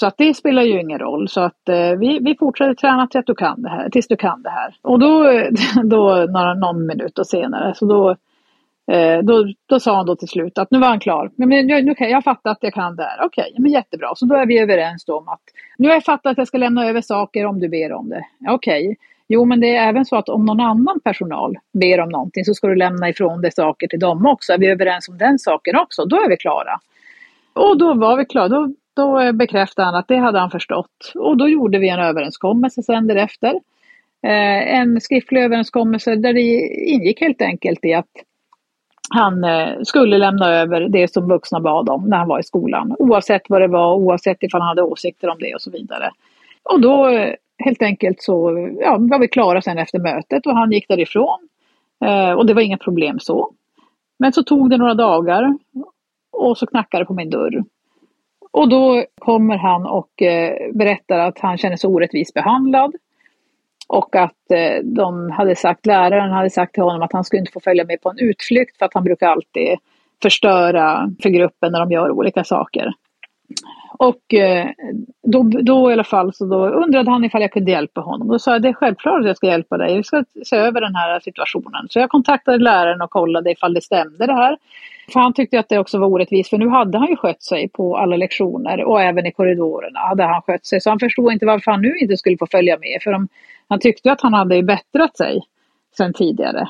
Så 0.00 0.06
att 0.06 0.14
det 0.18 0.34
spelar 0.34 0.62
ju 0.62 0.80
ingen 0.80 0.98
roll. 0.98 1.28
Så 1.28 1.40
att 1.40 1.68
eh, 1.68 1.90
vi, 1.98 2.18
vi 2.18 2.36
fortsätter 2.38 2.74
träna 2.74 3.06
tills 3.06 3.24
du 3.26 3.34
kan 3.34 3.62
det 3.62 3.68
här. 3.68 3.90
Tills 3.90 4.08
du 4.08 4.16
kan 4.16 4.42
det 4.42 4.50
här. 4.50 4.74
Och 4.82 4.98
då, 4.98 5.24
då 5.84 6.26
några, 6.28 6.54
någon 6.54 6.86
minut 6.86 7.18
och 7.18 7.26
senare, 7.26 7.74
så 7.74 7.86
då, 7.86 8.16
Eh, 8.92 9.18
då, 9.22 9.46
då 9.66 9.80
sa 9.80 9.96
han 9.96 10.06
då 10.06 10.16
till 10.16 10.28
slut 10.28 10.58
att 10.58 10.70
nu 10.70 10.78
var 10.78 10.88
han 10.88 11.00
klar. 11.00 11.30
Men, 11.36 11.48
men 11.48 11.66
nu, 11.66 11.90
okay, 11.90 12.10
jag 12.10 12.24
fattar 12.24 12.50
att 12.50 12.58
jag 12.60 12.74
kan 12.74 12.96
det 12.96 13.02
här. 13.02 13.26
Okej, 13.26 13.50
okay, 13.50 13.62
men 13.62 13.72
jättebra. 13.72 14.12
Så 14.14 14.26
då 14.26 14.34
är 14.34 14.46
vi 14.46 14.58
överens 14.58 15.04
då 15.04 15.18
om 15.18 15.28
att 15.28 15.42
nu 15.78 15.88
har 15.88 15.94
jag 15.94 16.04
fattat 16.04 16.30
att 16.30 16.38
jag 16.38 16.48
ska 16.48 16.58
lämna 16.58 16.88
över 16.88 17.00
saker 17.00 17.46
om 17.46 17.60
du 17.60 17.68
ber 17.68 17.92
om 17.92 18.08
det. 18.08 18.24
Okej. 18.48 18.84
Okay. 18.84 18.96
Jo, 19.28 19.44
men 19.44 19.60
det 19.60 19.76
är 19.76 19.88
även 19.88 20.04
så 20.04 20.16
att 20.16 20.28
om 20.28 20.44
någon 20.44 20.60
annan 20.60 21.00
personal 21.04 21.54
ber 21.72 22.00
om 22.00 22.08
någonting 22.08 22.44
så 22.44 22.54
ska 22.54 22.66
du 22.66 22.74
lämna 22.74 23.08
ifrån 23.08 23.40
dig 23.40 23.52
saker 23.52 23.88
till 23.88 23.98
dem 23.98 24.26
också. 24.26 24.52
Är 24.52 24.58
vi 24.58 24.66
överens 24.66 25.08
om 25.08 25.18
den 25.18 25.38
saken 25.38 25.76
också? 25.76 26.04
Då 26.04 26.16
är 26.16 26.28
vi 26.28 26.36
klara. 26.36 26.80
Och 27.52 27.78
då 27.78 27.94
var 27.94 28.16
vi 28.16 28.24
klara. 28.24 28.48
Då 28.48 28.68
då 28.96 29.32
bekräftade 29.32 29.86
han 29.86 29.94
att 29.94 30.08
det 30.08 30.16
hade 30.16 30.38
han 30.38 30.50
förstått. 30.50 31.12
Och 31.14 31.36
då 31.36 31.48
gjorde 31.48 31.78
vi 31.78 31.88
en 31.88 32.00
överenskommelse 32.00 32.82
sen 32.82 33.06
därefter. 33.06 33.54
Eh, 34.22 34.78
en 34.80 35.00
skriftlig 35.00 35.42
överenskommelse 35.42 36.16
där 36.16 36.32
det 36.32 36.40
ingick 36.90 37.20
helt 37.20 37.42
enkelt 37.42 37.84
i 37.84 37.94
att 37.94 38.10
han 39.10 39.44
eh, 39.44 39.82
skulle 39.82 40.18
lämna 40.18 40.48
över 40.48 40.80
det 40.80 41.12
som 41.12 41.28
vuxna 41.28 41.60
bad 41.60 41.88
om 41.88 42.08
när 42.08 42.16
han 42.16 42.28
var 42.28 42.40
i 42.40 42.42
skolan. 42.42 42.96
Oavsett 42.98 43.42
vad 43.48 43.60
det 43.60 43.68
var, 43.68 43.94
oavsett 43.94 44.42
ifall 44.42 44.60
han 44.60 44.68
hade 44.68 44.82
åsikter 44.82 45.28
om 45.28 45.38
det 45.38 45.54
och 45.54 45.62
så 45.62 45.70
vidare. 45.70 46.10
Och 46.62 46.80
då 46.80 47.08
eh, 47.08 47.34
helt 47.58 47.82
enkelt 47.82 48.22
så 48.22 48.68
ja, 48.80 48.96
var 49.00 49.18
vi 49.18 49.28
klara 49.28 49.62
sen 49.62 49.78
efter 49.78 49.98
mötet 49.98 50.46
och 50.46 50.56
han 50.56 50.72
gick 50.72 50.88
därifrån. 50.88 51.48
Eh, 52.04 52.32
och 52.32 52.46
det 52.46 52.54
var 52.54 52.62
inga 52.62 52.78
problem 52.78 53.18
så. 53.18 53.52
Men 54.18 54.32
så 54.32 54.42
tog 54.42 54.70
det 54.70 54.76
några 54.76 54.94
dagar 54.94 55.58
och 56.32 56.58
så 56.58 56.66
knackade 56.66 57.02
det 57.02 57.06
på 57.06 57.14
min 57.14 57.30
dörr. 57.30 57.64
Och 58.50 58.68
då 58.68 59.04
kommer 59.18 59.56
han 59.56 59.86
och 59.86 60.22
eh, 60.22 60.72
berättar 60.72 61.18
att 61.18 61.38
han 61.38 61.58
känner 61.58 61.76
sig 61.76 61.88
orättvist 61.88 62.34
behandlad. 62.34 62.94
Och 63.86 64.16
att 64.16 64.50
eh, 64.50 64.82
de 64.84 65.30
hade 65.30 65.56
sagt, 65.56 65.86
läraren 65.86 66.30
hade 66.30 66.50
sagt 66.50 66.74
till 66.74 66.82
honom 66.82 67.02
att 67.02 67.12
han 67.12 67.24
skulle 67.24 67.40
inte 67.40 67.52
få 67.52 67.60
följa 67.60 67.84
med 67.84 68.00
på 68.00 68.10
en 68.10 68.18
utflykt 68.18 68.78
för 68.78 68.86
att 68.86 68.94
han 68.94 69.04
brukar 69.04 69.28
alltid 69.28 69.78
förstöra 70.22 71.10
för 71.22 71.28
gruppen 71.28 71.72
när 71.72 71.80
de 71.80 71.90
gör 71.90 72.10
olika 72.10 72.44
saker. 72.44 72.92
Och 73.98 74.34
eh, 74.34 74.66
då, 75.22 75.42
då 75.42 75.90
i 75.90 75.92
alla 75.92 76.04
fall 76.04 76.34
så 76.34 76.44
då 76.46 76.66
undrade 76.66 77.10
han 77.10 77.24
ifall 77.24 77.40
jag 77.40 77.52
kunde 77.52 77.70
hjälpa 77.70 78.00
honom. 78.00 78.28
Då 78.28 78.38
sa 78.38 78.52
jag 78.52 78.62
det 78.62 78.68
är 78.68 78.72
självklart 78.72 79.20
att 79.20 79.26
jag 79.26 79.36
ska 79.36 79.46
hjälpa 79.46 79.76
dig. 79.76 79.96
Vi 79.96 80.02
ska 80.02 80.24
se 80.44 80.56
över 80.56 80.80
den 80.80 80.94
här 80.94 81.20
situationen. 81.20 81.86
Så 81.90 81.98
jag 81.98 82.10
kontaktade 82.10 82.58
läraren 82.58 83.02
och 83.02 83.10
kollade 83.10 83.50
ifall 83.50 83.74
det 83.74 83.80
stämde 83.80 84.26
det 84.26 84.32
här. 84.32 84.56
För 85.12 85.20
han 85.20 85.32
tyckte 85.32 85.58
att 85.58 85.68
det 85.68 85.78
också 85.78 85.98
var 85.98 86.06
orättvist 86.06 86.50
för 86.50 86.58
nu 86.58 86.68
hade 86.68 86.98
han 86.98 87.08
ju 87.08 87.16
skött 87.16 87.42
sig 87.42 87.68
på 87.68 87.96
alla 87.96 88.16
lektioner 88.16 88.84
och 88.84 89.02
även 89.02 89.26
i 89.26 89.32
korridorerna 89.32 90.00
hade 90.00 90.24
han 90.24 90.42
skött 90.42 90.66
sig. 90.66 90.80
Så 90.80 90.90
han 90.90 90.98
förstod 90.98 91.32
inte 91.32 91.46
varför 91.46 91.70
han 91.70 91.82
nu 91.82 91.96
inte 91.98 92.16
skulle 92.16 92.38
få 92.38 92.46
följa 92.46 92.78
med. 92.78 93.02
För 93.02 93.12
de, 93.12 93.28
han 93.68 93.80
tyckte 93.80 94.12
att 94.12 94.20
han 94.20 94.34
hade 94.34 94.62
bättrat 94.62 95.16
sig 95.16 95.40
sen 95.96 96.12
tidigare. 96.12 96.68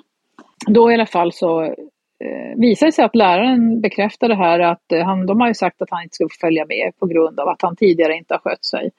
Då 0.67 0.91
i 0.91 0.95
alla 0.95 1.07
fall 1.07 1.33
så 1.33 1.63
eh, 1.63 2.57
visade 2.57 2.89
det 2.89 2.93
sig 2.93 3.05
att 3.05 3.17
läraren 3.17 3.81
bekräftade 3.81 4.35
här 4.35 4.61
att 4.61 4.93
eh, 4.93 5.05
han, 5.05 5.27
de 5.27 5.41
har 5.41 5.49
ju 5.49 5.55
sagt 5.55 5.83
att 5.83 5.91
han 5.91 6.03
inte 6.03 6.15
skulle 6.15 6.31
följa 6.41 6.67
med 6.67 6.93
på 6.99 7.07
grund 7.07 7.41
av 7.41 7.49
att 7.49 7.63
han 7.63 7.77
tidigare 7.77 8.17
inte 8.17 8.35
har 8.35 8.39
skött 8.39 8.65
sig. 8.65 8.91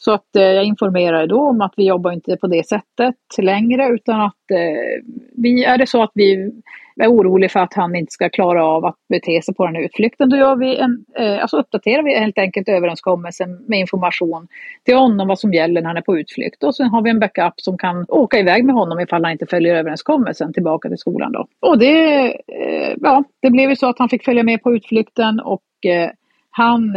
Så 0.00 0.12
att 0.12 0.36
eh, 0.36 0.42
jag 0.42 0.64
informerade 0.64 1.26
då 1.26 1.40
om 1.40 1.60
att 1.60 1.74
vi 1.76 1.86
jobbar 1.86 2.12
inte 2.12 2.36
på 2.36 2.46
det 2.46 2.68
sättet 2.68 3.14
längre 3.38 3.88
utan 3.88 4.20
att 4.20 4.50
eh, 4.52 5.02
vi, 5.36 5.64
är 5.64 5.78
det 5.78 5.86
så 5.86 6.02
att 6.02 6.10
vi 6.14 6.52
är 7.00 7.08
orolig 7.08 7.50
för 7.50 7.60
att 7.60 7.74
han 7.74 7.96
inte 7.96 8.12
ska 8.12 8.28
klara 8.28 8.64
av 8.64 8.84
att 8.84 8.96
bete 9.08 9.42
sig 9.42 9.54
på 9.54 9.66
den 9.66 9.74
här 9.74 9.82
utflykten, 9.82 10.28
då 10.30 10.36
gör 10.36 10.56
vi 10.56 10.76
en, 10.76 11.04
eh, 11.18 11.42
alltså 11.42 11.56
uppdaterar 11.56 12.02
vi 12.02 12.18
helt 12.18 12.38
enkelt 12.38 12.68
överenskommelsen 12.68 13.64
med 13.68 13.78
information 13.78 14.48
till 14.84 14.96
honom 14.96 15.28
vad 15.28 15.38
som 15.38 15.54
gäller 15.54 15.80
när 15.80 15.88
han 15.88 15.96
är 15.96 16.02
på 16.02 16.18
utflykt. 16.18 16.64
Och 16.64 16.74
sen 16.74 16.88
har 16.88 17.02
vi 17.02 17.10
en 17.10 17.20
backup 17.20 17.54
som 17.56 17.78
kan 17.78 18.06
åka 18.08 18.38
iväg 18.38 18.64
med 18.64 18.74
honom 18.74 19.00
ifall 19.00 19.24
han 19.24 19.32
inte 19.32 19.46
följer 19.46 19.74
överenskommelsen 19.74 20.52
tillbaka 20.52 20.88
till 20.88 20.98
skolan. 20.98 21.32
Då. 21.32 21.46
Och 21.60 21.78
det, 21.78 22.26
eh, 22.32 22.94
ja, 23.00 23.24
det 23.42 23.50
blev 23.50 23.70
ju 23.70 23.76
så 23.76 23.88
att 23.88 23.98
han 23.98 24.08
fick 24.08 24.24
följa 24.24 24.42
med 24.42 24.62
på 24.62 24.74
utflykten 24.74 25.40
och 25.40 25.86
eh, 25.86 26.10
han 26.50 26.96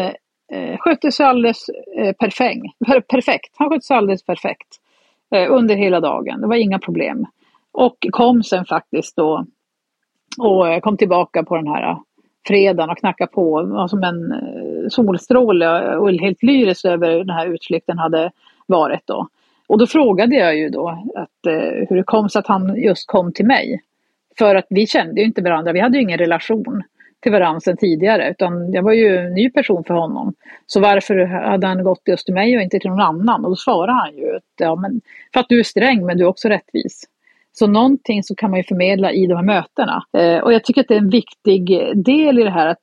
eh, 0.51 0.77
skötte 0.77 1.11
sig 1.11 1.25
alldeles 1.25 1.69
eh, 1.97 2.13
perfekt. 2.13 2.65
perfekt. 3.07 3.55
Han 3.57 3.69
skötte 3.69 3.85
sig 3.85 3.97
alldeles 3.97 4.25
perfekt 4.25 4.67
eh, 5.35 5.51
under 5.51 5.75
hela 5.75 5.99
dagen. 5.99 6.41
Det 6.41 6.47
var 6.47 6.55
inga 6.55 6.79
problem. 6.79 7.25
Och 7.71 7.97
kom 8.11 8.43
sen 8.43 8.65
faktiskt 8.65 9.15
då 9.15 9.45
och 10.37 10.67
eh, 10.67 10.79
kom 10.79 10.97
tillbaka 10.97 11.43
på 11.43 11.55
den 11.55 11.67
här 11.67 11.89
eh, 11.89 11.97
fredagen 12.47 12.89
och 12.89 12.97
knackade 12.97 13.31
på 13.31 13.63
var 13.63 13.87
som 13.87 14.03
en 14.03 14.31
eh, 14.31 14.89
solstråle 14.89 15.95
och 15.95 16.11
helt 16.11 16.43
lyrisk 16.43 16.85
över 16.85 17.09
den 17.09 17.29
här 17.29 17.47
utflykten 17.47 17.97
hade 17.97 18.31
varit 18.65 19.07
då. 19.07 19.27
Och 19.67 19.77
då 19.77 19.87
frågade 19.87 20.35
jag 20.35 20.57
ju 20.57 20.69
då 20.69 20.89
att, 21.15 21.45
eh, 21.47 21.87
hur 21.89 21.95
det 21.95 22.03
kom 22.03 22.29
sig 22.29 22.39
att 22.39 22.47
han 22.47 22.75
just 22.81 23.07
kom 23.07 23.33
till 23.33 23.45
mig. 23.45 23.81
För 24.37 24.55
att 24.55 24.65
vi 24.69 24.87
kände 24.87 25.21
ju 25.21 25.27
inte 25.27 25.41
varandra, 25.41 25.71
vi 25.71 25.79
hade 25.79 25.97
ju 25.97 26.03
ingen 26.03 26.17
relation 26.17 26.83
till 27.21 27.31
varandra 27.31 27.59
sedan 27.59 27.77
tidigare 27.77 28.29
utan 28.29 28.73
jag 28.73 28.83
var 28.83 28.93
ju 28.93 29.17
en 29.17 29.33
ny 29.33 29.49
person 29.49 29.83
för 29.83 29.93
honom. 29.93 30.33
Så 30.65 30.79
varför 30.79 31.25
hade 31.25 31.67
han 31.67 31.83
gått 31.83 32.01
just 32.05 32.25
till 32.25 32.33
mig 32.33 32.57
och 32.57 32.63
inte 32.63 32.79
till 32.79 32.89
någon 32.89 33.01
annan? 33.01 33.45
Och 33.45 33.51
då 33.51 33.55
svarade 33.55 33.91
han 33.91 34.17
ju 34.17 34.35
att 34.35 34.43
ja, 34.57 34.75
men 34.75 35.01
för 35.33 35.39
att 35.39 35.49
du 35.49 35.59
är 35.59 35.63
sträng 35.63 36.05
men 36.05 36.17
du 36.17 36.23
är 36.23 36.27
också 36.27 36.49
rättvis. 36.49 37.03
Så 37.53 37.67
någonting 37.67 38.23
så 38.23 38.35
kan 38.35 38.49
man 38.49 38.59
ju 38.59 38.63
förmedla 38.63 39.11
i 39.11 39.27
de 39.27 39.35
här 39.35 39.43
mötena. 39.43 40.03
Eh, 40.17 40.43
och 40.43 40.53
jag 40.53 40.63
tycker 40.63 40.81
att 40.81 40.87
det 40.87 40.93
är 40.93 40.99
en 40.99 41.09
viktig 41.09 41.67
del 41.95 42.39
i 42.39 42.43
det 42.43 42.51
här 42.51 42.67
att, 42.67 42.77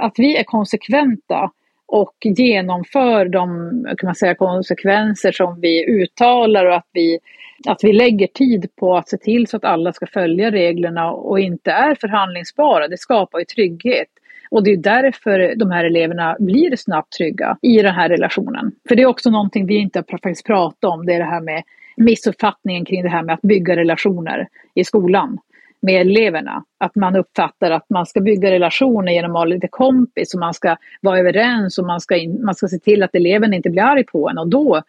att 0.00 0.14
vi 0.16 0.36
är 0.36 0.44
konsekventa 0.44 1.50
och 1.86 2.14
genomför 2.22 3.28
de 3.28 3.70
kan 3.98 4.06
man 4.06 4.14
säga, 4.14 4.34
konsekvenser 4.34 5.32
som 5.32 5.60
vi 5.60 5.84
uttalar 6.02 6.66
och 6.66 6.74
att 6.74 6.88
vi, 6.92 7.18
att 7.66 7.84
vi 7.84 7.92
lägger 7.92 8.26
tid 8.26 8.68
på 8.76 8.96
att 8.96 9.08
se 9.08 9.16
till 9.16 9.46
så 9.46 9.56
att 9.56 9.64
alla 9.64 9.92
ska 9.92 10.06
följa 10.06 10.50
reglerna 10.50 11.12
och 11.12 11.40
inte 11.40 11.70
är 11.70 11.94
förhandlingsbara. 11.94 12.88
Det 12.88 12.98
skapar 12.98 13.38
ju 13.38 13.44
trygghet. 13.44 14.08
Och 14.50 14.64
det 14.64 14.70
är 14.70 14.76
därför 14.76 15.54
de 15.56 15.70
här 15.70 15.84
eleverna 15.84 16.36
blir 16.38 16.76
snabbt 16.76 17.12
trygga 17.12 17.58
i 17.62 17.82
den 17.82 17.94
här 17.94 18.08
relationen. 18.08 18.72
För 18.88 18.96
det 18.96 19.02
är 19.02 19.06
också 19.06 19.30
någonting 19.30 19.66
vi 19.66 19.74
inte 19.74 19.98
har 19.98 20.18
faktiskt 20.18 20.46
pratat 20.46 20.84
om, 20.84 21.06
det 21.06 21.14
är 21.14 21.18
det 21.18 21.24
här 21.24 21.40
med 21.40 21.62
missuppfattningen 21.96 22.84
kring 22.84 23.02
det 23.02 23.08
här 23.08 23.22
med 23.22 23.34
att 23.34 23.42
bygga 23.42 23.76
relationer 23.76 24.48
i 24.74 24.84
skolan 24.84 25.38
med 25.82 26.00
eleverna. 26.00 26.64
Att 26.78 26.94
man 26.94 27.16
uppfattar 27.16 27.70
att 27.70 27.90
man 27.90 28.06
ska 28.06 28.20
bygga 28.20 28.50
relationer 28.50 29.12
genom 29.12 29.30
att 29.30 29.38
ha 29.38 29.44
lite 29.44 29.68
kompis 29.68 30.34
och 30.34 30.40
man 30.40 30.54
ska 30.54 30.76
vara 31.00 31.18
överens 31.18 31.78
och 31.78 31.86
man 31.86 32.00
ska, 32.00 32.16
in, 32.16 32.44
man 32.44 32.54
ska 32.54 32.68
se 32.68 32.78
till 32.78 33.02
att 33.02 33.14
eleven 33.14 33.54
inte 33.54 33.70
blir 33.70 33.82
arg 33.82 34.04
på 34.04 34.28
en 34.28 34.38
och 34.38 34.48
då 34.48 34.82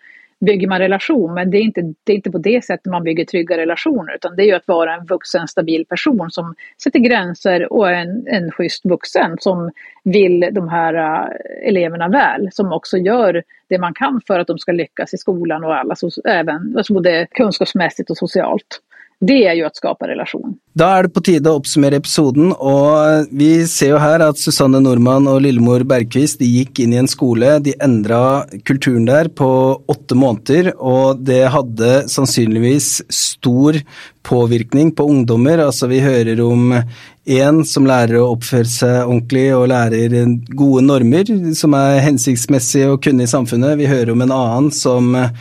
bygger 0.45 0.67
man 0.67 0.79
relation. 0.79 1.33
Men 1.33 1.51
det 1.51 1.57
är, 1.57 1.61
inte, 1.61 1.81
det 2.03 2.11
är 2.11 2.15
inte 2.15 2.31
på 2.31 2.37
det 2.37 2.65
sättet 2.65 2.85
man 2.85 3.03
bygger 3.03 3.25
trygga 3.25 3.57
relationer 3.57 4.15
utan 4.15 4.35
det 4.35 4.43
är 4.43 4.45
ju 4.45 4.53
att 4.53 4.67
vara 4.67 4.95
en 4.95 5.05
vuxen 5.05 5.47
stabil 5.47 5.85
person 5.85 6.31
som 6.31 6.55
sätter 6.83 6.99
gränser 6.99 7.73
och 7.73 7.89
är 7.89 7.93
en, 7.93 8.27
en 8.27 8.51
schysst 8.51 8.85
vuxen 8.85 9.37
som 9.39 9.71
vill 10.03 10.49
de 10.51 10.69
här 10.69 10.93
uh, 10.93 11.29
eleverna 11.67 12.07
väl. 12.07 12.49
Som 12.51 12.73
också 12.73 12.97
gör 12.97 13.43
det 13.69 13.77
man 13.77 13.93
kan 13.93 14.21
för 14.27 14.39
att 14.39 14.47
de 14.47 14.57
ska 14.57 14.71
lyckas 14.71 15.13
i 15.13 15.17
skolan 15.17 15.63
och 15.63 15.75
alla, 15.75 15.95
så, 15.95 16.09
även 16.25 16.77
alltså 16.77 16.93
både 16.93 17.27
kunskapsmässigt 17.31 18.09
och 18.09 18.17
socialt. 18.17 18.79
Det 19.27 19.45
är 19.45 19.53
ju 19.53 19.65
att 19.65 19.75
skapa 19.75 20.07
relation. 20.07 20.55
Då 20.73 20.85
är 20.85 21.03
det 21.03 21.09
på 21.09 21.21
tide 21.21 21.49
att 21.49 21.55
uppsummera 21.55 21.95
episoden, 21.95 22.51
och 22.51 22.97
vi 23.31 23.67
ser 23.67 23.87
ju 23.87 23.97
här 23.97 24.19
att 24.19 24.37
Susanne 24.37 24.79
Norman 24.79 25.27
och 25.27 25.41
Lillemor 25.41 25.83
Bergqvist 25.83 26.39
de 26.39 26.45
gick 26.45 26.79
in 26.79 26.93
i 26.93 26.95
en 26.95 27.07
skola, 27.07 27.59
de 27.59 27.73
ändrade 27.79 28.59
kulturen 28.65 29.05
där 29.05 29.27
på 29.27 29.81
åtta 29.85 30.15
månader, 30.15 30.81
och 30.81 31.19
det 31.19 31.43
hade 31.43 32.09
sannolikt 32.09 33.13
stor 33.13 33.75
påvirkning 34.23 34.91
på 34.91 35.03
ungdomar. 35.03 35.57
Alltså 35.57 35.87
vi 35.87 35.99
hör 35.99 36.41
om 36.41 36.81
en 37.23 37.61
som 37.63 37.85
lærer 37.87 38.17
å 38.19 38.33
oppføre 38.33 38.67
seg 38.67 39.05
ordentlig 39.05 39.45
og 39.55 39.69
lærer 39.71 40.11
gode 40.59 40.81
normer 40.83 41.29
som 41.55 41.75
er 41.77 42.01
hensiktsmessige 42.03 42.89
å 42.91 42.99
kunne 42.99 43.23
i 43.23 43.31
samfunnet. 43.31 43.77
Vi 43.79 43.87
hører 43.87 44.11
om 44.11 44.25
en 44.25 44.33
annen 44.35 44.67
som 44.75 45.13
eh, 45.15 45.31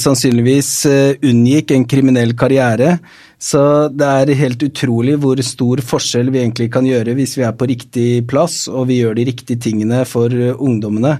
sannsynligvis 0.00 0.70
eh, 0.88 1.26
unngikk 1.28 1.74
en 1.76 1.84
kriminell 1.84 2.32
karriere. 2.40 2.96
Så 3.36 3.60
det 3.92 4.08
er 4.08 4.40
helt 4.40 4.64
utrolig 4.64 5.18
hvor 5.20 5.36
stor 5.44 5.84
forskjell 5.84 6.32
vi 6.32 6.40
egentlig 6.40 6.70
kan 6.72 6.88
gjøre 6.88 7.12
hvis 7.18 7.36
vi 7.36 7.44
er 7.44 7.52
på 7.52 7.68
riktig 7.68 8.08
plass 8.30 8.62
og 8.72 8.88
vi 8.88 9.02
gjør 9.02 9.18
de 9.18 9.28
riktige 9.28 9.60
tingene 9.60 10.06
for 10.08 10.32
ungdomarna. 10.32 10.64
ungdommene. 10.66 11.14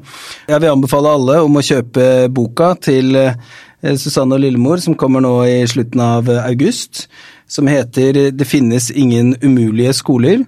Jeg 0.48 0.62
vil 0.62 0.72
anbefale 0.72 1.12
alle 1.12 1.38
om 1.44 1.60
å 1.60 1.66
kjøpe 1.68 2.28
boka 2.32 2.72
til 2.80 3.20
eh, 3.20 3.36
Susanne 4.00 4.38
og 4.38 4.40
Lillemor, 4.40 4.80
som 4.80 4.96
kommer 4.96 5.20
nå 5.20 5.42
i 5.44 5.60
slutten 5.68 6.00
av 6.00 6.30
august 6.40 7.04
som 7.48 7.68
heter 7.70 8.16
eh, 8.16 8.32
Det 8.34 8.48
finnes 8.48 8.90
ingen 8.90 9.34
umulige 9.42 9.94
skoler. 9.96 10.44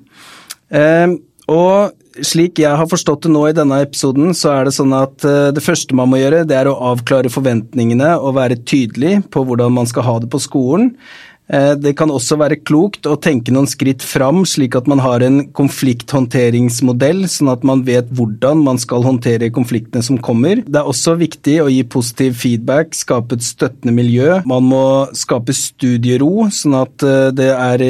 Eh, 0.70 1.08
og 1.48 2.24
slik 2.24 2.58
jeg 2.60 2.76
har 2.76 2.88
forstått 2.90 3.24
det 3.26 3.32
nå 3.32 3.44
i 3.48 3.54
denne 3.56 3.80
episoden, 3.84 4.34
så 4.36 4.52
er 4.56 4.68
det 4.68 4.74
sånn 4.76 4.92
at 4.96 5.24
eh, 5.26 5.50
det 5.54 5.64
første 5.64 5.96
man 5.96 6.10
må 6.10 6.20
gjøre, 6.20 6.44
det 6.48 6.58
er 6.58 6.70
å 6.70 6.78
avklare 6.92 7.32
forventningene 7.32 8.16
og 8.18 8.36
være 8.38 8.60
tydelig 8.68 9.22
på 9.32 9.44
hvordan 9.46 9.74
man 9.78 9.88
skal 9.90 10.06
ha 10.08 10.18
det 10.22 10.30
på 10.32 10.42
skolen. 10.42 10.92
Eh, 11.48 11.74
det 11.80 11.94
kan 11.98 12.12
også 12.12 12.38
være 12.40 12.60
klokt 12.60 13.08
å 13.08 13.16
tenke 13.20 13.52
noen 13.54 13.68
skritt 13.70 14.04
fram, 14.04 14.44
slik 14.48 14.76
at 14.78 14.88
man 14.90 15.00
har 15.02 15.24
en 15.24 15.40
konflikthåndteringsmodell, 15.56 17.24
sånn 17.30 17.52
at 17.52 17.64
man 17.68 17.84
vet 17.88 18.10
hvordan 18.14 18.64
man 18.66 18.80
skal 18.80 19.06
håndtere 19.06 19.52
konfliktene 19.54 20.04
som 20.04 20.20
kommer. 20.20 20.62
Det 20.66 20.82
er 20.82 20.90
også 20.90 21.16
viktig 21.20 21.58
å 21.64 21.70
gi 21.72 21.82
positiv 21.88 22.36
feedback, 22.42 22.92
skape 22.96 23.38
et 23.38 23.46
støttende 23.46 23.96
miljø. 23.96 24.42
Man 24.48 24.68
må 24.68 24.84
skape 25.16 25.56
studiero, 25.56 26.50
sånn 26.52 26.76
at 26.82 27.06
eh, 27.06 27.30
det 27.38 27.52
er 27.54 27.86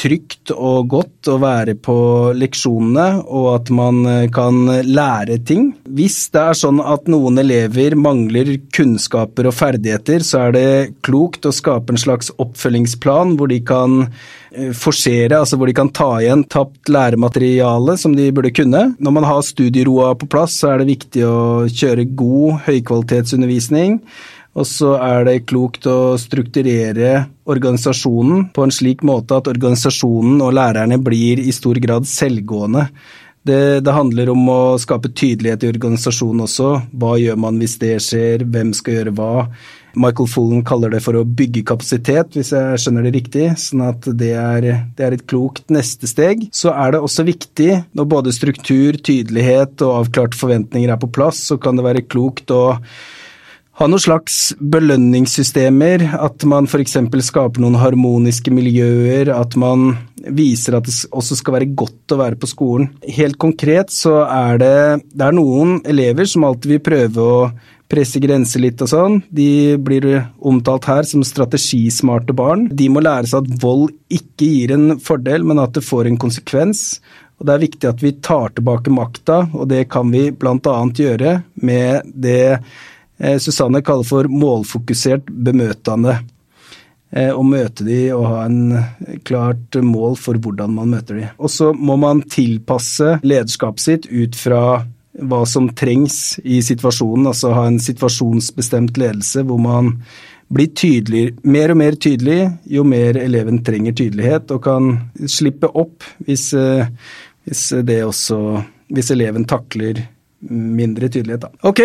trygt 0.00 0.50
og 0.54 0.88
godt 0.90 1.28
å 1.30 1.36
være 1.42 1.76
på 1.78 1.96
leksjonene, 2.38 3.22
og 3.28 3.48
at 3.52 3.72
man 3.74 4.00
eh, 4.08 4.28
kan 4.32 4.64
lære 4.88 5.38
ting. 5.46 5.70
Hvis 5.84 6.24
det 6.34 6.42
er 6.42 6.58
sånn 6.58 6.80
at 6.82 7.10
noen 7.12 7.38
elever 7.42 7.96
mangler 7.98 8.54
kunnskaper 8.74 9.50
og 9.50 9.56
ferdigheter, 9.58 10.24
så 10.26 10.46
er 10.46 10.56
det 10.56 10.68
klokt 11.06 11.46
å 11.46 11.54
skape 11.54 11.94
en 11.94 12.00
slags 12.00 12.32
oppfølgingsplan 12.42 13.36
hvor 13.38 13.52
de 13.52 13.60
kan 13.66 14.06
eh, 14.06 14.72
forcera, 14.72 15.02
forsere, 15.02 15.38
altså 15.38 15.58
hvor 15.58 15.70
de 15.70 15.76
kan 15.76 15.90
ta 15.94 16.10
igjen 16.20 16.44
tapt 16.50 16.90
læremateriale 16.92 17.96
som 18.00 18.14
de 18.16 18.30
burde 18.34 18.52
kunne. 18.54 18.84
Når 18.98 19.16
man 19.16 19.26
har 19.28 19.42
studieroa 19.46 20.12
på 20.18 20.28
plass, 20.30 20.58
så 20.60 20.72
er 20.72 20.82
det 20.82 20.92
viktig 20.92 21.24
å 21.26 21.40
kjøre 21.70 22.08
god 22.18 22.62
høykvalitetsundervisning 22.68 24.00
og 24.52 24.68
så 24.68 24.92
er 25.00 25.24
det 25.28 25.46
klokt 25.48 25.86
å 25.88 26.14
strukturere 26.20 27.24
organisasjonen 27.48 28.50
på 28.52 28.66
en 28.66 28.74
slik 28.74 29.04
måte 29.06 29.38
at 29.40 29.48
organisasjonen 29.48 30.42
og 30.44 30.54
lærerne 30.58 30.98
blir 31.00 31.40
i 31.40 31.54
stor 31.56 31.80
grad 31.80 32.08
selvgående. 32.08 32.86
Det, 33.42 33.80
det, 33.82 33.90
handler 33.90 34.30
om 34.30 34.42
å 34.52 34.60
skape 34.78 35.10
tydelighet 35.18 35.64
i 35.64 35.70
organisasjonen 35.72 36.44
også. 36.44 36.68
Hva 36.94 37.16
gjør 37.18 37.40
man 37.42 37.56
hvis 37.58 37.74
det 37.80 37.96
skjer, 38.04 38.44
hvem 38.46 38.70
skal 38.76 39.00
gjøre 39.00 39.14
hva? 39.18 39.32
Michael 39.98 40.28
Fullen 40.30 40.62
kaller 40.64 40.92
det 40.94 41.02
for 41.04 41.18
å 41.18 41.24
bygge 41.26 41.64
kapasitet, 41.68 42.36
hvis 42.36 42.52
jeg 42.54 42.78
skjønner 42.80 43.08
det 43.08 43.14
riktig. 43.16 43.48
Sånn 43.60 43.82
at 43.88 44.06
det 44.20 44.30
er, 44.38 44.68
det 44.96 45.08
er 45.08 45.16
et 45.16 45.26
klokt 45.28 45.72
neste 45.74 46.08
steg. 46.08 46.46
Så 46.54 46.70
er 46.70 46.94
det 46.94 47.02
også 47.02 47.26
viktig, 47.28 47.72
når 47.98 48.08
både 48.14 48.36
struktur, 48.36 49.00
tydelighet 49.00 49.82
og 49.82 50.04
avklarte 50.04 50.38
forventninger 50.38 50.94
er 50.94 51.02
på 51.02 51.10
plass, 51.12 51.42
så 51.50 51.58
kan 51.60 51.76
det 51.76 51.88
være 51.88 52.06
klokt 52.06 52.54
å 52.54 52.62
ha 53.80 53.88
noen 53.88 54.02
slags 54.02 54.38
belønningssystemer, 54.60 56.04
at 56.20 56.44
man 56.48 56.68
f.eks. 56.68 56.98
skaper 57.24 57.62
noen 57.62 57.78
harmoniske 57.80 58.52
miljøer, 58.52 59.30
at 59.32 59.56
man 59.56 59.94
viser 60.22 60.76
at 60.76 60.86
det 60.86 60.94
også 61.10 61.38
skal 61.40 61.56
være 61.56 61.70
godt 61.72 62.12
å 62.12 62.20
være 62.20 62.38
på 62.38 62.50
skolen. 62.50 62.90
Helt 63.16 63.40
konkret 63.40 63.94
så 63.94 64.22
er 64.28 64.60
det, 64.60 64.74
det 65.16 65.24
er 65.28 65.38
noen 65.38 65.80
elever 65.88 66.28
som 66.28 66.44
alltid 66.46 66.76
vil 66.76 66.84
prøve 66.84 67.24
å 67.24 67.38
presse 67.92 68.20
grenser 68.22 68.62
litt 68.64 68.80
og 68.84 68.88
sånn. 68.92 69.18
De 69.28 69.76
blir 69.80 70.06
omtalt 70.40 70.86
her 70.88 71.08
som 71.08 71.24
strategismarte 71.26 72.36
barn. 72.36 72.68
De 72.72 72.88
må 72.92 73.02
lære 73.04 73.28
seg 73.28 73.44
at 73.44 73.64
vold 73.64 73.90
ikke 74.12 74.48
gir 74.48 74.76
en 74.76 74.96
fordel, 75.02 75.44
men 75.48 75.60
at 75.60 75.74
det 75.76 75.84
får 75.84 76.08
en 76.08 76.20
konsekvens. 76.20 77.02
Og 77.40 77.48
Det 77.48 77.54
er 77.56 77.64
viktig 77.64 77.88
at 77.90 78.02
vi 78.04 78.14
tar 78.22 78.52
tilbake 78.54 78.92
makta, 78.94 79.42
og 79.52 79.68
det 79.72 79.88
kan 79.92 80.12
vi 80.12 80.28
bl.a. 80.30 80.76
gjøre 80.94 81.36
med 81.66 82.12
det 82.14 82.60
Eh, 83.18 83.38
Susanne 83.38 83.82
kaller 83.84 84.06
for 84.08 84.28
målfokusert 84.30 85.28
bemøtende. 85.28 86.18
Eh, 87.12 87.28
å 87.28 87.42
møte 87.44 87.84
de 87.84 88.06
og 88.16 88.24
ha 88.30 88.44
en 88.46 89.18
klart 89.28 89.76
mål 89.84 90.16
for 90.16 90.40
hvordan 90.40 90.72
man 90.78 90.94
møter 90.94 91.20
de. 91.20 91.28
Og 91.36 91.52
så 91.52 91.72
må 91.76 91.98
man 92.00 92.24
tilpasse 92.24 93.18
lederskapet 93.20 93.84
sitt 93.84 94.08
ut 94.08 94.38
fra 94.38 94.62
hva 95.20 95.42
som 95.44 95.68
trengs 95.76 96.38
i 96.40 96.62
situasjonen, 96.64 97.28
altså 97.28 97.52
ha 97.52 97.66
en 97.68 97.76
situasjonsbestemt 97.82 98.96
ledelse 98.96 99.44
hvor 99.44 99.60
man 99.60 99.98
blir 100.52 100.70
tydelig, 100.76 101.34
mer 101.48 101.72
og 101.72 101.78
mer 101.80 101.96
tydelig 102.00 102.38
jo 102.68 102.84
mer 102.84 103.16
eleven 103.20 103.60
trenger 103.64 103.96
tydelighet, 103.96 104.50
og 104.52 104.64
kan 104.64 104.90
slippe 105.28 105.68
opp 105.68 106.04
hvis, 106.26 106.50
eh, 106.56 106.88
hvis 107.44 107.68
det 107.84 108.04
også 108.04 108.62
Hvis 108.92 109.08
eleven 109.08 109.46
takler 109.48 110.02
mindre 110.50 111.08
tydelighet, 111.08 111.40
da. 111.44 111.50
Ok, 111.68 111.80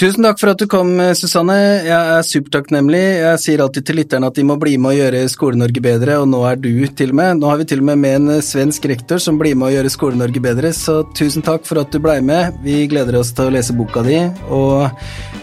tusen 0.00 0.24
takk 0.24 0.38
for 0.40 0.52
at 0.52 0.60
du 0.60 0.66
kom, 0.70 0.92
Susanne. 1.16 1.56
Jeg 1.84 1.96
er 2.16 2.24
supertakknemlig. 2.24 3.00
Jeg 3.20 3.40
sier 3.42 3.62
alltid 3.64 3.86
til 3.86 4.00
lytterne 4.00 4.30
at 4.30 4.38
de 4.38 4.44
må 4.46 4.56
bli 4.60 4.76
med 4.80 4.94
å 4.94 4.96
gjøre 4.96 5.24
Skole-Norge 5.32 5.82
bedre, 5.84 6.16
og 6.22 6.30
nå 6.32 6.40
er 6.48 6.60
du 6.60 6.70
til 6.96 7.12
og 7.12 7.18
med. 7.20 7.40
Nå 7.42 7.50
har 7.50 7.60
vi 7.60 7.68
til 7.68 7.82
og 7.82 7.90
med 7.90 8.00
med 8.00 8.16
en 8.20 8.44
svensk 8.44 8.88
rektor 8.90 9.20
som 9.22 9.38
blir 9.40 9.58
med 9.58 9.68
å 9.68 9.74
gjøre 9.74 9.92
Skole-Norge 9.92 10.44
bedre, 10.44 10.72
så 10.76 11.02
tusen 11.16 11.44
takk 11.46 11.68
for 11.68 11.82
at 11.82 11.92
du 11.92 12.00
blei 12.02 12.20
med. 12.24 12.56
Vi 12.64 12.86
gleder 12.90 13.20
oss 13.20 13.34
til 13.36 13.50
å 13.50 13.54
lese 13.54 13.76
boka 13.76 14.04
di, 14.06 14.22
og 14.48 14.88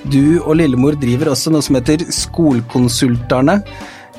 du 0.10 0.40
og 0.40 0.58
lillemor 0.58 0.98
driver 0.98 1.34
også 1.34 1.54
noe 1.54 1.66
som 1.66 1.78
heter 1.78 2.08
Skolkonsulterne 2.14 3.60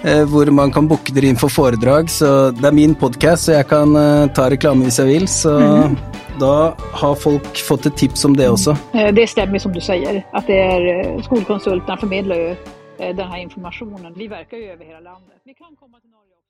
eh, 0.05 0.22
hvor 0.30 0.51
man 0.55 0.70
kan 0.74 0.86
booke 0.91 1.14
dere 1.16 1.32
inn 1.32 1.41
for 1.41 1.51
foredrag. 1.51 2.12
Så 2.12 2.53
det 2.55 2.70
er 2.70 2.78
min 2.78 2.95
podkast, 2.99 3.49
så 3.49 3.59
jeg 3.59 3.70
kan 3.72 3.99
ta 4.36 4.47
reklame 4.53 4.86
hvis 4.86 5.03
jeg 5.03 5.11
vil. 5.11 5.28
Så 5.32 5.59
mm. 5.59 5.99
Da 6.39 6.74
har 6.93 7.14
folk 7.18 7.57
fått 7.66 7.86
et 7.86 7.97
tips 7.99 8.24
om 8.24 8.36
det 8.39 8.47
også? 8.51 8.76
Eh, 8.95 9.11
det 9.14 9.26
stemmer 9.32 9.59
som 9.59 9.72
du 9.74 9.80
sier, 9.82 10.20
at 10.22 10.47
det 10.47 10.59
er 10.62 10.86
eh, 10.93 11.16
skolkonsulterna 11.26 11.99
formidler 11.99 12.43
jo 12.43 12.53
eh, 12.55 13.11
denne 13.11 13.41
informasjonen. 13.43 14.14
Vi 14.14 14.30
verker 14.30 14.61
jo 14.61 14.70
over 14.76 14.84
hele 14.84 15.03
landet. 15.03 15.34
Vi 15.43 15.57
kan 15.57 15.74
komme 15.74 15.99
til 15.99 16.11
Norge 16.12 16.30
også. 16.36 16.47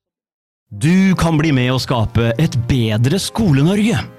Du 0.69 1.17
kan 1.17 1.41
bli 1.41 1.55
med 1.57 1.73
å 1.73 1.81
skape 1.81 2.35
et 2.37 2.57
bedre 2.69 3.17
Skole-Norge. 3.17 4.18